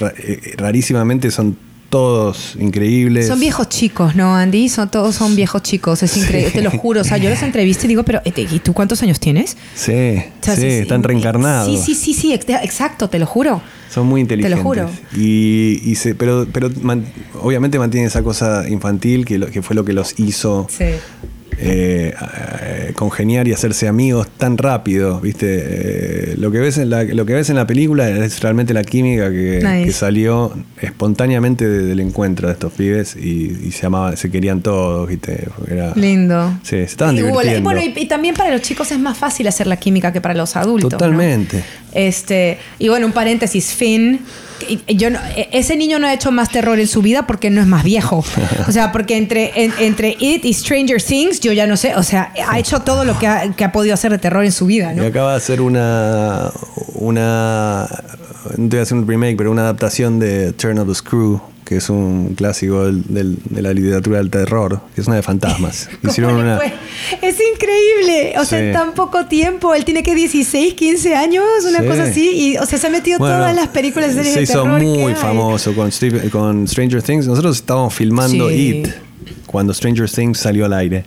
ra- 0.00 0.14
eh, 0.18 0.54
rarísimamente 0.56 1.30
son 1.30 1.56
todos 1.90 2.56
increíbles. 2.58 3.28
Son 3.28 3.38
viejos 3.38 3.68
chicos, 3.68 4.16
¿no, 4.16 4.34
Andy? 4.34 4.68
Son, 4.68 4.90
todos 4.90 5.14
son 5.14 5.36
viejos 5.36 5.62
chicos, 5.62 6.02
es 6.02 6.16
increíble, 6.16 6.50
te 6.50 6.60
lo 6.62 6.70
juro. 6.72 7.02
O 7.02 7.04
sea, 7.04 7.18
yo 7.18 7.30
los 7.30 7.40
entrevisto 7.42 7.84
y 7.84 7.88
digo, 7.88 8.02
pero 8.02 8.20
¿y 8.24 8.58
tú 8.58 8.72
cuántos 8.72 9.00
años 9.04 9.20
tienes? 9.20 9.56
Sí, 9.76 9.92
O 10.40 10.44
sea, 10.44 10.56
sí, 10.56 10.66
es- 10.66 10.82
están 10.82 11.04
reencarnados. 11.04 11.68
Sí, 11.68 11.94
sí, 11.94 11.94
sí, 11.94 12.14
sí, 12.20 12.32
ex- 12.32 12.48
exacto, 12.64 13.08
te 13.08 13.20
lo 13.20 13.26
juro. 13.26 13.62
Son 13.92 14.08
muy 14.08 14.22
inteligentes. 14.22 14.58
Te 14.58 14.60
lo 14.60 14.62
juro. 14.68 14.90
Y, 15.16 15.80
y 15.84 15.94
se, 15.94 16.16
pero 16.16 16.48
pero 16.52 16.68
man- 16.82 17.04
obviamente 17.40 17.78
mantienen 17.78 18.08
esa 18.08 18.24
cosa 18.24 18.68
infantil 18.68 19.24
que, 19.24 19.38
lo- 19.38 19.46
que 19.46 19.62
fue 19.62 19.76
lo 19.76 19.84
que 19.84 19.92
los 19.92 20.18
hizo 20.18 20.66
Sí. 20.68 20.86
Eh, 21.58 22.14
congeniar 22.94 23.48
y 23.48 23.52
hacerse 23.52 23.88
amigos 23.88 24.28
tan 24.36 24.58
rápido. 24.58 25.20
¿viste? 25.20 25.46
Eh, 25.48 26.34
lo, 26.38 26.50
que 26.50 26.58
ves 26.58 26.78
en 26.78 26.90
la, 26.90 27.04
lo 27.04 27.26
que 27.26 27.34
ves 27.34 27.50
en 27.50 27.56
la 27.56 27.66
película 27.66 28.08
es 28.08 28.40
realmente 28.40 28.74
la 28.74 28.84
química 28.84 29.30
que, 29.30 29.60
Nice. 29.62 29.84
que 29.84 29.92
salió 29.92 30.52
espontáneamente 30.80 31.68
de- 31.68 31.84
del 31.86 32.00
encuentro 32.00 32.48
de 32.48 32.54
estos 32.54 32.72
pibes 32.72 33.16
y, 33.16 33.56
y 33.66 33.72
se 33.72 33.86
amaba, 33.86 34.16
se 34.16 34.30
querían 34.30 34.62
todos. 34.62 35.08
¿viste? 35.08 35.46
Era- 35.70 35.92
Lindo. 35.94 36.52
Sí, 36.62 36.70
se 36.70 36.82
estaban 36.82 37.14
Y 37.16 37.22
divirtiendo. 37.22 37.62
bueno, 37.62 37.80
y, 37.80 37.92
y 37.98 38.06
también 38.06 38.34
para 38.34 38.50
los 38.50 38.62
chicos 38.62 38.90
es 38.92 38.98
más 38.98 39.16
fácil 39.18 39.46
hacer 39.48 39.66
la 39.66 39.76
química 39.76 40.12
que 40.12 40.20
para 40.20 40.34
los 40.34 40.56
adultos. 40.56 40.92
¿no? 40.92 40.98
Totalmente. 40.98 41.62
Este, 41.92 42.58
y 42.78 42.88
bueno, 42.88 43.06
un 43.06 43.12
paréntesis, 43.12 43.72
Finn, 43.72 44.20
yo 44.88 45.10
no- 45.10 45.18
e- 45.36 45.48
ese 45.52 45.76
niño 45.76 45.98
no 45.98 46.06
ha 46.06 46.14
hecho 46.14 46.30
más 46.32 46.48
terror 46.50 46.78
en 46.78 46.86
su 46.86 47.02
vida 47.02 47.26
porque 47.26 47.50
no 47.50 47.60
es 47.60 47.66
más 47.66 47.84
viejo. 47.84 48.24
O 48.68 48.72
sea, 48.72 48.92
porque 48.92 49.16
entre, 49.16 49.64
en- 49.64 49.72
entre 49.78 50.16
It 50.18 50.44
y 50.44 50.52
Stranger 50.54 51.02
Things, 51.02 51.40
yo 51.40 51.52
ya 51.52 51.66
no 51.66 51.76
sé. 51.76 51.94
O 51.96 52.02
sea, 52.02 52.32
ha 52.48 52.58
hecho 52.58 52.80
todo 52.80 53.04
lo 53.04 53.18
que 53.18 53.26
ha, 53.26 53.52
que 53.52 53.64
ha 53.64 53.72
podido 53.72 53.94
hacer 53.94 54.10
de 54.12 54.18
terror 54.18 54.44
en 54.44 54.52
su 54.52 54.66
vida, 54.66 54.92
Y 54.92 54.96
¿no? 54.96 55.04
acaba 55.06 55.32
de 55.32 55.36
hacer 55.36 55.60
una. 55.60 56.50
una 56.94 57.88
no 58.56 58.68
te 58.68 58.76
voy 58.76 58.78
a 58.80 58.82
hacer 58.82 58.96
un 58.98 59.06
remake, 59.08 59.36
pero 59.36 59.50
una 59.50 59.62
adaptación 59.62 60.18
de 60.20 60.52
Turn 60.52 60.78
of 60.78 60.86
the 60.88 60.94
Screw, 60.94 61.40
que 61.64 61.76
es 61.76 61.88
un 61.88 62.34
clásico 62.34 62.84
del- 62.84 63.02
del- 63.08 63.38
de 63.48 63.62
la 63.62 63.72
literatura 63.72 64.18
del 64.18 64.28
terror, 64.30 64.80
que 64.94 65.00
es 65.00 65.06
una 65.06 65.16
de 65.16 65.22
fantasmas. 65.22 65.88
¿Cómo 66.00 66.10
Hicieron 66.12 66.34
una. 66.36 66.58
Es 67.22 67.36
increíble. 67.54 68.34
O 68.38 68.44
sea, 68.44 68.60
en 68.60 68.72
tan 68.72 68.92
poco 68.94 69.26
tiempo. 69.26 69.74
Él 69.74 69.84
tiene 69.84 70.02
que 70.02 70.14
16, 70.14 70.74
15 70.74 71.14
años, 71.14 71.44
una 71.68 71.80
Sí. 71.80 71.86
cosa 71.86 72.02
así. 72.04 72.30
Y, 72.30 72.56
o 72.58 72.66
sea, 72.66 72.78
se 72.78 72.86
ha 72.86 72.90
metido 72.90 73.18
Bueno, 73.18 73.36
todas 73.38 73.54
las 73.56 73.68
películas 73.68 74.10
de 74.14 74.16
series 74.24 74.34
Se 74.34 74.38
de 74.40 74.44
hizo 74.44 74.62
terror. 74.62 74.78
que 74.80 74.84
muy 74.86 75.02
hay. 75.12 75.14
famoso 75.14 75.74
con, 75.74 75.90
con 76.30 76.68
Stranger 76.68 77.02
Things. 77.02 77.26
Nosotros 77.26 77.56
estábamos 77.56 77.94
filmando 77.94 78.48
Sí. 78.50 78.82
It 78.84 78.88
cuando 79.46 79.72
Stranger 79.72 80.10
Things 80.10 80.38
salió 80.38 80.66
al 80.66 80.72
aire. 80.74 81.04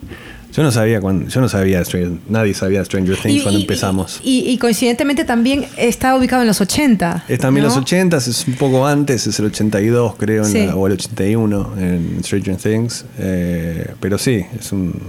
Yo 0.58 0.64
no 0.64 0.72
sabía 0.72 1.00
cuando, 1.00 1.30
yo 1.30 1.40
no 1.40 1.48
sabía 1.48 1.82
Stranger- 1.84 2.18
nadie 2.30 2.56
sabía 2.56 2.84
Stranger 2.84 3.16
Things 3.16 3.44
cuando 3.44 3.62
empezamos. 3.62 4.20
Y, 4.24 4.40
y 4.50 4.58
coincidentemente 4.58 5.24
también 5.24 5.66
está 5.78 6.16
ubicado 6.18 6.42
en 6.42 6.48
los 6.48 6.60
80. 6.60 7.26
es 7.28 7.40
también 7.40 7.64
¿no? 7.68 7.70
los 7.70 7.78
80, 7.78 8.18
es 8.18 8.48
un 8.48 8.56
poco 8.56 8.88
antes, 8.88 9.28
es 9.28 9.38
el 9.38 9.46
82 9.46 10.16
creo, 10.18 10.44
en 10.46 10.52
Sí. 10.52 10.66
la- 10.66 10.76
o 10.76 10.88
el 10.88 10.94
81 10.94 11.74
en 11.80 12.24
Stranger 12.24 12.56
Things. 12.58 13.06
Eh, 13.20 13.92
pero 14.00 14.18
sí, 14.18 14.44
es 14.60 14.72
un, 14.72 15.00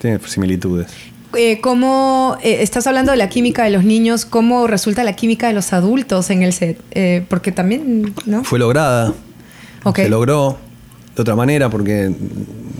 tiene 0.00 0.18
similitudes. 0.26 0.88
Eh, 1.36 1.60
¿Cómo 1.60 2.36
eh, 2.42 2.58
estás 2.62 2.86
hablando 2.88 3.12
de 3.12 3.18
la 3.18 3.28
química 3.28 3.62
de 3.62 3.70
los 3.70 3.84
niños? 3.84 4.24
¿Cómo 4.24 4.66
resulta 4.66 5.04
la 5.04 5.12
química 5.14 5.46
de 5.46 5.52
los 5.52 5.72
adultos 5.72 6.30
en 6.30 6.42
el 6.42 6.52
set? 6.52 6.76
Porque 7.28 7.52
también, 7.52 8.14
¿no? 8.26 8.42
Fue 8.42 8.58
lograda. 8.58 9.14
Se 9.94 10.08
logró 10.08 10.58
de 11.14 11.22
otra 11.22 11.36
manera 11.36 11.70
porque, 11.70 12.10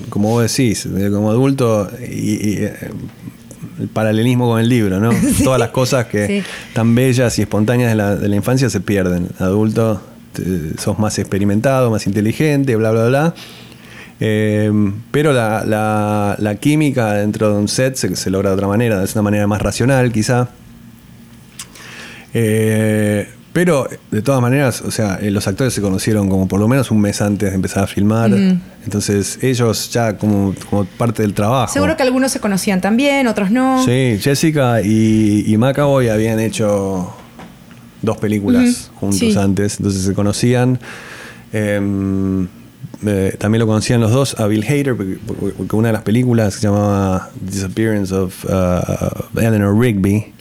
como 0.08 0.30
vos 0.30 0.42
decís, 0.42 0.86
como 1.12 1.30
adulto, 1.30 1.90
y, 2.00 2.14
y, 2.50 2.56
eh, 2.64 2.74
el 3.80 3.88
paralelismo 3.88 4.48
con 4.48 4.60
el 4.60 4.68
libro, 4.68 4.98
¿no? 5.00 5.10
Todas 5.44 5.58
las 5.60 5.70
cosas 5.70 6.06
que 6.06 6.26
Sí. 6.26 6.42
tan 6.72 6.94
bellas 6.94 7.38
y 7.38 7.42
espontáneas 7.42 7.90
de 7.90 7.94
la, 7.96 8.16
de 8.16 8.28
la 8.28 8.36
infancia 8.36 8.68
se 8.70 8.80
pierden. 8.80 9.28
Adulto, 9.38 10.00
te- 10.32 10.76
sos 10.78 10.98
más 10.98 11.18
experimentado, 11.18 11.90
más 11.90 12.06
inteligente, 12.06 12.74
bla, 12.76 12.90
bla, 12.90 13.06
bla. 13.08 13.34
Eh, 14.20 14.72
pero 15.12 15.32
la, 15.32 15.64
la- 15.64 16.34
la 16.40 16.54
química 16.56 17.12
dentro 17.14 17.52
de 17.52 17.58
un 17.60 17.68
set 17.68 17.94
se, 17.94 18.16
se 18.16 18.30
logra 18.30 18.50
de 18.50 18.54
otra 18.56 18.66
manera, 18.66 18.98
de 18.98 19.08
una 19.12 19.22
manera 19.22 19.46
más 19.46 19.62
racional 19.62 20.10
quizá. 20.10 20.48
Eh, 22.34 23.28
pero 23.58 23.88
de 24.12 24.22
todas 24.22 24.40
maneras, 24.40 24.82
o 24.82 24.92
sea, 24.92 25.18
eh, 25.20 25.32
los 25.32 25.48
actores 25.48 25.74
se 25.74 25.80
conocieron 25.80 26.28
como 26.28 26.46
por 26.46 26.60
lo 26.60 26.68
menos 26.68 26.92
un 26.92 27.00
mes 27.00 27.20
antes 27.20 27.50
de 27.50 27.56
empezar 27.56 27.82
a 27.82 27.86
filmar. 27.88 28.30
Entonces 28.84 29.36
ellos 29.42 29.90
ya 29.92 30.16
como, 30.16 30.54
como 30.70 30.84
parte 30.84 31.22
del 31.22 31.34
trabajo. 31.34 31.72
Seguro 31.72 31.96
que 31.96 32.04
algunos 32.04 32.30
se 32.30 32.38
conocían 32.38 32.80
también, 32.80 33.26
otros 33.26 33.50
no. 33.50 33.84
Sí, 33.84 34.16
Jessica 34.20 34.80
y, 34.80 35.42
y 35.44 35.56
McAvoy 35.56 36.08
habían 36.08 36.38
hecho 36.38 37.12
dos 38.00 38.16
películas 38.18 38.92
juntos 38.94 39.18
sí. 39.18 39.36
antes, 39.36 39.78
entonces 39.80 40.02
se 40.02 40.14
conocían. 40.14 40.78
Em, 41.52 42.46
eh, 43.04 43.34
también 43.40 43.58
lo 43.58 43.66
conocían 43.66 44.00
los 44.00 44.12
dos 44.12 44.38
a 44.38 44.46
Bill 44.46 44.62
Hader, 44.62 44.94
porque, 44.94 45.18
porque 45.56 45.74
una 45.74 45.88
de 45.88 45.94
las 45.94 46.02
películas 46.02 46.54
se 46.54 46.60
llamaba 46.60 47.30
Disappearance 47.40 48.14
of 48.14 48.44
uh, 48.44 49.36
Eleanor 49.36 49.76
Rigby. 49.76 50.32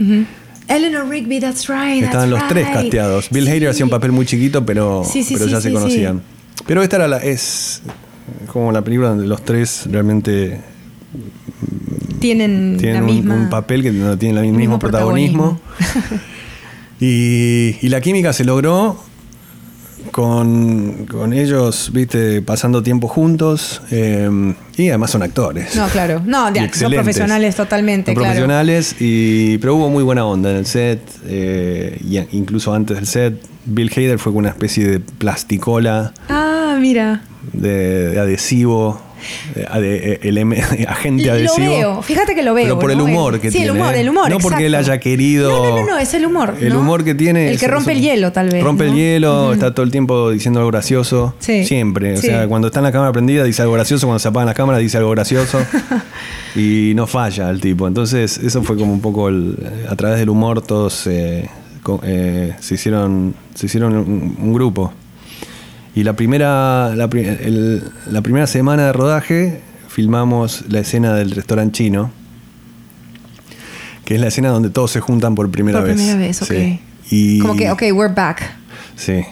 Eleanor 0.68 1.08
Rigby, 1.08 1.40
that's 1.40 1.68
right. 1.70 2.04
Estaban 2.04 2.30
los 2.30 2.40
that's 2.40 2.54
tres 2.54 2.68
casteados. 2.68 3.30
Bill 3.30 3.48
Hader 3.48 3.62
Sí. 3.62 3.68
hacía 3.68 3.86
un 3.86 3.90
papel 3.92 4.12
muy 4.12 4.26
chiquito, 4.26 4.66
pero, 4.66 5.04
Sí, 5.10 5.24
sí, 5.24 5.36
pero 5.36 5.48
ya 5.48 5.62
se 5.62 5.72
conocían. 5.72 6.22
Pero 6.66 6.82
esta 6.84 6.98
era 6.98 7.08
la, 7.08 7.18
es 7.18 7.82
como 8.52 8.72
la 8.72 8.82
película 8.82 9.10
donde 9.10 9.26
los 9.28 9.44
tres 9.46 9.84
realmente 9.90 10.60
Tienen, 12.20 12.78
tienen 12.80 12.96
la 12.96 13.10
un, 13.10 13.16
misma, 13.16 13.36
un 13.36 13.50
papel 13.50 13.84
que 13.84 13.92
no 13.92 14.18
tiene 14.18 14.40
el 14.40 14.46
mismo, 14.46 14.60
mismo 14.60 14.80
protagonismo. 14.80 15.60
y, 17.00 17.76
y 17.82 17.90
la 17.90 18.02
química 18.02 18.34
se 18.34 18.44
logró 18.44 19.00
con, 20.18 21.06
con 21.06 21.32
ellos, 21.32 21.92
viste, 21.94 22.42
pasando 22.42 22.82
tiempo 22.82 23.08
juntos. 23.08 23.84
eh, 23.92 24.28
y 24.76 24.90
además 24.90 25.12
son 25.12 25.22
actores. 25.22 25.76
No, 25.76 25.88
claro. 25.90 26.24
No, 26.26 26.48
son 26.74 26.92
profesionales 26.92 27.56
totalmente, 27.56 28.12
Son 28.12 28.16
claro. 28.16 28.30
profesionales, 28.34 28.96
y, 29.00 29.60
pero 29.60 29.76
hubo 29.76 29.92
muy 29.92 30.04
buena 30.04 30.26
onda 30.26 30.50
en 30.50 30.58
el 30.58 30.66
set. 30.66 31.00
eh, 31.28 32.00
y 32.04 32.18
incluso 32.36 32.74
antes 32.74 32.98
del 32.98 33.06
set, 33.06 33.40
Bill 33.66 33.92
Hader 33.96 34.18
fue 34.18 34.32
con 34.32 34.40
una 34.40 34.50
especie 34.50 34.88
de 34.88 35.00
plasticola, 35.00 36.14
Ah, 36.30 36.78
mira. 36.82 37.22
de, 37.54 38.10
de 38.10 38.20
adhesivo, 38.20 39.00
eh, 39.56 40.20
el 40.24 40.38
M- 40.38 40.58
agente 40.88 41.26
Lo 41.26 41.34
adhesivo. 41.34 41.68
veo, 41.70 42.02
fíjate 42.02 42.36
que 42.36 42.44
lo 42.44 42.54
veo. 42.54 42.66
Pero 42.66 42.80
por 42.80 42.92
el 42.92 42.98
¿no? 42.98 43.06
humor 43.06 43.40
que 43.40 43.52
sí, 43.52 43.58
tiene. 43.60 43.72
el 43.72 43.78
humor, 43.78 43.96
¿eh? 43.96 44.02
el 44.02 44.10
humor. 44.10 44.30
No 44.30 44.38
porque 44.40 44.66
él 44.68 44.76
haya 44.76 45.00
querido. 45.00 45.50
No, 45.52 45.70
no, 45.70 45.86
no, 45.86 45.92
no, 45.94 45.98
es 45.98 46.14
el 46.14 46.26
humor. 46.26 46.56
El 46.60 46.74
¿no? 46.74 46.80
humor 46.80 47.04
que 47.04 47.16
tiene. 47.16 47.52
El 47.52 47.60
que 47.60 47.68
rompe 47.68 47.92
es- 47.92 47.98
el 47.98 48.04
hielo, 48.04 48.32
tal 48.32 48.50
vez. 48.50 48.64
Rompe 48.64 48.86
el 48.86 48.94
hielo, 48.96 49.54
está 49.54 49.74
todo 49.74 49.84
el 49.86 49.92
tiempo 49.92 50.32
diciendo 50.32 50.60
algo 50.60 50.72
gracioso. 50.72 51.36
Sí. 51.40 51.66
Siempre. 51.66 52.14
O 52.14 52.18
Sí. 52.18 52.28
sea, 52.28 52.48
cuando 52.48 52.68
está 52.68 52.80
en 52.80 52.84
la 52.86 52.92
cámara 52.92 53.12
prendida 53.12 53.44
dice 53.44 53.62
algo 53.62 53.74
gracioso, 53.74 54.08
cuando 54.08 54.20
se 54.20 54.28
apagan 54.28 54.46
las 54.48 54.56
cámaras 54.56 54.82
dice 54.82 54.98
algo 54.98 55.12
gracioso. 55.12 55.60
y 56.56 56.94
no 56.96 57.08
falla 57.08 57.50
el 57.50 57.62
tipo. 57.62 57.88
Entonces, 57.88 58.38
eso 58.38 58.64
fue 58.64 58.78
como 58.78 58.94
un 58.94 59.02
poco 59.02 59.30
el- 59.30 59.58
a 59.90 59.96
través 59.96 60.20
del 60.20 60.30
humor 60.30 60.62
todos 60.62 61.08
eh, 61.08 61.50
eh, 62.04 62.54
se 62.60 62.76
hicieron, 62.76 63.34
se 63.56 63.68
hicieron 63.68 63.96
un, 63.96 64.36
un 64.40 64.54
grupo. 64.54 64.92
Y 65.98 66.04
la 66.04 66.14
primera, 66.14 66.94
la, 66.96 67.06
el- 67.06 67.82
la 68.12 68.22
primera 68.22 68.46
semana 68.46 68.86
de 68.86 68.94
rodaje 68.94 69.62
filmamos 69.88 70.66
la 70.70 70.80
escena 70.82 71.16
del 71.16 71.32
restaurante 71.32 71.76
chino, 71.78 72.12
que 74.06 74.14
es 74.14 74.22
la 74.22 74.28
escena 74.28 74.50
donde 74.50 74.70
todos 74.70 74.92
se 74.92 75.00
juntan 75.00 75.34
por 75.34 75.50
primera 75.50 75.80
Por 75.80 75.88
vez. 75.88 75.98
primera 75.98 76.20
vez, 76.20 76.40
ok. 76.44 76.48
Sí. 76.50 76.80
Y, 77.10 77.40
Como 77.40 77.56
que, 77.56 77.72
ok, 77.72 77.82
we're 77.94 78.14
back. 78.14 78.44
Sí. 78.96 79.24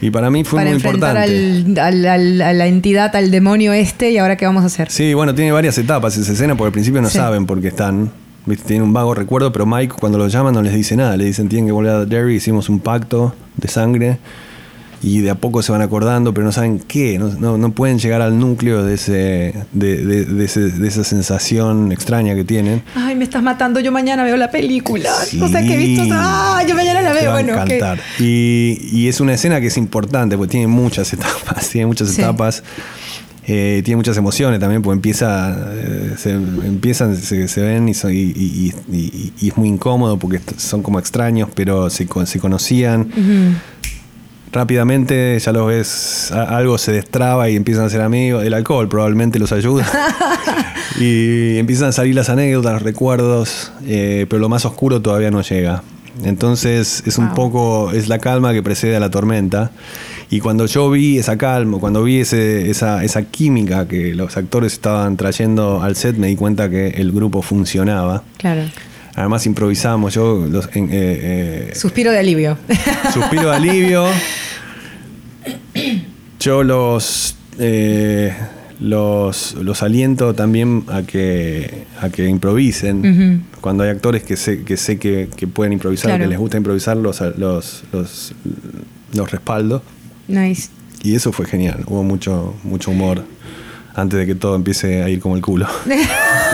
Y 0.00 0.10
para 0.10 0.30
mí 0.30 0.44
fue 0.44 0.60
para 0.60 0.70
muy 0.70 0.76
enfrentar 0.76 1.28
importante. 1.28 1.80
al, 1.80 2.06
al- 2.06 2.06
al- 2.06 2.40
a 2.42 2.52
la 2.54 2.66
entidad, 2.68 3.14
al 3.16 3.30
demonio 3.30 3.74
este, 3.74 4.10
y 4.10 4.16
ahora 4.16 4.36
qué 4.36 4.46
vamos 4.46 4.62
a 4.62 4.66
hacer. 4.66 4.90
Sí, 4.90 5.12
bueno, 5.12 5.34
tiene 5.34 5.52
varias 5.52 5.76
etapas 5.76 6.16
esa 6.16 6.32
escena, 6.32 6.54
porque 6.56 6.68
al 6.68 6.72
principio 6.72 7.02
no 7.02 7.08
Sí. 7.10 7.18
saben 7.18 7.44
por 7.44 7.60
qué 7.60 7.68
están. 7.68 8.10
¿viste? 8.46 8.64
Tienen 8.68 8.84
un 8.84 8.92
vago 8.94 9.14
recuerdo, 9.14 9.52
pero 9.52 9.66
Mike 9.66 9.94
cuando 10.00 10.16
lo 10.18 10.28
llaman 10.28 10.54
no 10.54 10.62
les 10.62 10.72
dice 10.74 10.96
nada. 10.96 11.16
Le 11.18 11.24
dicen, 11.26 11.48
tienen 11.50 11.66
que 11.66 11.72
volver 11.72 11.92
a 11.92 12.04
Derry, 12.06 12.36
hicimos 12.36 12.68
un 12.70 12.80
pacto 12.80 13.34
de 13.56 13.68
sangre. 13.68 14.18
Y 15.06 15.20
de 15.20 15.28
a 15.30 15.34
poco 15.34 15.62
se 15.62 15.70
van 15.70 15.82
acordando, 15.82 16.32
pero 16.32 16.46
no 16.46 16.52
saben 16.52 16.78
qué. 16.78 17.18
No, 17.18 17.28
no- 17.28 17.58
no 17.58 17.72
pueden 17.72 17.98
llegar 17.98 18.22
al 18.22 18.38
núcleo 18.38 18.82
de, 18.82 18.94
ese, 18.94 19.54
de, 19.72 19.96
de- 20.04 20.24
de 20.24 20.44
ese- 20.46 20.70
de 20.70 20.88
esa 20.88 21.04
sensación 21.04 21.92
extraña 21.92 22.34
que 22.34 22.42
tienen. 22.44 22.82
Ay, 22.94 23.14
me 23.14 23.24
estás 23.24 23.42
matando, 23.42 23.80
yo 23.80 23.92
mañana 23.92 24.24
veo 24.24 24.36
la 24.38 24.50
película. 24.50 25.10
Sí. 25.26 25.40
O 25.42 25.48
sea, 25.48 25.60
que 25.62 25.74
he 25.74 25.76
visto. 25.76 26.04
Ah, 26.12 26.62
yo 26.66 26.74
mañana 26.74 27.02
la 27.02 27.12
veo. 27.12 27.32
Bueno, 27.32 27.52
encantar. 27.52 27.98
Y, 28.18 28.78
y 28.92 29.08
es 29.08 29.20
una 29.20 29.34
escena 29.34 29.60
que 29.60 29.66
es 29.66 29.76
importante 29.76 30.38
porque 30.38 30.52
tiene 30.52 30.68
muchas 30.68 31.12
etapas, 31.12 31.68
tiene 31.68 31.86
muchas 31.86 32.08
Sí. 32.08 32.22
etapas. 32.22 32.62
eh, 33.46 33.82
tiene 33.84 33.96
muchas 33.96 34.16
emociones 34.16 34.58
también, 34.58 34.80
porque 34.80 34.94
empieza, 34.96 35.54
eh, 35.74 36.14
se, 36.16 36.30
empiezan, 36.30 37.14
se, 37.14 37.46
se 37.46 37.60
ven 37.60 37.90
y, 37.90 37.92
son- 37.92 38.10
y- 38.14 38.16
y- 38.16 38.72
y- 38.90 38.96
y- 38.96 39.32
y 39.38 39.48
es 39.48 39.56
muy 39.58 39.68
incómodo 39.68 40.18
porque 40.18 40.40
son 40.56 40.82
como 40.82 40.98
extraños, 40.98 41.50
pero 41.54 41.90
se, 41.90 42.08
se 42.24 42.38
conocían. 42.40 43.02
Ujú. 43.02 43.54
Rápidamente 44.54 45.36
ya 45.40 45.50
los 45.50 45.66
ves, 45.66 46.30
algo 46.30 46.78
se 46.78 46.92
destraba 46.92 47.50
y 47.50 47.56
empiezan 47.56 47.86
a 47.86 47.90
ser 47.90 48.00
amigos. 48.00 48.44
El 48.44 48.54
alcohol 48.54 48.88
probablemente 48.88 49.40
los 49.40 49.50
ayuda. 49.50 49.84
y 51.00 51.58
empiezan 51.58 51.88
a 51.88 51.92
salir 51.92 52.14
las 52.14 52.28
anécdotas, 52.28 52.74
los 52.74 52.82
recuerdos, 52.82 53.72
eh, 53.84 54.26
pero 54.30 54.38
lo 54.38 54.48
más 54.48 54.64
oscuro 54.64 55.02
todavía 55.02 55.32
no 55.32 55.42
llega. 55.42 55.82
Entonces 56.22 57.02
es 57.04 57.18
un 57.18 57.34
poco, 57.34 57.90
es 57.90 58.06
la 58.06 58.20
calma 58.20 58.52
que 58.52 58.62
precede 58.62 58.94
a 58.94 59.00
la 59.00 59.10
tormenta. 59.10 59.72
Y 60.30 60.38
cuando 60.38 60.66
yo 60.66 60.88
vi 60.88 61.18
esa 61.18 61.36
calma, 61.36 61.78
cuando 61.80 62.04
vi 62.04 62.20
ese, 62.20 62.70
esa, 62.70 63.02
esa 63.02 63.24
química 63.24 63.88
que 63.88 64.14
los 64.14 64.36
actores 64.36 64.74
estaban 64.74 65.16
trayendo 65.16 65.82
al 65.82 65.96
set, 65.96 66.16
me 66.16 66.28
di 66.28 66.36
cuenta 66.36 66.70
que 66.70 66.90
el 66.90 67.10
grupo 67.10 67.42
funcionaba. 67.42 68.22
Claro. 68.36 68.62
Además 69.16 69.46
improvisamos, 69.46 70.12
yo 70.14 70.46
los, 70.50 70.68
en- 70.74 70.86
eh, 70.86 71.68
eh, 71.70 71.72
Suspiro 71.74 72.10
de 72.10 72.18
alivio. 72.18 72.58
Suspiro 73.12 73.50
de 73.50 73.56
alivio. 73.56 74.06
Yo 76.40 76.62
los, 76.62 77.36
eh, 77.58 78.34
los, 78.80 79.54
los 79.54 79.82
aliento 79.82 80.34
también 80.34 80.84
a 80.88 81.02
que, 81.02 81.84
a 82.00 82.08
que 82.10 82.26
improvisen. 82.28 83.44
Cuando 83.60 83.84
hay 83.84 83.90
actores 83.90 84.24
que 84.24 84.36
sé 84.36 84.62
que, 84.64 84.76
sé 84.76 84.98
que, 84.98 85.28
que 85.34 85.46
pueden 85.46 85.72
improvisar, 85.72 86.10
Claro. 86.10 86.24
que 86.24 86.28
les 86.30 86.38
gusta 86.38 86.56
improvisar, 86.56 86.96
los, 86.96 87.20
los, 87.38 87.84
los, 87.92 88.34
los 89.12 89.30
respaldo. 89.30 89.82
nice. 90.28 90.68
Y 91.02 91.14
eso 91.14 91.32
fue 91.32 91.44
genial. 91.44 91.84
Hubo 91.86 92.02
mucho, 92.02 92.54
mucho 92.62 92.90
humor 92.90 93.24
antes 93.94 94.18
de 94.18 94.24
que 94.24 94.34
todo 94.34 94.56
empiece 94.56 95.02
a 95.02 95.08
ir 95.10 95.20
como 95.20 95.36
el 95.36 95.42
culo. 95.42 95.66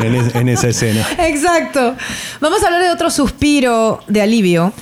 en, 0.00 0.14
es- 0.14 0.34
en 0.34 0.48
esa 0.48 0.68
escena. 0.68 1.06
Exacto. 1.18 1.94
Vamos 2.40 2.62
a 2.62 2.66
hablar 2.66 2.82
de 2.82 2.90
otro 2.90 3.10
suspiro 3.10 4.00
de 4.08 4.22
alivio. 4.22 4.72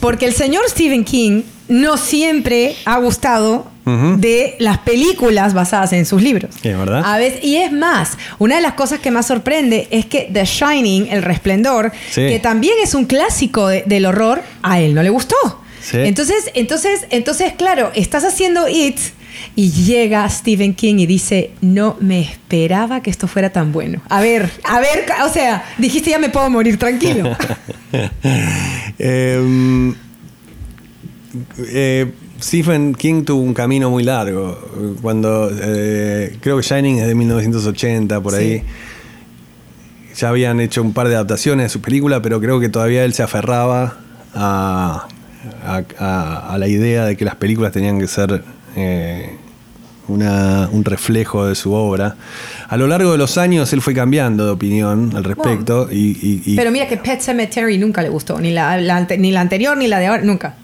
Porque 0.00 0.26
el 0.26 0.34
señor 0.34 0.62
Stephen 0.68 1.04
King 1.04 1.42
no 1.68 1.96
siempre 1.96 2.76
ha 2.84 2.98
gustado 2.98 3.70
de 4.18 4.56
las 4.58 4.78
películas 4.78 5.54
basadas 5.54 5.92
en 5.92 6.06
sus 6.06 6.20
libros. 6.20 6.50
Es 6.64 6.76
verdad. 6.76 7.02
A 7.04 7.18
veces, 7.18 7.44
y 7.44 7.56
es 7.56 7.70
más, 7.70 8.18
una 8.40 8.56
de 8.56 8.60
las 8.60 8.74
cosas 8.74 8.98
que 8.98 9.12
más 9.12 9.26
sorprende 9.28 9.86
es 9.92 10.06
que 10.06 10.28
The 10.32 10.44
Shining, 10.44 11.06
El 11.08 11.22
Resplendor, 11.22 11.92
Sí. 12.10 12.26
que 12.26 12.40
también 12.40 12.74
es 12.82 12.94
un 12.94 13.04
clásico 13.04 13.68
de- 13.68 13.84
del 13.86 14.06
horror, 14.06 14.42
a 14.62 14.80
él 14.80 14.92
no 14.92 15.04
le 15.04 15.10
gustó. 15.10 15.36
Sí. 15.80 15.98
Entonces, 15.98 16.50
entonces, 16.54 17.06
entonces, 17.10 17.52
claro, 17.56 17.92
estás 17.94 18.24
haciendo 18.24 18.66
It 18.68 18.98
y 19.54 19.70
llega 19.70 20.28
Stephen 20.28 20.74
King 20.74 20.96
y 20.98 21.06
dice, 21.06 21.52
no 21.60 21.96
me 22.00 22.20
esperaba 22.20 23.00
que 23.02 23.10
esto 23.10 23.26
fuera 23.28 23.50
tan 23.50 23.72
bueno. 23.72 24.00
A 24.08 24.20
ver, 24.20 24.50
a 24.64 24.80
ver, 24.80 25.06
o 25.24 25.28
sea, 25.32 25.64
dijiste 25.78 26.10
ya 26.10 26.18
me 26.18 26.28
puedo 26.28 26.48
morir 26.50 26.78
tranquilo. 26.78 27.36
Eh, 28.98 29.92
eh, 31.58 32.12
Stephen 32.40 32.94
King 32.94 33.24
tuvo 33.24 33.42
un 33.42 33.54
camino 33.54 33.90
muy 33.90 34.02
largo. 34.04 34.96
Cuando 35.02 35.50
eh, 35.52 36.36
creo 36.40 36.56
que 36.58 36.62
Shining 36.62 36.98
es 36.98 37.06
de 37.06 37.14
1980, 37.14 38.20
por 38.20 38.32
Sí. 38.32 38.38
ahí. 38.38 38.62
Ya 40.16 40.30
habían 40.30 40.60
hecho 40.60 40.80
un 40.82 40.92
par 40.94 41.08
de 41.08 41.14
adaptaciones 41.14 41.64
de 41.66 41.68
su 41.68 41.80
película, 41.82 42.22
pero 42.22 42.40
creo 42.40 42.58
que 42.58 42.68
todavía 42.70 43.04
él 43.04 43.12
se 43.12 43.22
aferraba 43.22 43.98
a, 44.34 45.06
a- 45.64 45.82
a- 45.98 46.54
a 46.54 46.58
la 46.58 46.68
idea 46.68 47.04
de 47.04 47.16
que 47.18 47.24
las 47.26 47.34
películas 47.36 47.72
tenían 47.72 47.98
que 47.98 48.06
ser 48.08 48.42
eh, 48.76 49.30
una- 50.08 50.68
un 50.70 50.84
reflejo 50.84 51.46
de 51.46 51.54
su 51.56 51.72
obra. 51.72 52.16
A 52.68 52.76
lo 52.76 52.86
largo 52.86 53.10
de 53.12 53.18
los 53.18 53.38
años 53.38 53.72
él 53.72 53.82
fue 53.82 53.92
cambiando 53.94 54.44
de 54.44 54.50
opinión 54.52 55.12
al 55.16 55.24
respecto. 55.24 55.88
y, 55.90 55.96
y- 56.22 56.42
y- 56.46 56.56
Pero 56.56 56.70
mira 56.70 56.86
que 56.86 56.96
Pet 56.96 57.20
Cemetery 57.20 57.76
nunca 57.78 58.02
le 58.02 58.08
gustó, 58.08 58.38
ni 58.38 58.52
la, 58.52 58.78
ni 59.18 59.32
la 59.32 59.40
anterior 59.40 59.76
ni 59.76 59.88
la 59.88 59.98
de 59.98 60.06
ahora, 60.06 60.22
nunca. 60.22 60.54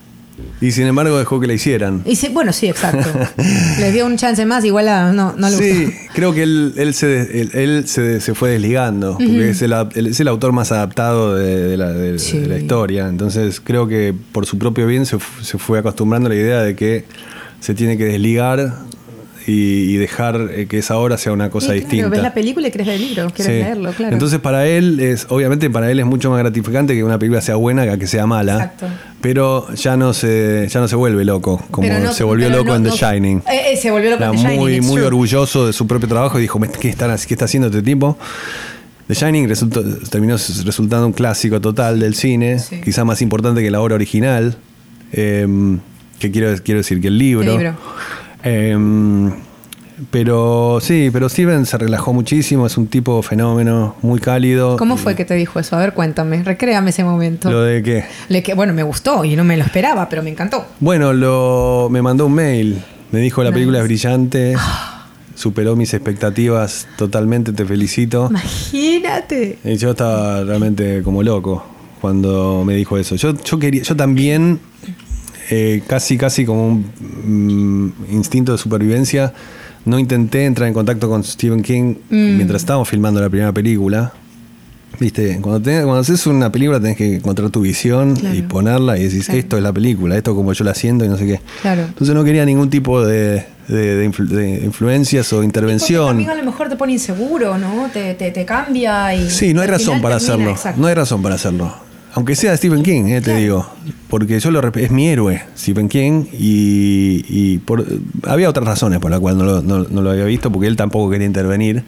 y 0.60 0.70
sin 0.70 0.86
embargo 0.86 1.18
dejó 1.18 1.40
que 1.40 1.46
la 1.48 1.52
hicieran. 1.54 2.02
Y 2.04 2.14
sí, 2.16 2.28
bueno, 2.28 2.52
sí, 2.52 2.66
exacto. 2.68 3.08
Les 3.80 3.92
dio 3.92 4.06
un 4.06 4.16
chance 4.16 4.44
más, 4.46 4.64
igual 4.64 4.88
a- 4.88 5.12
no, 5.12 5.34
no 5.36 5.50
le 5.50 5.56
sí, 5.56 5.84
gustó. 5.86 5.98
creo 6.14 6.32
que 6.34 6.42
él, 6.44 6.74
él, 6.76 6.94
se, 6.94 7.40
él, 7.40 7.50
él 7.52 7.88
se, 7.88 8.20
se 8.20 8.34
fue 8.34 8.50
desligando, 8.50 9.14
porque 9.18 9.50
es, 9.50 9.60
el, 9.62 9.72
él 9.94 10.06
es 10.06 10.20
el 10.20 10.28
autor 10.28 10.52
más 10.52 10.70
adaptado 10.70 11.34
de, 11.34 11.68
de 11.68 11.76
la, 11.76 11.90
de- 11.92 12.18
Sí. 12.20 12.38
de 12.38 12.46
la 12.46 12.58
historia. 12.58 13.08
Entonces 13.08 13.60
creo 13.60 13.88
que 13.88 14.14
por 14.32 14.46
su 14.46 14.56
propio 14.56 14.86
bien 14.86 15.04
se, 15.04 15.18
se 15.42 15.58
fue 15.58 15.80
acostumbrando 15.80 16.28
a 16.28 16.30
la 16.30 16.36
idea 16.36 16.62
de 16.62 16.76
que 16.76 17.04
se 17.62 17.74
tiene 17.74 17.96
que 17.96 18.04
desligar 18.04 18.74
y, 19.46 19.52
y 19.52 19.96
dejar 19.96 20.50
eh, 20.52 20.66
que 20.68 20.78
esa 20.78 20.96
obra 20.98 21.16
sea 21.18 21.32
una 21.32 21.50
cosa 21.50 21.68
Sí, 21.68 21.80
distinta. 21.80 21.96
Claro, 21.96 22.10
ves 22.10 22.22
la 22.22 22.34
película 22.34 22.68
y 22.68 22.70
crees 22.70 22.88
el 22.90 23.00
libro, 23.00 23.26
quieres 23.34 23.46
Sí. 23.46 23.52
leerlo, 23.62 23.90
claro. 23.92 24.12
Entonces 24.12 24.38
para 24.38 24.66
él 24.68 25.00
es, 25.00 25.26
obviamente 25.30 25.68
para 25.70 25.90
él 25.90 25.98
es 25.98 26.06
mucho 26.06 26.30
más 26.30 26.38
gratificante 26.38 26.94
que 26.94 27.02
una 27.02 27.18
película 27.18 27.40
sea 27.40 27.56
buena 27.56 27.84
que 27.90 27.98
que 27.98 28.06
sea 28.06 28.26
mala. 28.26 28.52
Exacto. 28.54 28.86
Pero 29.20 29.72
ya 29.74 29.96
no 29.96 30.12
se, 30.12 30.68
ya 30.70 30.78
no 30.80 30.86
se 30.86 30.94
vuelve 30.96 31.24
loco, 31.24 31.60
como 31.72 31.88
no- 31.88 32.12
se 32.12 32.22
volvió 32.24 32.50
loco 32.50 32.66
no- 32.70 32.76
en 32.76 32.82
The 32.84 32.90
Shining. 32.90 33.38
Eh, 33.50 33.72
eh, 33.72 33.76
se 33.76 33.90
volvió 33.90 34.10
loco 34.10 34.22
Era 34.22 34.32
en 34.32 34.36
The 34.36 34.42
Shining. 34.42 34.58
muy, 34.60 34.80
muy 34.80 34.96
true. 34.96 35.06
orgulloso 35.06 35.66
de 35.66 35.72
su 35.72 35.86
propio 35.88 36.08
trabajo 36.08 36.38
y 36.38 36.42
dijo, 36.42 36.58
"Me- 36.60 36.68
¿qué, 36.68 36.88
están, 36.90 37.16
qué 37.26 37.34
está 37.34 37.46
haciendo 37.46 37.66
este 37.68 37.82
tipo? 37.82 38.16
The 39.08 39.14
Shining 39.14 39.48
resultó- 39.48 39.82
terminó 40.08 40.34
resultando 40.36 41.06
un 41.06 41.12
clásico 41.12 41.60
total 41.60 41.98
del 41.98 42.14
cine, 42.14 42.58
Sí. 42.60 42.80
quizá 42.84 43.04
más 43.04 43.20
importante 43.22 43.60
que 43.62 43.70
la 43.72 43.80
obra 43.80 43.96
original, 43.96 44.56
em, 45.12 45.80
que 46.22 46.30
quiero, 46.30 46.54
quiero 46.62 46.78
decir 46.78 47.00
que 47.00 47.08
el 47.08 47.18
libro. 47.18 47.42
El 47.42 47.58
libro. 47.58 47.74
Em, 48.44 49.32
pero 50.10 50.78
sí, 50.80 51.10
pero 51.12 51.28
Steven 51.28 51.66
se 51.66 51.78
relajó 51.78 52.12
muchísimo, 52.12 52.66
es 52.66 52.76
un 52.76 52.86
tipo 52.86 53.22
fenómeno, 53.22 53.96
muy 54.02 54.20
cálido. 54.20 54.76
¿Cómo 54.76 54.96
fue 54.96 55.14
que 55.14 55.24
te 55.24 55.34
dijo 55.34 55.58
eso? 55.60 55.76
A 55.76 55.80
ver, 55.80 55.92
cuéntame, 55.94 56.42
recréame 56.42 56.90
ese 56.90 57.04
momento. 57.04 57.50
Lo 57.50 57.62
de. 57.62 58.04
Le 58.28 58.42
que, 58.42 58.54
bueno, 58.54 58.72
me 58.72 58.82
gustó 58.82 59.24
y 59.24 59.36
no 59.36 59.44
me 59.44 59.56
lo 59.56 59.64
esperaba, 59.64 60.08
pero 60.08 60.22
me 60.22 60.30
encantó. 60.30 60.64
Bueno, 60.80 61.12
lo, 61.12 61.88
me 61.90 62.02
mandó 62.02 62.26
un 62.26 62.34
mail. 62.34 62.82
Me 63.10 63.20
dijo 63.20 63.42
la 63.42 63.50
Nice. 63.50 63.54
película 63.54 63.78
es 63.78 63.84
brillante. 63.84 64.54
Superó 65.34 65.76
mis 65.76 65.92
expectativas 65.94 66.86
totalmente, 66.96 67.52
te 67.52 67.64
felicito. 67.64 68.28
Imagínate. 68.30 69.58
Y 69.64 69.76
yo 69.76 69.90
estaba 69.90 70.44
realmente 70.44 71.02
como 71.02 71.22
loco 71.22 71.64
cuando 72.00 72.64
me 72.66 72.74
dijo 72.74 72.98
eso. 72.98 73.14
Yo, 73.16 73.34
yo 73.42 73.58
quería, 73.58 73.82
yo 73.82 73.94
también, 73.96 74.58
eh, 75.54 75.82
casi, 75.86 76.16
casi 76.16 76.46
como 76.46 76.66
un 76.68 77.92
mm, 78.08 78.12
instinto 78.14 78.52
de 78.52 78.58
supervivencia, 78.58 79.32
no 79.84 79.98
intenté 79.98 80.46
entrar 80.46 80.66
en 80.68 80.74
contacto 80.74 81.08
con 81.08 81.22
Stephen 81.24 81.62
King 81.62 81.96
Mm. 82.08 82.36
mientras 82.36 82.62
estábamos 82.62 82.88
filmando 82.88 83.20
la 83.20 83.28
primera 83.28 83.52
película. 83.52 84.12
Viste, 85.00 85.38
cuando, 85.40 85.60
tenés- 85.68 85.82
cuando 85.84 86.00
haces 86.00 86.26
una 86.26 86.52
película 86.52 86.78
tenés 86.78 86.96
que 86.96 87.16
encontrar 87.16 87.50
tu 87.50 87.60
visión 87.62 88.14
Claro. 88.14 88.36
y 88.36 88.42
ponerla 88.42 88.98
y 88.98 89.04
decís, 89.04 89.24
Claro. 89.24 89.40
esto 89.40 89.56
es 89.56 89.62
la 89.62 89.72
película, 89.72 90.16
esto 90.16 90.34
como 90.34 90.52
yo 90.52 90.64
la 90.64 90.74
siento 90.74 91.04
y 91.04 91.08
no 91.08 91.16
sé 91.16 91.26
qué. 91.26 91.40
Claro. 91.62 91.82
Entonces 91.82 92.14
no 92.14 92.22
quería 92.24 92.44
ningún 92.44 92.70
tipo 92.70 93.04
de, 93.04 93.44
de- 93.68 93.96
de 93.96 94.08
influ- 94.10 94.28
de 94.28 94.60
influencias 94.64 95.32
o 95.32 95.42
intervención. 95.42 96.28
a 96.28 96.34
lo 96.34 96.44
mejor 96.44 96.68
te 96.68 96.76
pone 96.76 96.92
inseguro, 96.92 97.58
¿no? 97.58 97.88
Te, 97.92 98.14
te, 98.14 98.30
te 98.30 98.44
cambia 98.44 99.14
y. 99.14 99.28
Sí, 99.30 99.52
no 99.54 99.60
hay 99.62 99.68
razón 99.68 100.00
para 100.00 100.16
hacerlo. 100.16 100.50
exacto. 100.50 100.80
No 100.80 100.86
hay 100.86 100.94
razón 100.94 101.20
para 101.22 101.34
hacerlo. 101.36 101.74
Aunque 102.14 102.34
sea 102.36 102.54
Stephen 102.56 102.82
King, 102.82 103.04
eh, 103.06 103.20
te 103.22 103.34
digo. 103.36 103.66
Porque 104.08 104.38
yo 104.38 104.50
lo 104.50 104.60
es 104.74 104.90
mi 104.90 105.08
héroe, 105.08 105.42
Stephen 105.56 105.88
King, 105.88 106.24
y, 106.32 107.24
y 107.28 107.58
por, 107.58 107.84
había 108.26 108.50
otras 108.50 108.66
razones 108.66 108.98
por 109.00 109.10
las 109.10 109.18
cuales 109.20 109.38
no 109.38 109.44
lo, 109.44 109.62
no- 109.62 109.86
no 109.88 110.02
lo 110.02 110.10
había 110.10 110.24
visto, 110.24 110.52
porque 110.52 110.66
él 110.68 110.76
tampoco 110.76 111.10
quería 111.10 111.26
intervenir. 111.26 111.84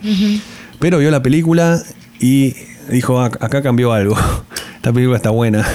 Pero 0.79 0.99
vio 0.99 1.11
la 1.11 1.23
película 1.23 1.83
y 2.21 2.55
dijo, 2.91 3.19
"Ac- 3.23 3.37
acá 3.41 3.63
cambió 3.63 3.93
algo. 3.93 4.17
Esta 4.77 4.93
película 4.93 5.17
está 5.19 5.31
buena. 5.31 5.67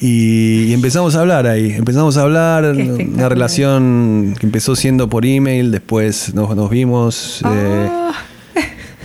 Y, 0.00 0.64
y 0.68 0.72
empezamos 0.72 1.14
a 1.16 1.20
hablar 1.20 1.46
ahí, 1.46 1.72
empezamos 1.72 2.16
a 2.16 2.22
hablar, 2.22 2.64
una 2.64 3.28
relación 3.28 4.34
que 4.38 4.46
empezó 4.46 4.74
siendo 4.74 5.10
por 5.10 5.26
email, 5.26 5.70
después 5.72 6.32
nos, 6.34 6.56
nos 6.56 6.70
vimos. 6.70 7.42
eh, 7.44 7.88
Ah, 7.90 8.12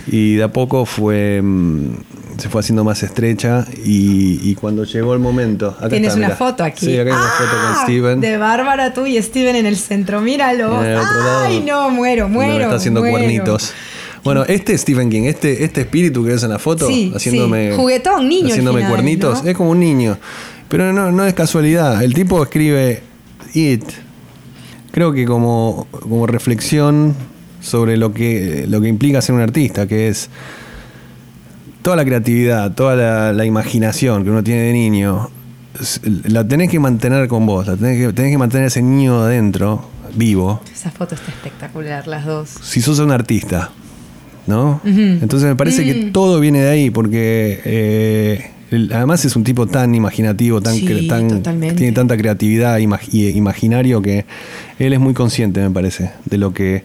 y 0.08 0.36
de 0.36 0.42
a 0.44 0.48
poco 0.52 0.84
fue 0.86 1.40
mm, 1.42 1.90
se 2.38 2.48
fue 2.48 2.60
haciendo 2.60 2.84
más 2.84 3.02
estrecha 3.02 3.66
y, 3.84 4.40
y 4.48 4.54
cuando 4.54 4.84
llegó 4.84 5.14
el 5.14 5.20
momento 5.20 5.68
acá 5.78 5.88
Tienes 5.88 6.08
está, 6.08 6.18
una 6.18 6.26
mirá. 6.28 6.36
foto 6.36 6.64
aquí. 6.64 6.86
sí 6.86 6.98
acá 6.98 7.10
hay 7.10 7.16
una 7.16 7.28
foto 7.30 7.50
con 7.50 7.72
Ah, 7.72 7.80
Steven 7.84 8.20
De 8.20 8.36
Bárbara, 8.36 8.92
tú 8.94 9.06
y 9.06 9.20
Steven 9.22 9.56
en 9.56 9.66
el 9.66 9.76
centro. 9.76 10.20
Míralo. 10.20 10.82
El 10.84 10.94
lado, 10.94 11.44
Ay, 11.46 11.60
no, 11.66 11.90
muero, 11.90 12.28
muero. 12.28 12.64
está 12.64 12.76
haciendo 12.76 13.00
muero. 13.00 13.16
cuernitos 13.18 13.72
bueno 14.22 14.44
este 14.46 14.74
es 14.74 14.80
Stephen 14.80 15.08
King 15.08 15.22
este 15.24 15.62
este 15.64 15.82
espíritu 15.82 16.24
que 16.24 16.30
ves 16.30 16.42
en 16.42 16.50
la 16.50 16.58
foto 16.58 16.88
Sí, 16.88 17.12
haciéndome 17.14 17.70
sí. 17.70 17.76
Juguetón, 17.76 18.28
niño 18.28 18.48
haciéndome 18.48 18.78
final, 18.80 18.92
cuernitos 18.92 19.44
¿no? 19.44 19.50
es 19.50 19.56
como 19.56 19.70
un 19.70 19.78
niño 19.80 20.18
pero 20.68 20.92
no, 20.92 21.12
no 21.12 21.24
es 21.24 21.32
casualidad 21.32 22.02
el 22.02 22.12
tipo 22.12 22.42
escribe 22.42 23.02
it 23.54 23.84
creo 24.90 25.12
que 25.12 25.24
como, 25.26 25.86
como 25.90 26.26
reflexión 26.26 27.14
sobre 27.66 27.96
lo 27.96 28.12
que, 28.14 28.64
lo 28.68 28.80
que 28.80 28.86
implica 28.88 29.20
ser 29.20 29.34
un 29.34 29.40
artista, 29.40 29.86
que 29.88 30.06
es 30.08 30.30
toda 31.82 31.96
la 31.96 32.04
creatividad, 32.04 32.72
toda 32.74 32.94
la, 32.96 33.32
la 33.32 33.44
imaginación 33.44 34.24
que 34.24 34.30
uno 34.30 34.42
tiene 34.44 34.62
de 34.62 34.72
niño, 34.72 35.30
la 36.24 36.46
tenés 36.46 36.70
que 36.70 36.78
mantener 36.78 37.26
con 37.28 37.44
vos, 37.46 37.66
la 37.66 37.76
tenés 37.76 38.06
que, 38.06 38.12
tenés 38.12 38.30
que 38.32 38.38
mantener 38.38 38.66
ese 38.68 38.82
niño 38.82 39.20
adentro, 39.22 39.84
vivo, 40.14 40.60
Esa 40.72 40.90
foto 40.90 41.14
está 41.16 41.30
espectacular, 41.30 42.06
las 42.06 42.24
dos. 42.24 42.48
si 42.62 42.80
sos 42.80 42.98
un 43.00 43.10
artista, 43.10 43.70
¿no? 44.46 44.80
Entonces 44.84 45.48
me 45.48 45.56
parece 45.56 45.84
que 45.84 46.06
Mm. 46.06 46.12
todo 46.12 46.38
viene 46.40 46.60
de 46.62 46.70
ahí, 46.70 46.90
porque 46.90 47.60
eh, 47.64 48.50
el- 48.70 48.92
además 48.92 49.24
es 49.24 49.34
un 49.36 49.44
tipo 49.44 49.66
tan 49.66 49.94
imaginativo, 49.94 50.60
tan, 50.60 50.74
Sí, 50.76 51.06
tan 51.08 51.42
tiene 51.76 51.92
tanta 51.92 52.16
creatividad 52.16 52.78
imag- 52.78 53.08
y 53.12 53.28
imaginario 53.28 54.00
que 54.02 54.24
él 54.78 54.92
es 54.92 55.00
muy 55.00 55.14
consciente, 55.14 55.60
me 55.60 55.70
parece, 55.70 56.12
de 56.24 56.38
lo 56.38 56.52
que, 56.54 56.84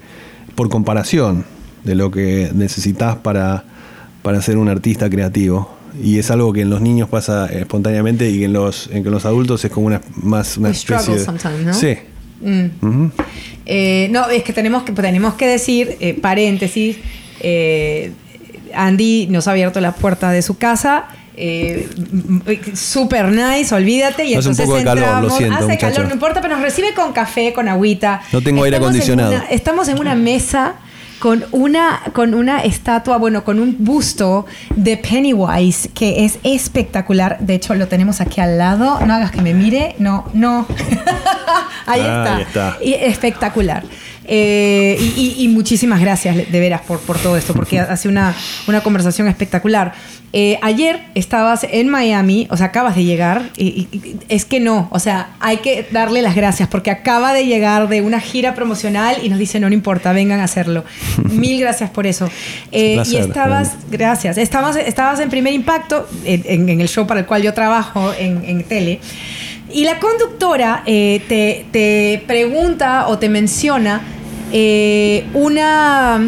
por 0.55 0.69
comparación, 0.69 1.45
de 1.83 1.95
lo 1.95 2.11
que 2.11 2.51
necesitas 2.53 3.15
para, 3.17 3.63
para 4.21 4.41
ser 4.41 4.57
un 4.57 4.69
artista 4.69 5.09
creativo. 5.09 5.75
Y 6.01 6.19
es 6.19 6.31
algo 6.31 6.53
que 6.53 6.61
en 6.61 6.69
los 6.69 6.81
niños 6.81 7.09
pasa 7.09 7.47
espontáneamente 7.47 8.29
y 8.29 8.39
que 8.39 8.45
en 8.45 8.53
los, 8.53 8.89
en 8.91 9.03
que 9.03 9.09
los 9.09 9.25
adultos 9.25 9.63
es 9.65 9.71
como 9.71 9.87
una, 9.87 10.01
más 10.15 10.57
una 10.57 10.69
We 10.69 10.75
especie 10.75 11.15
de... 11.15 11.25
sometimes, 11.25 11.65
¿no? 11.65 11.73
Sí. 11.73 11.97
Mm. 12.41 13.07
Eh, 13.65 14.07
no, 14.11 14.29
es 14.29 14.43
que 14.43 14.53
tenemos 14.53 14.83
que, 14.83 14.93
tenemos 14.93 15.35
que 15.35 15.47
decir, 15.47 15.97
eh, 15.99 16.17
paréntesis, 16.19 16.97
eh, 17.41 18.11
Andy 18.73 19.27
nos 19.27 19.47
ha 19.47 19.51
abierto 19.51 19.81
la 19.81 19.93
puerta 19.93 20.31
de 20.31 20.41
su 20.41 20.57
casa. 20.57 21.05
Eh, 21.37 21.87
super 22.73 23.27
nice, 23.29 23.73
olvídate. 23.73 24.25
Y 24.25 24.35
Hace 24.35 24.49
un 24.49 24.53
entonces 24.53 24.65
poco 24.65 24.77
de 24.77 24.83
calor, 24.83 24.99
lo 25.03 25.07
entramos. 25.09 25.37
siento, 25.37 25.55
Hace 25.55 25.65
muchacho. 25.65 25.93
calor, 25.93 26.07
no 26.07 26.13
importa, 26.13 26.41
pero 26.41 26.55
nos 26.55 26.63
recibe 26.63 26.93
con 26.93 27.13
café, 27.13 27.53
con 27.53 27.67
agüita. 27.67 28.21
No 28.31 28.41
tengo 28.41 28.63
aire 28.63 28.77
en 28.77 28.83
acondicionado. 28.83 29.31
una- 29.35 29.45
estamos 29.45 29.87
en 29.87 29.99
una 29.99 30.15
mesa 30.15 30.73
con 31.19 31.45
una, 31.51 32.01
con 32.13 32.33
una 32.33 32.61
estatua, 32.63 33.17
bueno, 33.17 33.43
con 33.43 33.59
un 33.59 33.75
busto 33.79 34.47
de 34.75 34.97
Pennywise 34.97 35.89
que 35.93 36.25
es 36.25 36.39
espectacular. 36.43 37.37
De 37.39 37.53
hecho, 37.53 37.75
lo 37.75 37.87
tenemos 37.87 38.21
aquí 38.21 38.41
al 38.41 38.57
lado. 38.57 38.99
No 39.05 39.13
hagas 39.13 39.31
que 39.31 39.41
me 39.41 39.53
mire. 39.53 39.95
No, 39.99 40.25
no. 40.33 40.65
ahí, 41.85 41.99
está. 42.01 42.35
Ahí 42.35 42.41
está. 42.41 42.77
Y 42.83 42.93
espectacular. 42.93 43.83
Eh, 44.27 44.97
y, 44.99 45.35
y- 45.39 45.43
y 45.43 45.47
muchísimas 45.47 45.99
gracias 45.99 46.35
de 46.35 46.59
veras 46.59 46.81
por, 46.81 46.99
por 46.99 47.17
todo 47.17 47.37
esto, 47.37 47.53
porque 47.53 47.79
hace 47.79 48.07
una, 48.07 48.35
una 48.67 48.81
conversación 48.81 49.27
espectacular. 49.27 49.93
Eh, 50.33 50.57
ayer 50.61 51.01
estabas 51.13 51.65
en 51.69 51.89
Miami, 51.89 52.47
o 52.51 52.55
sea, 52.55 52.67
acabas 52.67 52.95
de 52.95 53.03
llegar, 53.03 53.49
y, 53.57 53.87
es 54.29 54.45
que 54.45 54.61
no, 54.61 54.87
o 54.91 54.99
sea, 54.99 55.31
hay 55.41 55.57
que 55.57 55.85
darle 55.91 56.21
las 56.21 56.35
gracias, 56.35 56.69
porque 56.69 56.89
acaba 56.89 57.33
de 57.33 57.45
llegar 57.45 57.89
de 57.89 58.01
una 58.01 58.21
gira 58.21 58.55
promocional 58.55 59.17
y 59.23 59.27
nos 59.29 59.39
dice, 59.39 59.59
no, 59.59 59.67
no 59.67 59.75
importa, 59.75 60.13
vengan 60.13 60.39
a 60.39 60.45
hacerlo. 60.45 60.85
Mil 61.29 61.59
gracias 61.59 61.89
por 61.89 62.07
eso. 62.07 62.29
Eh, 62.71 63.01
y 63.05 63.15
estabas, 63.17 63.75
gracias, 63.89 64.37
estabas, 64.37 64.77
estabas 64.77 65.19
en 65.19 65.29
Primer 65.29 65.51
Impacto, 65.53 66.07
en 66.23 66.69
el 66.79 66.87
show 66.87 67.05
para 67.05 67.19
el 67.19 67.25
cual 67.25 67.41
yo 67.41 67.53
trabajo 67.53 68.13
en, 68.17 68.45
en 68.45 68.63
tele, 68.63 69.01
y 69.73 69.83
la 69.85 69.99
conductora 69.99 70.83
eh, 70.85 71.21
te, 71.27 71.65
te 71.71 72.23
pregunta 72.27 73.07
o 73.07 73.17
te 73.17 73.29
menciona 73.29 74.01
eh, 74.51 75.25
una... 75.33 76.19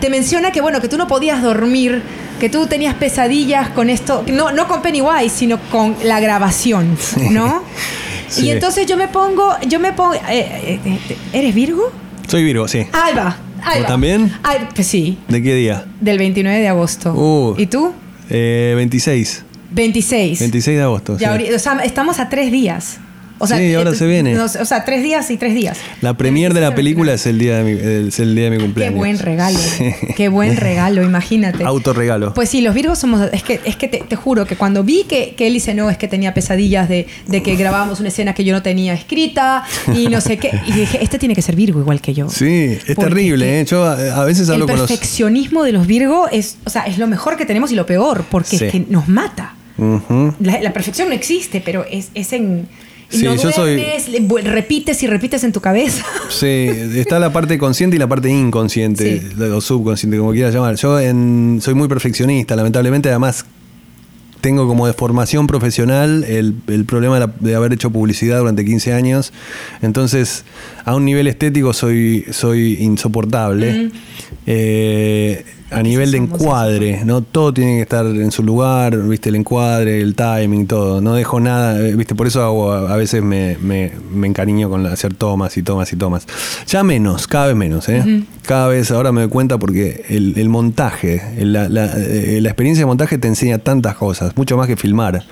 Te 0.00 0.10
menciona 0.10 0.50
que, 0.52 0.60
bueno, 0.60 0.80
que 0.82 0.88
tú 0.88 0.98
no 0.98 1.06
podías 1.08 1.40
dormir, 1.42 2.02
que 2.38 2.50
tú 2.50 2.66
tenías 2.66 2.94
pesadillas 2.94 3.70
con 3.70 3.88
esto, 3.88 4.22
no, 4.30 4.52
no 4.52 4.68
con 4.68 4.82
Pennywise, 4.82 5.30
sino 5.34 5.58
con 5.70 5.96
la 6.04 6.20
grabación, 6.20 6.98
¿no? 7.30 7.62
Sí. 8.28 8.46
Y 8.46 8.50
entonces 8.50 8.86
yo 8.86 8.96
me 8.98 9.08
pongo, 9.08 9.54
yo 9.66 9.78
me 9.80 9.92
pongo... 9.92 10.14
eh, 10.28 10.78
¿Eres 11.32 11.54
Virgo? 11.54 11.90
Soy 12.28 12.42
Virgo, 12.44 12.68
sí. 12.68 12.86
Ahí 12.92 13.14
va, 13.14 13.36
ahí 13.62 13.78
¿Vos 13.78 13.84
va. 13.84 13.86
también? 13.86 14.30
Ay, 14.42 14.58
pues 14.74 14.86
sí, 14.86 15.16
¿De 15.28 15.42
qué 15.42 15.54
día? 15.54 15.86
del 16.00 16.18
29 16.18 16.58
de 16.60 16.68
agosto. 16.68 17.12
Uh. 17.14 17.54
¿Y 17.56 17.66
tú? 17.66 17.92
Eh, 18.28 18.74
26. 18.76 19.44
26. 19.74 20.40
26 20.40 20.76
de 20.76 20.82
agosto. 20.82 21.18
Ya 21.18 21.36
sí. 21.36 21.52
o 21.52 21.58
sea, 21.58 21.78
estamos 21.84 22.18
a 22.20 22.28
tres 22.28 22.50
días. 22.52 22.98
O 23.36 23.48
sea, 23.48 23.58
Sí, 23.58 23.74
ahora 23.74 23.90
eh, 23.90 23.94
se 23.96 24.06
viene. 24.06 24.32
no 24.32 24.44
o 24.44 24.48
sea, 24.48 24.84
tres 24.84 25.02
días 25.02 25.28
y 25.28 25.36
tres 25.36 25.56
días. 25.56 25.76
La 26.00 26.16
premier 26.16 26.54
de 26.54 26.60
la 26.60 26.72
película 26.72 27.12
es 27.14 27.26
el 27.26 27.36
día 27.40 27.58
de 27.58 27.64
mi, 27.64 28.06
es 28.08 28.20
el 28.20 28.32
día 28.36 28.44
de 28.44 28.50
mi 28.52 28.56
Qué 28.58 28.62
cumpleaños. 28.62 28.96
buen 28.98 29.18
regalo. 29.18 29.58
Sí. 29.76 29.84
Qué 30.16 30.28
buen 30.28 30.56
regalo, 30.56 31.02
imagínate. 31.02 31.64
Autorregalo. 31.64 32.32
Pues 32.32 32.48
sí, 32.48 32.60
los 32.60 32.74
Virgos 32.76 33.00
somos. 33.00 33.28
Es 33.32 33.42
que, 33.42 33.60
es 33.64 33.74
que 33.74 33.88
te, 33.88 33.98
te 33.98 34.14
juro 34.14 34.46
que 34.46 34.54
cuando 34.54 34.84
vi 34.84 35.02
que, 35.08 35.34
que 35.36 35.48
él 35.48 35.54
dice 35.54 35.74
no, 35.74 35.90
es 35.90 35.98
que 35.98 36.06
tenía 36.06 36.32
pesadillas 36.32 36.88
de, 36.88 37.08
de 37.26 37.42
que 37.42 37.56
grabábamos 37.56 37.98
una 37.98 38.08
escena 38.10 38.34
que 38.34 38.44
yo 38.44 38.54
no 38.54 38.62
tenía 38.62 38.94
escrita 38.94 39.64
y 39.92 40.06
no 40.06 40.20
sé 40.20 40.38
qué. 40.38 40.52
Y 40.68 40.72
dije, 40.72 41.02
este 41.02 41.18
tiene 41.18 41.34
que 41.34 41.42
ser 41.42 41.56
Virgo 41.56 41.80
igual 41.80 42.00
que 42.00 42.14
yo. 42.14 42.30
Sí, 42.30 42.78
es 42.86 42.94
Porque 42.94 43.10
terrible, 43.10 43.60
¿eh? 43.60 43.64
Yo 43.64 43.84
a, 43.84 44.24
veces 44.24 44.46
El 44.48 44.54
hablo 44.54 44.66
con 44.68 44.78
los. 44.78 44.88
perfeccionismo 44.88 45.64
de 45.64 45.72
los 45.72 45.88
Virgo 45.88 46.28
es, 46.30 46.56
o 46.64 46.70
sea, 46.70 46.82
es 46.84 46.98
lo 46.98 47.08
mejor 47.08 47.36
que 47.36 47.44
tenemos 47.46 47.72
y 47.72 47.74
lo 47.74 47.84
peor, 47.84 48.24
porque 48.30 48.56
Sí. 48.58 48.64
es 48.66 48.72
que 48.72 48.86
nos 48.88 49.08
mata. 49.08 49.53
La, 49.78 50.60
la 50.60 50.72
perfección 50.72 51.08
no 51.08 51.14
existe, 51.14 51.60
pero 51.64 51.84
es, 51.90 52.10
es 52.14 52.32
en. 52.32 52.66
Sí, 53.08 53.24
no 53.26 53.34
yo 53.36 53.52
soy- 53.52 53.76
duermes, 53.76 54.44
repites 54.44 55.02
y 55.02 55.06
repites 55.06 55.44
en 55.44 55.52
tu 55.52 55.60
cabeza. 55.60 56.04
Sí, 56.30 56.46
está 56.96 57.18
la 57.18 57.32
parte 57.32 57.58
consciente 57.58 57.96
y 57.96 57.98
la 57.98 58.08
parte 58.08 58.28
inconsciente, 58.30 59.20
Sí. 59.20 59.42
o 59.42 59.60
subconsciente, 59.60 60.16
como 60.18 60.32
quieras 60.32 60.54
llamar. 60.54 60.74
Yo 60.76 60.98
en- 60.98 61.60
soy 61.62 61.74
muy 61.74 61.86
perfeccionista, 61.86 62.56
lamentablemente, 62.56 63.08
además 63.10 63.44
tengo 64.40 64.66
como 64.66 64.86
de 64.86 64.92
formación 64.92 65.46
profesional 65.46 66.22
el, 66.24 66.54
el 66.66 66.84
problema 66.84 67.14
de, 67.18 67.26
la- 67.26 67.32
de 67.40 67.54
haber 67.54 67.72
hecho 67.72 67.90
publicidad 67.90 68.38
durante 68.40 68.64
15 68.64 68.92
años. 68.92 69.32
Entonces, 69.80 70.44
a 70.84 70.94
un 70.96 71.04
nivel 71.04 71.26
estético 71.28 71.72
soy, 71.72 72.24
soy 72.30 72.74
insoportable. 72.80 73.90
Eh, 74.46 75.44
a 75.74 75.82
nivel 75.82 76.10
de 76.12 76.18
encuadre, 76.18 77.02
¿no? 77.04 77.22
Todo 77.22 77.52
tiene 77.52 77.76
que 77.76 77.82
estar 77.82 78.06
en 78.06 78.30
su 78.30 78.42
lugar, 78.42 78.96
viste, 78.96 79.28
el 79.28 79.34
encuadre, 79.36 80.00
el 80.00 80.14
timing, 80.14 80.66
todo. 80.66 81.00
No 81.00 81.14
dejo 81.14 81.40
nada, 81.40 81.80
eh, 81.80 81.94
viste, 81.96 82.14
por 82.14 82.26
eso 82.26 82.42
hago, 82.42 82.72
a 82.72 82.96
veces 82.96 83.22
me, 83.22 83.56
me, 83.60 83.92
me 84.12 84.26
encariño 84.26 84.68
con 84.70 84.86
hacer 84.86 85.14
tomas 85.14 85.56
y 85.56 85.62
tomas 85.62 85.92
y 85.92 85.96
tomas. 85.96 86.26
Ya 86.66 86.82
menos, 86.84 87.26
cada 87.26 87.46
vez 87.48 87.56
menos, 87.56 87.88
¿eh? 87.88 88.24
Cada 88.46 88.68
vez 88.68 88.90
ahora 88.90 89.12
me 89.12 89.22
doy 89.22 89.30
cuenta 89.30 89.58
porque 89.58 90.04
el, 90.08 90.34
el 90.36 90.48
montaje, 90.48 91.22
el- 91.38 91.52
la, 91.52 91.68
la- 91.68 91.92
eh, 91.96 92.38
la 92.40 92.48
experiencia 92.48 92.82
de 92.82 92.86
montaje 92.86 93.18
te 93.18 93.28
enseña 93.28 93.58
tantas 93.58 93.96
cosas, 93.96 94.36
mucho 94.36 94.56
más 94.56 94.66
que 94.66 94.76
filmar. 94.76 95.22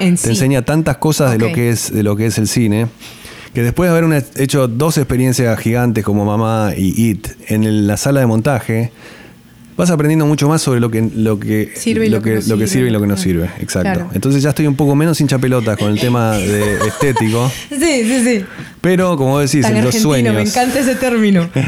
En 0.00 0.14
Te 0.14 0.22
sí. 0.22 0.28
enseña 0.30 0.62
tantas 0.62 0.98
cosas 0.98 1.32
de 1.32 1.38
lo 1.38 1.52
que 1.52 1.70
es 1.70 1.92
de 1.92 2.02
lo 2.04 2.14
que 2.14 2.26
es 2.26 2.38
el 2.38 2.46
cine. 2.46 2.86
Que 3.54 3.62
después 3.62 3.88
de 3.88 3.92
haber 3.92 4.04
una- 4.04 4.22
hecho 4.36 4.68
dos 4.68 4.98
experiencias 4.98 5.58
gigantes 5.58 6.04
como 6.04 6.24
Mamá 6.24 6.72
y 6.76 7.08
It 7.10 7.28
en 7.48 7.64
el- 7.64 7.86
la 7.86 7.96
sala 7.96 8.20
de 8.20 8.26
montaje, 8.26 8.92
vas 9.78 9.90
aprendiendo 9.90 10.26
mucho 10.26 10.46
más 10.48 10.60
sobre 10.60 10.80
lo 10.80 10.90
que 10.90 11.08
lo 11.14 11.40
que 11.40 11.70
Sirve 11.74 12.06
y 12.06 12.10
lo 12.10 12.20
que 12.20 12.34
no 12.34 12.40
lo 12.48 12.58
que 12.58 12.66
sirve. 12.66 12.88
y 12.88 12.90
lo 12.90 13.00
que 13.00 13.06
no 13.06 13.16
sirve. 13.16 13.48
Exacto. 13.60 13.92
claro. 14.00 14.10
Entonces 14.12 14.42
ya 14.42 14.50
estoy 14.50 14.66
un 14.66 14.74
poco 14.76 14.94
menos 14.94 15.18
hincha 15.22 15.38
pelotas 15.38 15.78
con 15.78 15.90
el 15.90 15.98
tema 16.00 16.36
de 16.36 16.76
estético, 16.86 17.50
Sí, 17.70 17.78
sí, 18.04 18.22
sí. 18.24 18.44
pero 18.82 19.16
como 19.16 19.38
decís, 19.38 19.62
Tan 19.62 19.82
los 19.82 19.94
sueños. 19.94 20.34
me 20.34 20.42
encanta 20.42 20.80
ese 20.80 20.96
término. 20.96 21.48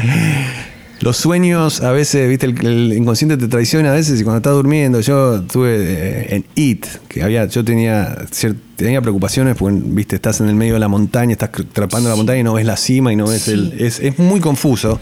Los 0.99 1.17
sueños, 1.17 1.81
a 1.81 1.91
veces, 1.91 2.29
viste, 2.29 2.45
el, 2.45 2.63
el 2.63 2.93
inconsciente 2.93 3.35
te 3.35 3.47
traiciona 3.47 3.89
a 3.89 3.93
veces 3.95 4.21
y 4.21 4.23
cuando 4.23 4.37
estás 4.37 4.53
durmiendo, 4.53 4.99
yo 5.01 5.41
tuve 5.41 5.77
eh, 5.79 6.27
en 6.35 6.45
IT, 6.53 6.85
que 7.07 7.23
había, 7.23 7.45
yo 7.47 7.63
tenía 7.65 8.15
cier- 8.31 8.55
tenía 8.83 9.01
preocupaciones 9.01 9.55
porque, 9.57 9.79
viste, 9.83 10.15
estás 10.15 10.39
en 10.41 10.47
el 10.49 10.55
medio 10.55 10.73
de 10.75 10.79
la 10.79 10.87
montaña, 10.87 11.31
estás 11.31 11.49
trepando 11.73 12.09
la 12.09 12.15
montaña 12.15 12.39
y 12.39 12.43
no 12.43 12.53
ves 12.53 12.65
la 12.65 12.77
cima 12.77 13.11
y 13.11 13.15
no 13.15 13.27
ves 13.27 13.43
Sí. 13.43 13.51
el. 13.51 13.75
Es, 13.79 13.99
es 13.99 14.19
muy 14.19 14.39
confuso. 14.39 14.99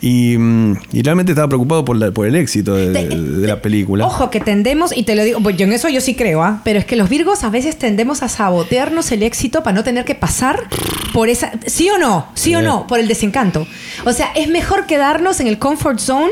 Y, 0.00 0.36
mm, 0.38 0.76
y 0.92 1.02
realmente 1.02 1.32
estaba 1.32 1.48
preocupado 1.48 1.84
por, 1.84 1.96
la- 1.96 2.10
por 2.10 2.26
el 2.26 2.36
éxito 2.36 2.74
de, 2.74 2.90
de- 2.90 3.08
de 3.08 3.46
la 3.46 3.60
película. 3.62 4.06
Ojo, 4.06 4.30
que 4.30 4.40
tendemos, 4.40 4.96
y 4.96 5.02
te 5.04 5.14
lo 5.14 5.24
digo, 5.24 5.40
pues 5.42 5.56
yo 5.56 5.64
en 5.64 5.72
eso 5.72 5.88
yo 5.88 6.00
sí 6.00 6.14
creo, 6.14 6.42
¿ah? 6.42 6.60
pero 6.64 6.78
es 6.78 6.84
que 6.84 6.96
los 6.96 7.08
Virgos 7.08 7.44
a 7.44 7.50
veces 7.50 7.76
tendemos 7.78 8.22
a 8.22 8.28
sabotearnos 8.28 9.10
el 9.12 9.22
éxito 9.22 9.62
para 9.62 9.74
no 9.74 9.84
tener 9.84 10.04
que 10.04 10.14
pasar 10.14 10.60
por 11.12 11.28
esa. 11.28 11.52
¿Sí 11.66 11.88
o 11.90 11.98
no? 11.98 12.26
¿Sí 12.34 12.54
o 12.54 12.58
Sí. 12.60 12.64
no? 12.64 12.86
Por 12.86 12.98
el 13.00 13.08
desencanto. 13.08 13.66
O 14.04 14.12
sea, 14.12 14.28
es 14.34 14.48
mejor 14.48 14.86
quedarnos 14.86 15.40
en 15.40 15.46
el 15.46 15.58
comfort 15.58 15.98
zone 15.98 16.30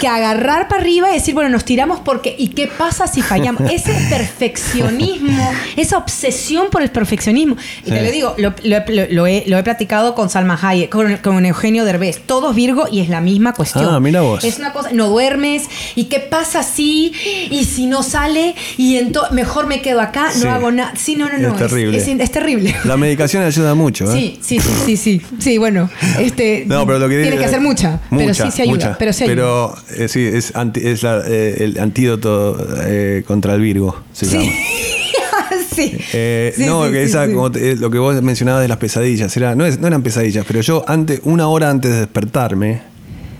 que 0.00 0.08
agarrar 0.08 0.68
para 0.68 0.80
arriba 0.82 1.10
y 1.10 1.14
decir, 1.14 1.34
bueno, 1.34 1.50
nos 1.50 1.64
tiramos 1.64 2.00
porque. 2.00 2.34
¿Y 2.38 2.48
qué 2.48 2.66
pasa 2.68 3.06
si 3.06 3.22
fallamos? 3.22 3.70
Ese 3.72 3.92
perfeccionismo, 4.10 5.52
esa 5.76 5.98
obsesión 5.98 6.68
por 6.70 6.82
el 6.82 6.90
perfeccionismo. 6.90 7.56
Y 7.84 7.90
te 7.90 8.02
lo 8.02 8.10
digo, 8.10 8.34
lo, 8.38 8.54
lo- 8.62 9.06
lo- 9.10 9.26
he, 9.26 9.44
lo 9.46 9.58
he 9.58 9.62
platicado 9.62 10.14
con 10.14 10.30
Salma 10.30 10.58
Hayek, 10.60 10.90
con, 10.90 11.16
con 11.18 11.44
Eugenio 11.46 11.84
Derbez, 11.84 12.20
todos 12.26 12.54
Virgo 12.54 12.86
y 12.90 13.00
es 13.00 13.08
la 13.08 13.20
misma 13.20 13.52
cuestión. 13.54 13.86
Ah, 13.88 14.00
mira 14.00 14.20
vos. 14.22 14.44
Es 14.44 14.58
una 14.58 14.72
cosa, 14.72 14.90
no 14.92 15.08
duermes, 15.08 15.64
¿y 15.94 16.04
qué 16.04 16.20
pasa 16.20 16.62
si, 16.62 17.12
y 17.50 17.64
si 17.64 17.86
no 17.86 18.02
sale, 18.02 18.54
y 18.76 18.96
entonces 18.96 19.32
mejor 19.32 19.66
me 19.66 19.80
quedo 19.82 20.00
acá, 20.00 20.30
Sí. 20.32 20.44
no 20.44 20.50
hago 20.52 20.70
nada? 20.70 20.92
Sí, 20.96 21.16
no, 21.16 21.28
no, 21.28 21.38
no. 21.38 21.48
Es 21.48 21.56
terrible. 21.56 21.98
Es, 21.98 22.06
es 22.08 22.30
terrible. 22.30 22.74
La 22.84 22.96
medicación 22.96 23.42
ayuda 23.42 23.74
mucho, 23.74 24.10
¿eh? 24.12 24.14
Sí, 24.14 24.38
sí, 24.40 24.60
sí, 24.60 24.70
sí, 24.84 24.96
sí. 24.96 25.22
Sí, 25.38 25.58
bueno, 25.58 25.90
este 26.18 26.64
No, 26.66 26.86
pero 26.86 26.98
lo 26.98 27.08
que 27.08 27.20
tiene 27.22 27.38
que 27.38 27.44
hacer 27.44 27.60
mucha, 27.60 28.00
pero 28.10 28.34
sí 28.34 28.50
se 28.50 28.62
ayuda. 28.62 28.74
mucha. 28.74 28.98
Pero 28.98 29.12
sí 29.12 29.24
ayuda. 29.24 29.34
Pero, 29.34 29.63
eh, 29.96 30.08
sí, 30.08 30.20
es, 30.26 30.54
anti- 30.56 30.80
es 30.86 31.02
la- 31.02 31.22
eh, 31.26 31.56
el 31.64 31.78
antídoto 31.78 32.56
eh, 32.86 33.22
contra 33.26 33.54
el 33.54 33.60
Virgo, 33.60 33.96
se 34.12 34.26
llama. 34.26 34.44
sí. 35.74 35.96
Eh, 36.12 36.52
Sí, 36.56 36.64
no, 36.66 36.86
sí, 36.86 36.92
que 36.92 37.02
esa, 37.02 37.26
como 37.28 37.50
te- 37.50 37.72
eh, 37.72 37.76
lo 37.76 37.90
que 37.90 37.98
vos 37.98 38.20
mencionabas 38.22 38.62
de 38.62 38.68
las 38.68 38.78
pesadillas, 38.78 39.36
era, 39.36 39.54
no, 39.54 39.64
es- 39.66 39.78
no 39.78 39.86
eran 39.86 40.02
pesadillas, 40.02 40.44
pero 40.46 40.60
yo 40.60 40.84
antes, 40.88 41.20
una 41.24 41.48
hora 41.48 41.70
antes 41.70 41.90
de 41.90 41.98
despertarme, 42.00 42.82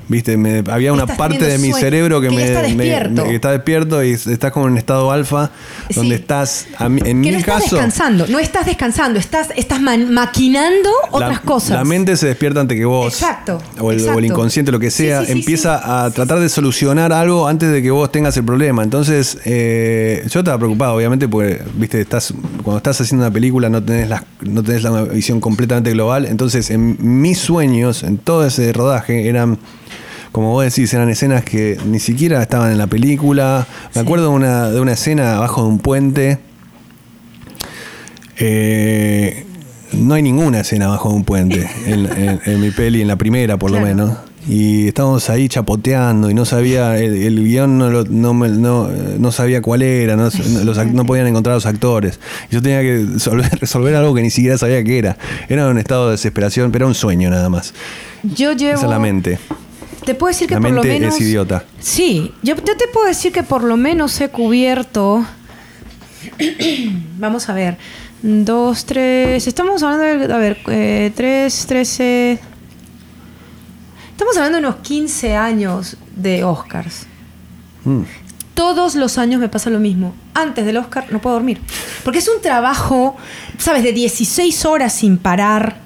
viste, 0.08 0.36
me- 0.36 0.62
había 0.70 0.92
una 0.92 1.02
Estás 1.02 1.16
parte 1.18 1.44
de 1.44 1.58
mi 1.58 1.70
sueño, 1.70 1.76
cerebro 1.84 2.20
que, 2.20 2.28
que 2.28 2.34
me, 2.36 2.44
está 2.44 2.62
me- 2.68 3.28
que 3.28 3.34
está 3.34 3.50
despierto 3.52 4.02
y 4.04 4.12
estás 4.12 4.52
como 4.52 4.68
en 4.68 4.76
estado 4.78 5.10
alfa, 5.10 5.50
Sí. 5.88 5.94
donde 5.96 6.14
estás, 6.16 6.66
a 6.78 6.88
mí- 6.88 7.00
en 7.04 7.22
que 7.22 7.28
mi 7.28 7.30
no 7.32 7.38
estás 7.38 7.62
caso, 7.62 7.76
descansando, 7.76 8.26
no 8.28 8.38
estás 8.38 8.66
descansando, 8.66 9.18
estás, 9.18 9.48
estás 9.56 9.80
maquinando 9.80 10.90
otras 11.10 11.30
la, 11.32 11.40
cosas. 11.40 11.70
La 11.70 11.84
mente 11.84 12.16
se 12.16 12.26
despierta 12.26 12.60
antes 12.60 12.78
que 12.78 12.84
vos. 12.84 13.12
Exacto, 13.12 13.60
O 13.78 13.78
el, 13.78 13.82
o 13.84 13.90
el 13.92 13.98
exacto. 14.00 14.20
inconsciente, 14.24 14.72
lo 14.72 14.78
que 14.80 14.90
sea, 14.90 15.20
sí, 15.20 15.26
sí, 15.26 15.32
empieza 15.32 16.04
a 16.04 16.10
tratar 16.10 16.40
de 16.40 16.48
solucionar 16.48 17.12
algo 17.12 17.46
antes 17.48 17.70
de 17.70 17.82
que 17.82 17.90
vos 17.90 18.10
tengas 18.12 18.36
el 18.36 18.44
problema. 18.44 18.82
Entonces, 18.82 19.38
eh, 19.44 20.24
yo 20.30 20.40
estaba 20.40 20.58
preocupado, 20.58 20.94
obviamente, 20.94 21.28
porque, 21.28 21.60
viste, 21.76 22.00
estás, 22.00 22.32
cuando 22.62 22.78
estás 22.78 23.00
haciendo 23.00 23.24
una 23.26 23.32
película 23.32 23.68
no 23.68 23.82
tenés, 23.82 24.08
la, 24.08 24.24
no 24.42 24.62
tenés 24.62 24.82
la 24.82 25.02
visión 25.04 25.40
completamente 25.40 25.90
global. 25.92 26.26
Entonces, 26.26 26.70
en 26.70 26.96
mis 27.20 27.38
sueños, 27.38 28.02
en 28.02 28.18
todo 28.18 28.46
ese 28.46 28.72
rodaje, 28.72 29.28
eran. 29.28 29.58
Como 30.34 30.50
vos 30.50 30.64
decís, 30.64 30.92
eran 30.92 31.08
escenas 31.10 31.44
que 31.44 31.78
ni 31.86 32.00
siquiera 32.00 32.42
estaban 32.42 32.72
en 32.72 32.78
la 32.78 32.88
película. 32.88 33.68
Me 33.90 33.92
Sí. 33.94 33.98
acuerdo 34.00 34.30
de 34.30 34.34
una, 34.34 34.68
de 34.68 34.80
una 34.80 34.92
escena 34.92 35.36
abajo 35.36 35.62
de 35.62 35.68
un 35.68 35.78
puente 35.78 36.38
eh, 38.38 39.46
no 39.92 40.14
hay 40.14 40.22
ninguna 40.22 40.58
escena 40.60 40.88
bajo 40.88 41.08
un 41.10 41.22
puente 41.24 41.68
en, 41.86 42.06
en- 42.06 42.40
en 42.44 42.60
mi 42.60 42.70
peli, 42.72 43.00
en 43.02 43.06
la 43.08 43.16
primera 43.16 43.56
por 43.58 43.70
Claro. 43.70 43.86
lo 43.86 43.88
menos. 43.94 44.18
Y 44.48 44.88
estábamos 44.88 45.30
ahí 45.30 45.48
chapoteando 45.48 46.28
y 46.28 46.34
no 46.34 46.44
sabía, 46.44 46.98
el, 46.98 47.14
el 47.14 47.44
guion 47.44 47.78
no, 47.78 47.90
lo- 47.90 48.04
no, 48.04 48.34
no, 48.34 48.88
no 49.18 49.32
sabía 49.32 49.62
cuál 49.62 49.82
era, 49.82 50.16
no, 50.16 50.28
los 50.64 50.86
no 50.92 51.06
podían 51.06 51.28
encontrar 51.28 51.54
los 51.54 51.64
actores. 51.64 52.18
Yo 52.50 52.60
tenía 52.60 52.82
que 52.82 53.06
resolver, 53.14 53.48
resolver 53.60 53.94
algo 53.94 54.14
que 54.14 54.20
ni 54.22 54.30
siquiera 54.30 54.58
sabía 54.58 54.82
qué 54.84 54.98
era. 54.98 55.16
Era 55.48 55.68
un 55.68 55.78
estado 55.78 56.06
de 56.06 56.12
desesperación, 56.12 56.72
pero 56.72 56.86
era 56.86 56.88
un 56.88 56.94
sueño 56.94 57.30
nada 57.30 57.48
más. 57.48 57.72
Yo 58.24 58.52
llevo. 58.52 58.74
Esa 58.74 58.84
es 58.84 58.90
la 58.90 58.98
mente. 58.98 59.38
Te 60.04 60.14
puedo 60.14 60.28
decir 60.30 60.48
que 60.48 60.54
La 60.54 60.60
por 60.60 60.70
lo 60.70 60.82
menos. 60.82 61.14
es 61.14 61.20
idiota. 61.20 61.64
Sí, 61.80 62.32
yo, 62.42 62.54
yo 62.56 62.76
te 62.76 62.88
puedo 62.88 63.06
decir 63.06 63.32
que 63.32 63.42
por 63.42 63.64
lo 63.64 63.76
menos 63.76 64.20
he 64.20 64.28
cubierto. 64.28 65.24
Vamos 67.18 67.48
a 67.48 67.54
ver. 67.54 67.78
Dos, 68.22 68.84
tres. 68.84 69.46
Estamos 69.46 69.82
hablando 69.82 70.26
de. 70.26 70.32
A 70.32 70.38
ver, 70.38 70.58
eh, 70.68 71.12
tres, 71.14 71.66
trece. 71.66 72.38
Estamos 74.10 74.36
hablando 74.36 74.58
de 74.60 74.66
unos 74.66 74.76
15 74.82 75.34
años 75.36 75.96
de 76.14 76.44
Oscars. 76.44 77.06
Mm. 77.84 78.02
Todos 78.54 78.94
los 78.94 79.18
años 79.18 79.40
me 79.40 79.48
pasa 79.48 79.70
lo 79.70 79.80
mismo. 79.80 80.14
Antes 80.32 80.64
del 80.64 80.76
Oscar 80.76 81.06
no 81.10 81.20
puedo 81.20 81.34
dormir. 81.34 81.60
Porque 82.04 82.20
es 82.20 82.28
un 82.28 82.40
trabajo, 82.40 83.16
¿sabes? 83.58 83.82
De 83.82 83.92
16 83.92 84.64
horas 84.64 84.92
sin 84.92 85.18
parar. 85.18 85.83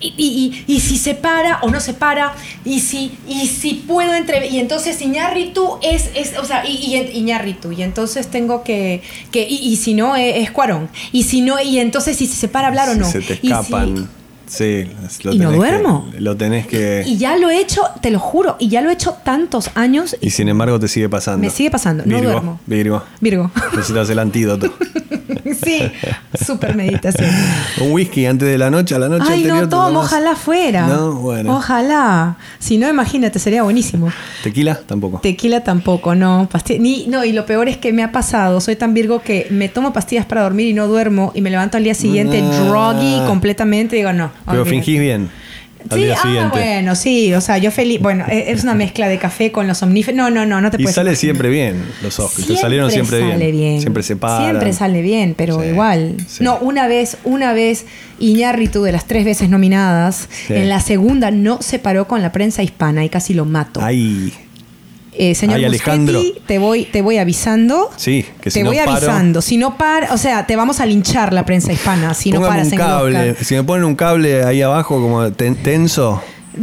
Y, 0.00 0.14
y- 0.16 0.64
y- 0.66 0.80
si 0.80 0.96
se 0.96 1.14
para 1.14 1.58
o 1.62 1.70
no 1.70 1.78
se 1.80 1.92
para. 1.94 2.34
Y 2.64 2.80
si, 2.80 3.12
y 3.28 3.46
si 3.46 3.74
puedo 3.74 4.14
entre... 4.14 4.48
Y 4.48 4.58
entonces 4.58 5.00
Iñárritu 5.02 5.78
es... 5.82 6.10
es 6.14 6.38
o 6.38 6.44
sea, 6.44 6.64
y, 6.66 6.72
y, 6.72 7.18
Iñárritu. 7.18 7.72
Y 7.72 7.82
entonces 7.82 8.28
tengo 8.30 8.64
que... 8.64 9.02
que 9.30 9.46
y, 9.48 9.56
y 9.56 9.76
si 9.76 9.94
no, 9.94 10.16
es, 10.16 10.36
es 10.36 10.50
Cuarón. 10.50 10.88
Y 11.12 11.24
si 11.24 11.42
no... 11.42 11.60
Y 11.60 11.78
entonces 11.78 12.16
si 12.16 12.26
se 12.26 12.48
para 12.48 12.68
hablar 12.68 12.88
o 12.88 12.94
no. 12.94 13.10
se 13.10 13.20
te 13.20 13.34
Y 13.34 13.36
si- 13.48 13.52
escapan. 13.52 14.08
Sí, 14.50 14.90
lo 15.22 15.32
¿Y 15.32 15.38
no 15.38 15.50
que- 15.50 15.56
duermo? 15.56 16.10
lo 16.18 16.36
tenés 16.36 16.66
que. 16.66 17.04
y 17.06 17.16
ya 17.18 17.36
lo 17.36 17.50
he 17.50 17.60
hecho, 17.60 17.82
te 18.02 18.10
lo 18.10 18.18
juro, 18.18 18.56
y 18.58 18.68
ya 18.68 18.80
lo 18.80 18.90
he 18.90 18.94
hecho 18.94 19.16
tantos 19.24 19.70
años 19.76 20.16
Y 20.20 20.30
sin 20.30 20.48
embargo 20.48 20.80
te 20.80 20.88
sigue 20.88 21.08
pasando. 21.08 21.38
Me 21.38 21.50
sigue 21.50 21.70
pasando, 21.70 22.02
no 22.04 22.16
Virgo, 22.16 22.32
duermo. 22.32 22.60
Virgo. 22.66 23.02
Virgo. 23.20 23.50
Necesitas 23.76 24.10
el 24.10 24.18
antídoto. 24.18 24.72
sí, 25.64 25.82
súper 26.44 26.74
meditación. 26.74 27.30
Un 27.80 27.92
whisky 27.92 28.26
antes 28.26 28.48
de 28.48 28.58
la 28.58 28.70
noche, 28.70 28.94
a 28.94 28.98
la 28.98 29.08
noche 29.08 29.24
Ay, 29.28 29.42
anterior. 29.44 29.62
no, 29.62 29.68
tomo, 29.68 30.00
ojalá 30.00 30.34
fuera. 30.34 30.86
No, 30.86 31.12
bueno. 31.14 31.56
Ojalá. 31.56 32.36
Si 32.58 32.76
no, 32.78 32.88
imagínate, 32.88 33.38
sería 33.38 33.62
buenísimo. 33.62 34.10
¿Tequila? 34.42 34.74
Tampoco. 34.86 35.20
Tequila 35.20 35.62
tampoco, 35.62 36.14
no. 36.14 36.48
Ni, 36.78 37.06
no, 37.06 37.24
y 37.24 37.32
lo 37.32 37.46
peor 37.46 37.68
es 37.68 37.76
que 37.76 37.92
me 37.92 38.02
ha 38.02 38.10
pasado. 38.12 38.60
Soy 38.60 38.76
tan 38.76 38.94
virgo 38.94 39.22
que 39.22 39.46
me 39.50 39.68
tomo 39.68 39.92
pastillas 39.92 40.26
para 40.26 40.42
dormir 40.42 40.66
y 40.68 40.72
no 40.74 40.88
duermo. 40.88 41.30
Y 41.34 41.40
me 41.40 41.50
levanto 41.50 41.76
al 41.76 41.84
día 41.84 41.94
siguiente 41.94 42.42
Ah. 42.42 42.64
groggy 42.68 43.20
completamente. 43.26 43.96
Digo, 43.96 44.12
no. 44.12 44.30
Pero 44.46 44.62
olvídate. 44.62 44.70
fingís 44.70 45.00
bien. 45.00 45.28
Al 45.88 45.96
Sí, 45.98 46.04
día 46.04 46.14
ah, 46.18 46.22
siguiente. 46.22 46.58
bueno, 46.58 46.94
sí, 46.94 47.32
o 47.32 47.40
sea, 47.40 47.56
yo 47.56 47.70
feliz. 47.70 48.02
Bueno, 48.02 48.26
e- 48.28 48.50
es 48.52 48.64
una 48.64 48.74
mezcla 48.74 49.08
de 49.08 49.18
café 49.18 49.50
con 49.50 49.66
los 49.66 49.78
somníferos. 49.78 50.14
No, 50.14 50.28
no, 50.28 50.44
no, 50.44 50.60
no 50.60 50.70
te 50.70 50.76
Y 50.76 50.82
puedes. 50.82 50.94
sale 50.94 51.12
imaginar. 51.12 51.16
siempre 51.20 51.48
bien 51.48 51.82
los 52.02 52.18
Oscars. 52.20 52.46
Te 52.46 52.56
salieron 52.58 52.90
siempre 52.90 53.20
sale 53.20 53.50
bien. 53.50 53.80
Siempre 53.80 54.02
se 54.02 54.14
paran. 54.16 54.44
Siempre 54.50 54.72
sale 54.74 55.00
bien, 55.00 55.34
pero 55.34 55.58
Sí, 55.62 55.68
igual. 55.68 56.16
sí. 56.28 56.44
No, 56.44 56.58
una 56.58 56.86
vez, 56.86 57.16
una 57.24 57.54
vez, 57.54 57.86
Iñárritu, 58.18 58.82
de 58.82 58.92
las 58.92 59.06
tres 59.06 59.24
veces 59.24 59.48
nominadas, 59.48 60.28
Sí. 60.46 60.52
en 60.54 60.68
la 60.68 60.80
segunda 60.80 61.30
no 61.30 61.62
se 61.62 61.78
paró 61.78 62.06
con 62.06 62.20
la 62.20 62.30
prensa 62.30 62.62
hispana 62.62 63.02
y 63.06 63.08
casi 63.08 63.32
lo 63.32 63.46
mato. 63.46 63.80
Ay. 63.82 64.34
Eh, 65.12 65.34
señor 65.34 65.56
Ay, 65.56 65.64
Alejandro. 65.64 66.20
Te 66.46 66.58
voy, 66.58 66.84
te 66.84 67.02
voy 67.02 67.18
avisando. 67.18 67.90
Sí, 67.96 68.24
que 68.40 68.50
si 68.50 68.60
te 68.60 68.62
no 68.64 68.70
voy 68.70 68.78
paro- 68.78 68.92
avisando. 68.92 69.42
Si 69.42 69.56
no 69.56 69.76
para, 69.76 70.14
o 70.14 70.18
sea, 70.18 70.46
te 70.46 70.54
vamos 70.56 70.80
a 70.80 70.86
linchar 70.86 71.32
la 71.32 71.44
prensa 71.44 71.72
hispana 71.72 72.14
si 72.14 72.30
no 72.30 72.40
paras 72.40 72.68
un 72.68 72.72
en 72.74 72.78
cable. 72.78 73.34
Si 73.42 73.54
me 73.54 73.64
ponen 73.64 73.84
un 73.84 73.96
cable 73.96 74.44
ahí 74.44 74.62
abajo 74.62 75.00
como 75.00 75.30
ten- 75.32 75.56
tenso, 75.56 76.22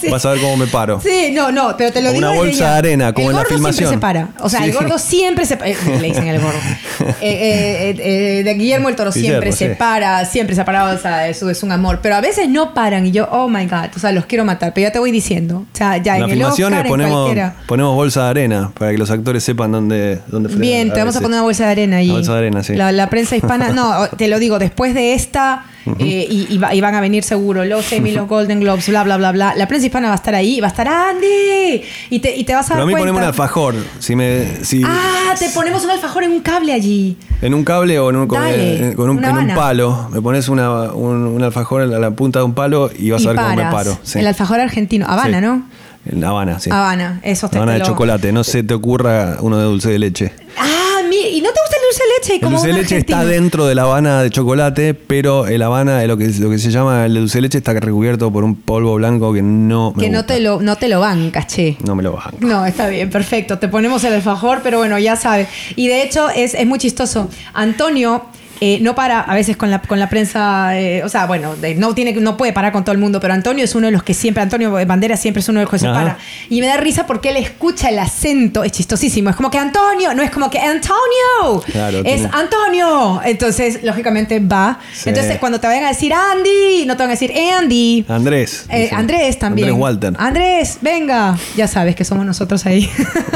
Sí. 0.00 0.08
vas 0.08 0.24
a 0.24 0.30
ver 0.30 0.40
cómo 0.40 0.56
me 0.56 0.66
paro. 0.66 1.00
Sí, 1.00 1.30
no, 1.32 1.52
no, 1.52 1.76
pero 1.76 1.92
te 1.92 2.00
lo 2.00 2.12
digo 2.12 2.26
una 2.26 2.36
bolsa 2.36 2.58
ya. 2.58 2.70
de 2.72 2.78
arena, 2.78 3.12
como 3.12 3.26
el 3.28 3.30
en 3.32 3.36
la 3.36 3.42
gordo 3.42 3.54
filmación. 3.54 3.88
siempre 3.90 3.96
se 3.96 4.00
para. 4.00 4.28
O 4.40 4.48
sea, 4.48 4.64
el 4.64 4.72
gordo 4.72 4.98
siempre 4.98 5.44
se 5.46 5.56
para. 5.56 5.70
le 5.70 6.02
dicen 6.08 6.26
el 6.26 6.40
gordo. 6.40 6.58
Eh, 7.00 7.14
eh, 7.22 7.90
eh, 7.98 8.38
eh, 8.40 8.42
de 8.44 8.54
Guillermo 8.54 8.88
el 8.88 8.94
Toro 8.96 9.10
Guillermo, 9.10 9.40
siempre 9.40 9.52
se 9.52 9.70
para, 9.74 10.24
siempre 10.26 10.54
se 10.54 10.60
ha 10.60 10.64
parado. 10.64 10.94
O 10.94 10.98
sea, 10.98 11.28
eso 11.28 11.48
es 11.50 11.62
un 11.62 11.72
amor. 11.72 12.00
Pero 12.02 12.14
a 12.14 12.20
veces 12.20 12.48
no 12.48 12.72
paran 12.74 13.06
y 13.06 13.10
yo, 13.10 13.26
oh 13.30 13.48
my 13.48 13.66
God, 13.66 13.88
o 13.96 13.98
sea, 13.98 14.12
los 14.12 14.26
quiero 14.26 14.44
matar. 14.44 14.72
Pero 14.74 14.88
ya 14.88 14.92
te 14.92 14.98
voy 14.98 15.10
diciendo. 15.10 15.66
O 15.72 15.76
sea, 15.76 15.96
ya 15.96 16.16
En 16.16 16.16
en, 16.16 16.20
las 16.22 16.30
el 16.30 16.36
filmaciones 16.38 16.78
Oscar, 16.78 16.86
en 16.86 16.90
ponemos, 16.90 17.52
ponemos 17.66 17.94
bolsa 17.94 18.24
de 18.24 18.30
arena 18.30 18.70
para 18.78 18.90
que 18.92 18.98
los 18.98 19.10
actores 19.10 19.42
sepan 19.44 19.72
dónde, 19.72 20.20
dónde 20.28 20.48
frenar. 20.48 20.62
Bien, 20.66 20.92
te 20.92 20.98
vamos 20.98 21.16
a 21.16 21.20
poner 21.20 21.36
una 21.36 21.42
bolsa 21.42 21.64
de 21.66 21.70
arena 21.72 21.96
ahí. 21.98 22.10
Bolsa 22.10 22.32
de 22.32 22.38
arena, 22.38 22.62
sí. 22.62 22.74
La, 22.74 22.92
la 22.92 23.08
prensa 23.10 23.36
hispana, 23.36 23.70
no, 23.70 24.08
te 24.16 24.28
lo 24.28 24.38
digo, 24.38 24.58
después 24.58 24.94
de 24.94 25.14
esta, 25.14 25.64
eh, 25.98 26.26
y, 26.30 26.46
y 26.50 26.58
va- 26.58 26.74
y 26.74 26.80
van 26.80 26.94
a 26.94 27.00
venir 27.00 27.24
seguro 27.24 27.64
los 27.64 27.90
Emmy, 27.92 28.12
los 28.12 28.28
Golden 28.28 28.60
Globes, 28.60 28.88
bla, 28.88 29.02
bla, 29.04 29.16
bla, 29.16 29.32
bla. 29.32 29.54
La 29.56 29.66
prensa 29.68 29.86
hispana 29.90 30.08
va 30.08 30.14
a 30.14 30.16
estar 30.16 30.34
ahí, 30.34 30.60
va 30.60 30.68
a 30.68 30.70
estar 30.70 30.88
Andy. 30.88 31.82
Y 32.10 32.18
te, 32.20 32.34
y 32.36 32.44
te 32.44 32.54
vas 32.54 32.66
a 32.66 32.68
Pero 32.74 32.78
dar 32.78 32.82
a 32.82 32.86
mí 32.86 32.92
cuenta. 32.92 33.00
ponemos 33.02 33.20
un 33.22 33.26
alfajor. 33.26 33.74
Si 33.98 34.16
me, 34.16 34.64
si, 34.64 34.82
Ah, 34.86 35.34
te 35.38 35.48
ponemos 35.50 35.84
un 35.84 35.90
alfajor 35.90 36.22
en 36.24 36.30
un 36.32 36.40
cable 36.40 36.72
allí. 36.72 37.16
En 37.42 37.54
un 37.54 37.64
cable 37.64 37.98
o 37.98 38.10
en 38.10 38.16
un, 38.16 38.26
con, 38.26 38.40
Dale, 38.40 38.90
eh, 38.90 38.94
con 38.94 39.10
un, 39.10 39.22
en 39.24 39.36
un 39.36 39.54
palo. 39.54 40.08
Me 40.12 40.20
pones 40.22 40.48
una, 40.48 40.92
un, 40.92 41.26
un 41.26 41.42
alfajor 41.42 41.82
a 41.82 41.86
la 41.86 42.10
punta 42.12 42.38
de 42.38 42.44
un 42.44 42.54
palo 42.54 42.90
y 42.96 43.10
vas 43.10 43.22
y 43.22 43.26
a 43.26 43.28
ver 43.32 43.36
cómo 43.36 43.48
me 43.50 43.56
paras. 43.56 43.74
paro. 43.74 43.98
Sí. 44.02 44.18
El 44.20 44.26
alfajor 44.26 44.60
argentino. 44.60 45.06
Habana, 45.08 45.38
Sí. 45.40 45.44
¿no? 45.44 45.62
En 46.06 46.24
Habana, 46.24 46.58
sí. 46.60 46.70
Habana, 46.70 47.20
eso 47.22 47.48
te 47.50 47.58
Habana 47.58 47.72
de 47.74 47.80
lo- 47.80 47.84
chocolate. 47.86 48.32
No 48.32 48.42
se 48.42 48.62
te 48.62 48.72
ocurra 48.72 49.36
uno 49.40 49.58
de 49.58 49.64
dulce 49.64 49.90
de 49.90 49.98
leche. 49.98 50.32
Ah, 50.58 51.00
mira, 51.08 51.28
¿y 51.28 51.40
no 51.42 51.50
te 51.50 51.60
gusta 51.60 51.76
dulce 51.90 52.02
de 52.04 52.20
leche? 52.20 52.34
El 52.34 52.40
Como 52.40 52.56
dulce 52.58 52.68
de 52.68 52.82
leche 52.82 52.96
está 52.98 53.24
dentro 53.24 53.66
de 53.66 53.74
la 53.74 53.82
Habana 53.82 54.22
de 54.22 54.30
chocolate, 54.30 54.94
pero 54.94 55.46
el 55.46 55.62
Habana, 55.62 56.04
lo 56.06 56.16
que, 56.16 56.28
lo 56.28 56.50
que 56.50 56.58
se 56.58 56.70
llama 56.70 57.06
el 57.06 57.14
dulce 57.14 57.38
de 57.38 57.42
leche, 57.42 57.58
está 57.58 57.72
recubierto 57.74 58.32
por 58.32 58.44
un 58.44 58.54
polvo 58.54 58.94
blanco 58.94 59.32
que 59.32 59.42
no 59.42 59.92
me 59.96 60.04
Que 60.04 60.10
no 60.10 60.24
te, 60.24 60.40
lo, 60.40 60.60
no 60.60 60.76
te 60.76 60.88
lo 60.88 61.00
bancas, 61.00 61.46
che. 61.48 61.76
No 61.84 61.94
me 61.94 62.02
lo 62.02 62.12
bajan. 62.12 62.34
No, 62.40 62.64
está 62.64 62.88
bien, 62.88 63.10
perfecto. 63.10 63.58
Te 63.58 63.68
ponemos 63.68 64.04
el 64.04 64.14
alfajor, 64.14 64.60
pero 64.62 64.78
bueno, 64.78 64.98
ya 64.98 65.16
sabes. 65.16 65.48
Y 65.76 65.88
de 65.88 66.02
hecho 66.02 66.28
es, 66.30 66.54
es 66.54 66.66
muy 66.66 66.78
chistoso. 66.78 67.28
Antonio 67.52 68.24
eh, 68.60 68.78
no 68.82 68.94
para 68.94 69.20
a 69.20 69.34
veces 69.34 69.56
con 69.56 69.70
la, 69.70 69.80
con 69.82 69.98
la 69.98 70.08
prensa, 70.08 70.78
eh, 70.78 71.02
o 71.04 71.08
sea, 71.08 71.26
bueno, 71.26 71.56
de- 71.56 71.74
no, 71.74 71.94
tiene, 71.94 72.12
no 72.14 72.36
puede 72.36 72.52
parar 72.52 72.72
con 72.72 72.84
todo 72.84 72.92
el 72.92 72.98
mundo, 72.98 73.20
pero 73.20 73.34
Antonio 73.34 73.64
es 73.64 73.74
uno 73.74 73.86
de 73.86 73.92
los 73.92 74.02
que 74.02 74.14
siempre, 74.14 74.42
Antonio 74.42 74.70
Bandera 74.86 75.16
siempre 75.16 75.40
es 75.40 75.48
uno 75.48 75.60
de 75.60 75.64
los 75.64 75.70
que 75.70 75.78
se 75.78 75.86
Ajá. 75.86 75.98
para. 75.98 76.18
Y 76.48 76.60
me 76.60 76.66
da 76.66 76.76
risa 76.76 77.06
porque 77.06 77.30
él 77.30 77.36
escucha 77.36 77.88
el 77.88 77.98
acento, 77.98 78.64
es 78.64 78.72
chistosísimo. 78.72 79.30
Es 79.30 79.36
como 79.36 79.50
que 79.50 79.58
Antonio, 79.58 80.14
no 80.14 80.22
es 80.22 80.30
como 80.30 80.50
que 80.50 80.58
Antonio, 80.58 81.62
Claro, 81.72 82.02
es 82.04 82.22
Antonio. 82.32 83.20
Entonces, 83.24 83.82
lógicamente 83.82 84.40
va. 84.40 84.78
Sí. 84.92 85.08
Entonces, 85.08 85.38
cuando 85.38 85.60
te 85.60 85.66
vayan 85.66 85.84
a 85.84 85.88
decir 85.88 86.12
Andy, 86.12 86.84
no 86.86 86.96
te 86.96 87.02
van 87.02 87.10
a 87.10 87.12
decir 87.12 87.32
Andy. 87.58 88.04
Andrés. 88.08 88.66
Eh. 88.68 88.90
Andrés 88.92 89.38
también. 89.38 89.68
Andrés 89.68 89.80
Walter. 89.82 90.14
Andrés, 90.18 90.78
venga. 90.80 91.36
Ya 91.56 91.66
sabes 91.68 91.94
que 91.96 92.04
somos 92.04 92.26
nosotros 92.26 92.66
ahí. 92.66 92.88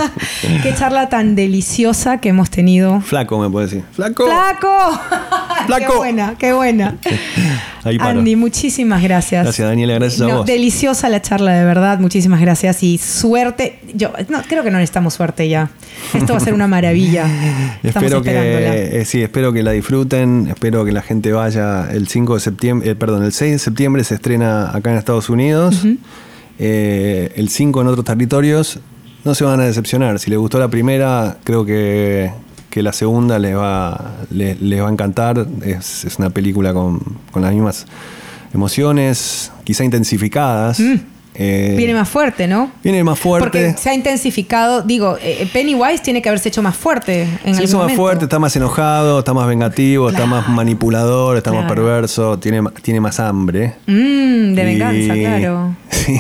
Qué 0.62 0.74
charla 0.74 1.08
tan 1.08 1.34
deliciosa 1.34 2.18
que 2.18 2.28
hemos 2.30 2.50
tenido. 2.50 3.00
Flaco, 3.00 3.38
me 3.38 3.48
puede 3.50 3.66
decir. 3.66 3.84
Flaco. 3.92 4.24
¡Flaco! 4.26 5.00
Flaco. 5.66 5.92
¡Qué 5.92 5.98
buena, 5.98 6.34
qué 6.38 6.52
buena! 6.52 6.96
Ahí. 7.84 7.98
Andy, 8.00 8.34
muchísimas 8.34 9.02
gracias. 9.02 9.44
Gracias, 9.44 9.68
Daniela, 9.68 9.94
gracias 9.94 10.22
a 10.22 10.26
No, 10.26 10.38
vos. 10.38 10.46
Deliciosa 10.46 11.10
la 11.10 11.20
charla, 11.20 11.52
de 11.52 11.64
verdad. 11.64 11.98
Muchísimas 11.98 12.40
gracias 12.40 12.82
y 12.82 12.96
suerte. 12.96 13.78
Yo 13.92 14.10
no, 14.30 14.40
creo 14.48 14.62
que 14.62 14.70
no 14.70 14.78
necesitamos 14.78 15.14
suerte 15.14 15.48
ya. 15.48 15.70
Esto 16.14 16.32
va 16.32 16.38
a 16.38 16.40
ser 16.40 16.54
una 16.54 16.66
maravilla. 16.66 17.26
Estamos 17.82 18.10
espero 18.10 18.18
esperándola. 18.18 18.72
que 18.72 19.00
eh, 19.00 19.04
sí, 19.04 19.22
espero 19.22 19.52
que 19.52 19.62
la 19.62 19.72
disfruten, 19.72 20.48
espero 20.48 20.84
que 20.84 20.92
la 20.92 21.02
gente 21.02 21.32
vaya 21.32 21.90
el 21.90 22.08
5 22.08 22.34
de 22.34 22.40
septiembre, 22.40 22.90
eh, 22.90 22.94
perdón, 22.94 23.24
el 23.24 23.32
6 23.32 23.52
de 23.52 23.58
septiembre 23.58 24.04
se 24.04 24.14
estrena 24.14 24.74
acá 24.74 24.90
en 24.90 24.98
Estados 24.98 25.28
Unidos, 25.28 25.84
eh, 26.58 27.32
el 27.36 27.48
5 27.48 27.80
en 27.82 27.86
otros 27.86 28.04
territorios, 28.04 28.80
no 29.24 29.34
se 29.34 29.44
van 29.44 29.60
a 29.60 29.64
decepcionar, 29.64 30.18
si 30.18 30.30
les 30.30 30.38
gustó 30.38 30.58
la 30.58 30.68
primera, 30.68 31.38
creo 31.44 31.64
que, 31.64 32.30
que 32.74 32.82
la 32.82 32.92
segunda 32.92 33.38
les 33.38 33.56
va, 33.56 34.16
les, 34.32 34.60
les 34.60 34.82
va 34.82 34.88
a 34.88 34.90
encantar, 34.90 35.46
es, 35.64 36.04
es 36.04 36.18
una 36.18 36.30
película 36.30 36.74
con, 36.74 36.98
con 37.30 37.42
las 37.42 37.52
mismas 37.52 37.86
emociones, 38.52 39.52
quizá 39.62 39.84
intensificadas. 39.84 40.80
eh, 40.80 41.00
Mm. 41.36 41.76
Viene 41.76 41.94
más 41.94 42.08
fuerte, 42.08 42.46
¿no? 42.46 42.70
viene 42.84 43.02
más 43.02 43.18
fuerte. 43.18 43.44
Porque 43.48 43.74
se 43.76 43.90
ha 43.90 43.94
intensificado. 43.94 44.82
Digo, 44.82 45.18
eh, 45.20 45.48
Pennywise 45.52 46.00
tiene 46.00 46.22
que 46.22 46.28
haberse 46.28 46.48
hecho 46.48 46.62
más 46.62 46.76
fuerte 46.76 47.22
en 47.22 47.28
Se 47.28 47.48
algún 47.50 47.62
hizo 47.64 47.76
más 47.78 47.84
momento. 47.86 48.02
fuerte, 48.02 48.24
está 48.26 48.38
más 48.38 48.54
enojado, 48.54 49.18
está 49.20 49.34
más 49.34 49.46
vengativo, 49.48 50.10
está 50.10 50.26
más 50.26 50.48
manipulador, 50.48 51.36
está 51.36 51.52
más 51.52 51.66
perverso, 51.68 52.38
tiene, 52.38 52.62
tiene 52.82 53.00
más 53.00 53.18
hambre. 53.18 53.74
Mm, 53.88 54.54
de 54.54 54.62
Y- 54.62 54.64
venganza, 54.64 55.14
claro. 55.14 55.76
Sí. 55.90 56.18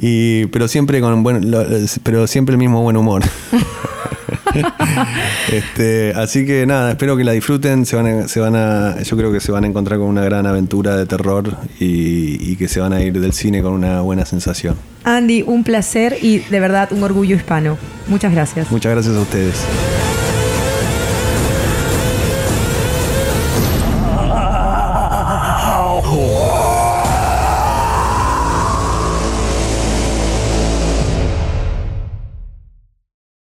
Y, 0.00 0.46
pero 0.46 0.68
siempre 0.68 1.00
con 1.00 1.22
buen, 1.24 1.50
lo- 1.50 1.64
pero 2.04 2.26
siempre 2.28 2.52
el 2.54 2.58
mismo 2.58 2.82
buen 2.82 2.96
humor. 2.96 3.22
este, 5.52 6.12
así 6.14 6.46
que 6.46 6.66
nada, 6.66 6.90
espero 6.90 7.16
que 7.16 7.24
la 7.24 7.32
disfruten. 7.32 7.86
Se 7.86 7.96
van 7.96 8.06
a, 8.06 8.28
se 8.28 8.40
van 8.40 8.56
a, 8.56 9.00
yo 9.02 9.16
creo 9.16 9.32
que 9.32 9.40
se 9.40 9.52
van 9.52 9.64
a 9.64 9.66
encontrar 9.66 9.98
con 9.98 10.08
una 10.08 10.24
gran 10.24 10.46
aventura 10.46 10.96
de 10.96 11.06
terror 11.06 11.56
y, 11.78 12.52
y 12.52 12.56
que 12.56 12.68
se 12.68 12.80
van 12.80 12.92
a 12.92 13.02
ir 13.02 13.18
del 13.18 13.32
cine 13.32 13.62
con 13.62 13.72
una 13.72 14.00
buena 14.00 14.24
sensación. 14.24 14.76
Andy, 15.04 15.42
un 15.42 15.64
placer 15.64 16.16
y 16.20 16.38
de 16.38 16.60
verdad 16.60 16.92
un 16.92 17.02
orgullo 17.02 17.36
hispano. 17.36 17.76
Muchas 18.06 18.32
gracias. 18.32 18.70
Muchas 18.70 18.92
gracias 18.92 19.16
a 19.16 19.20
ustedes. 19.20 19.56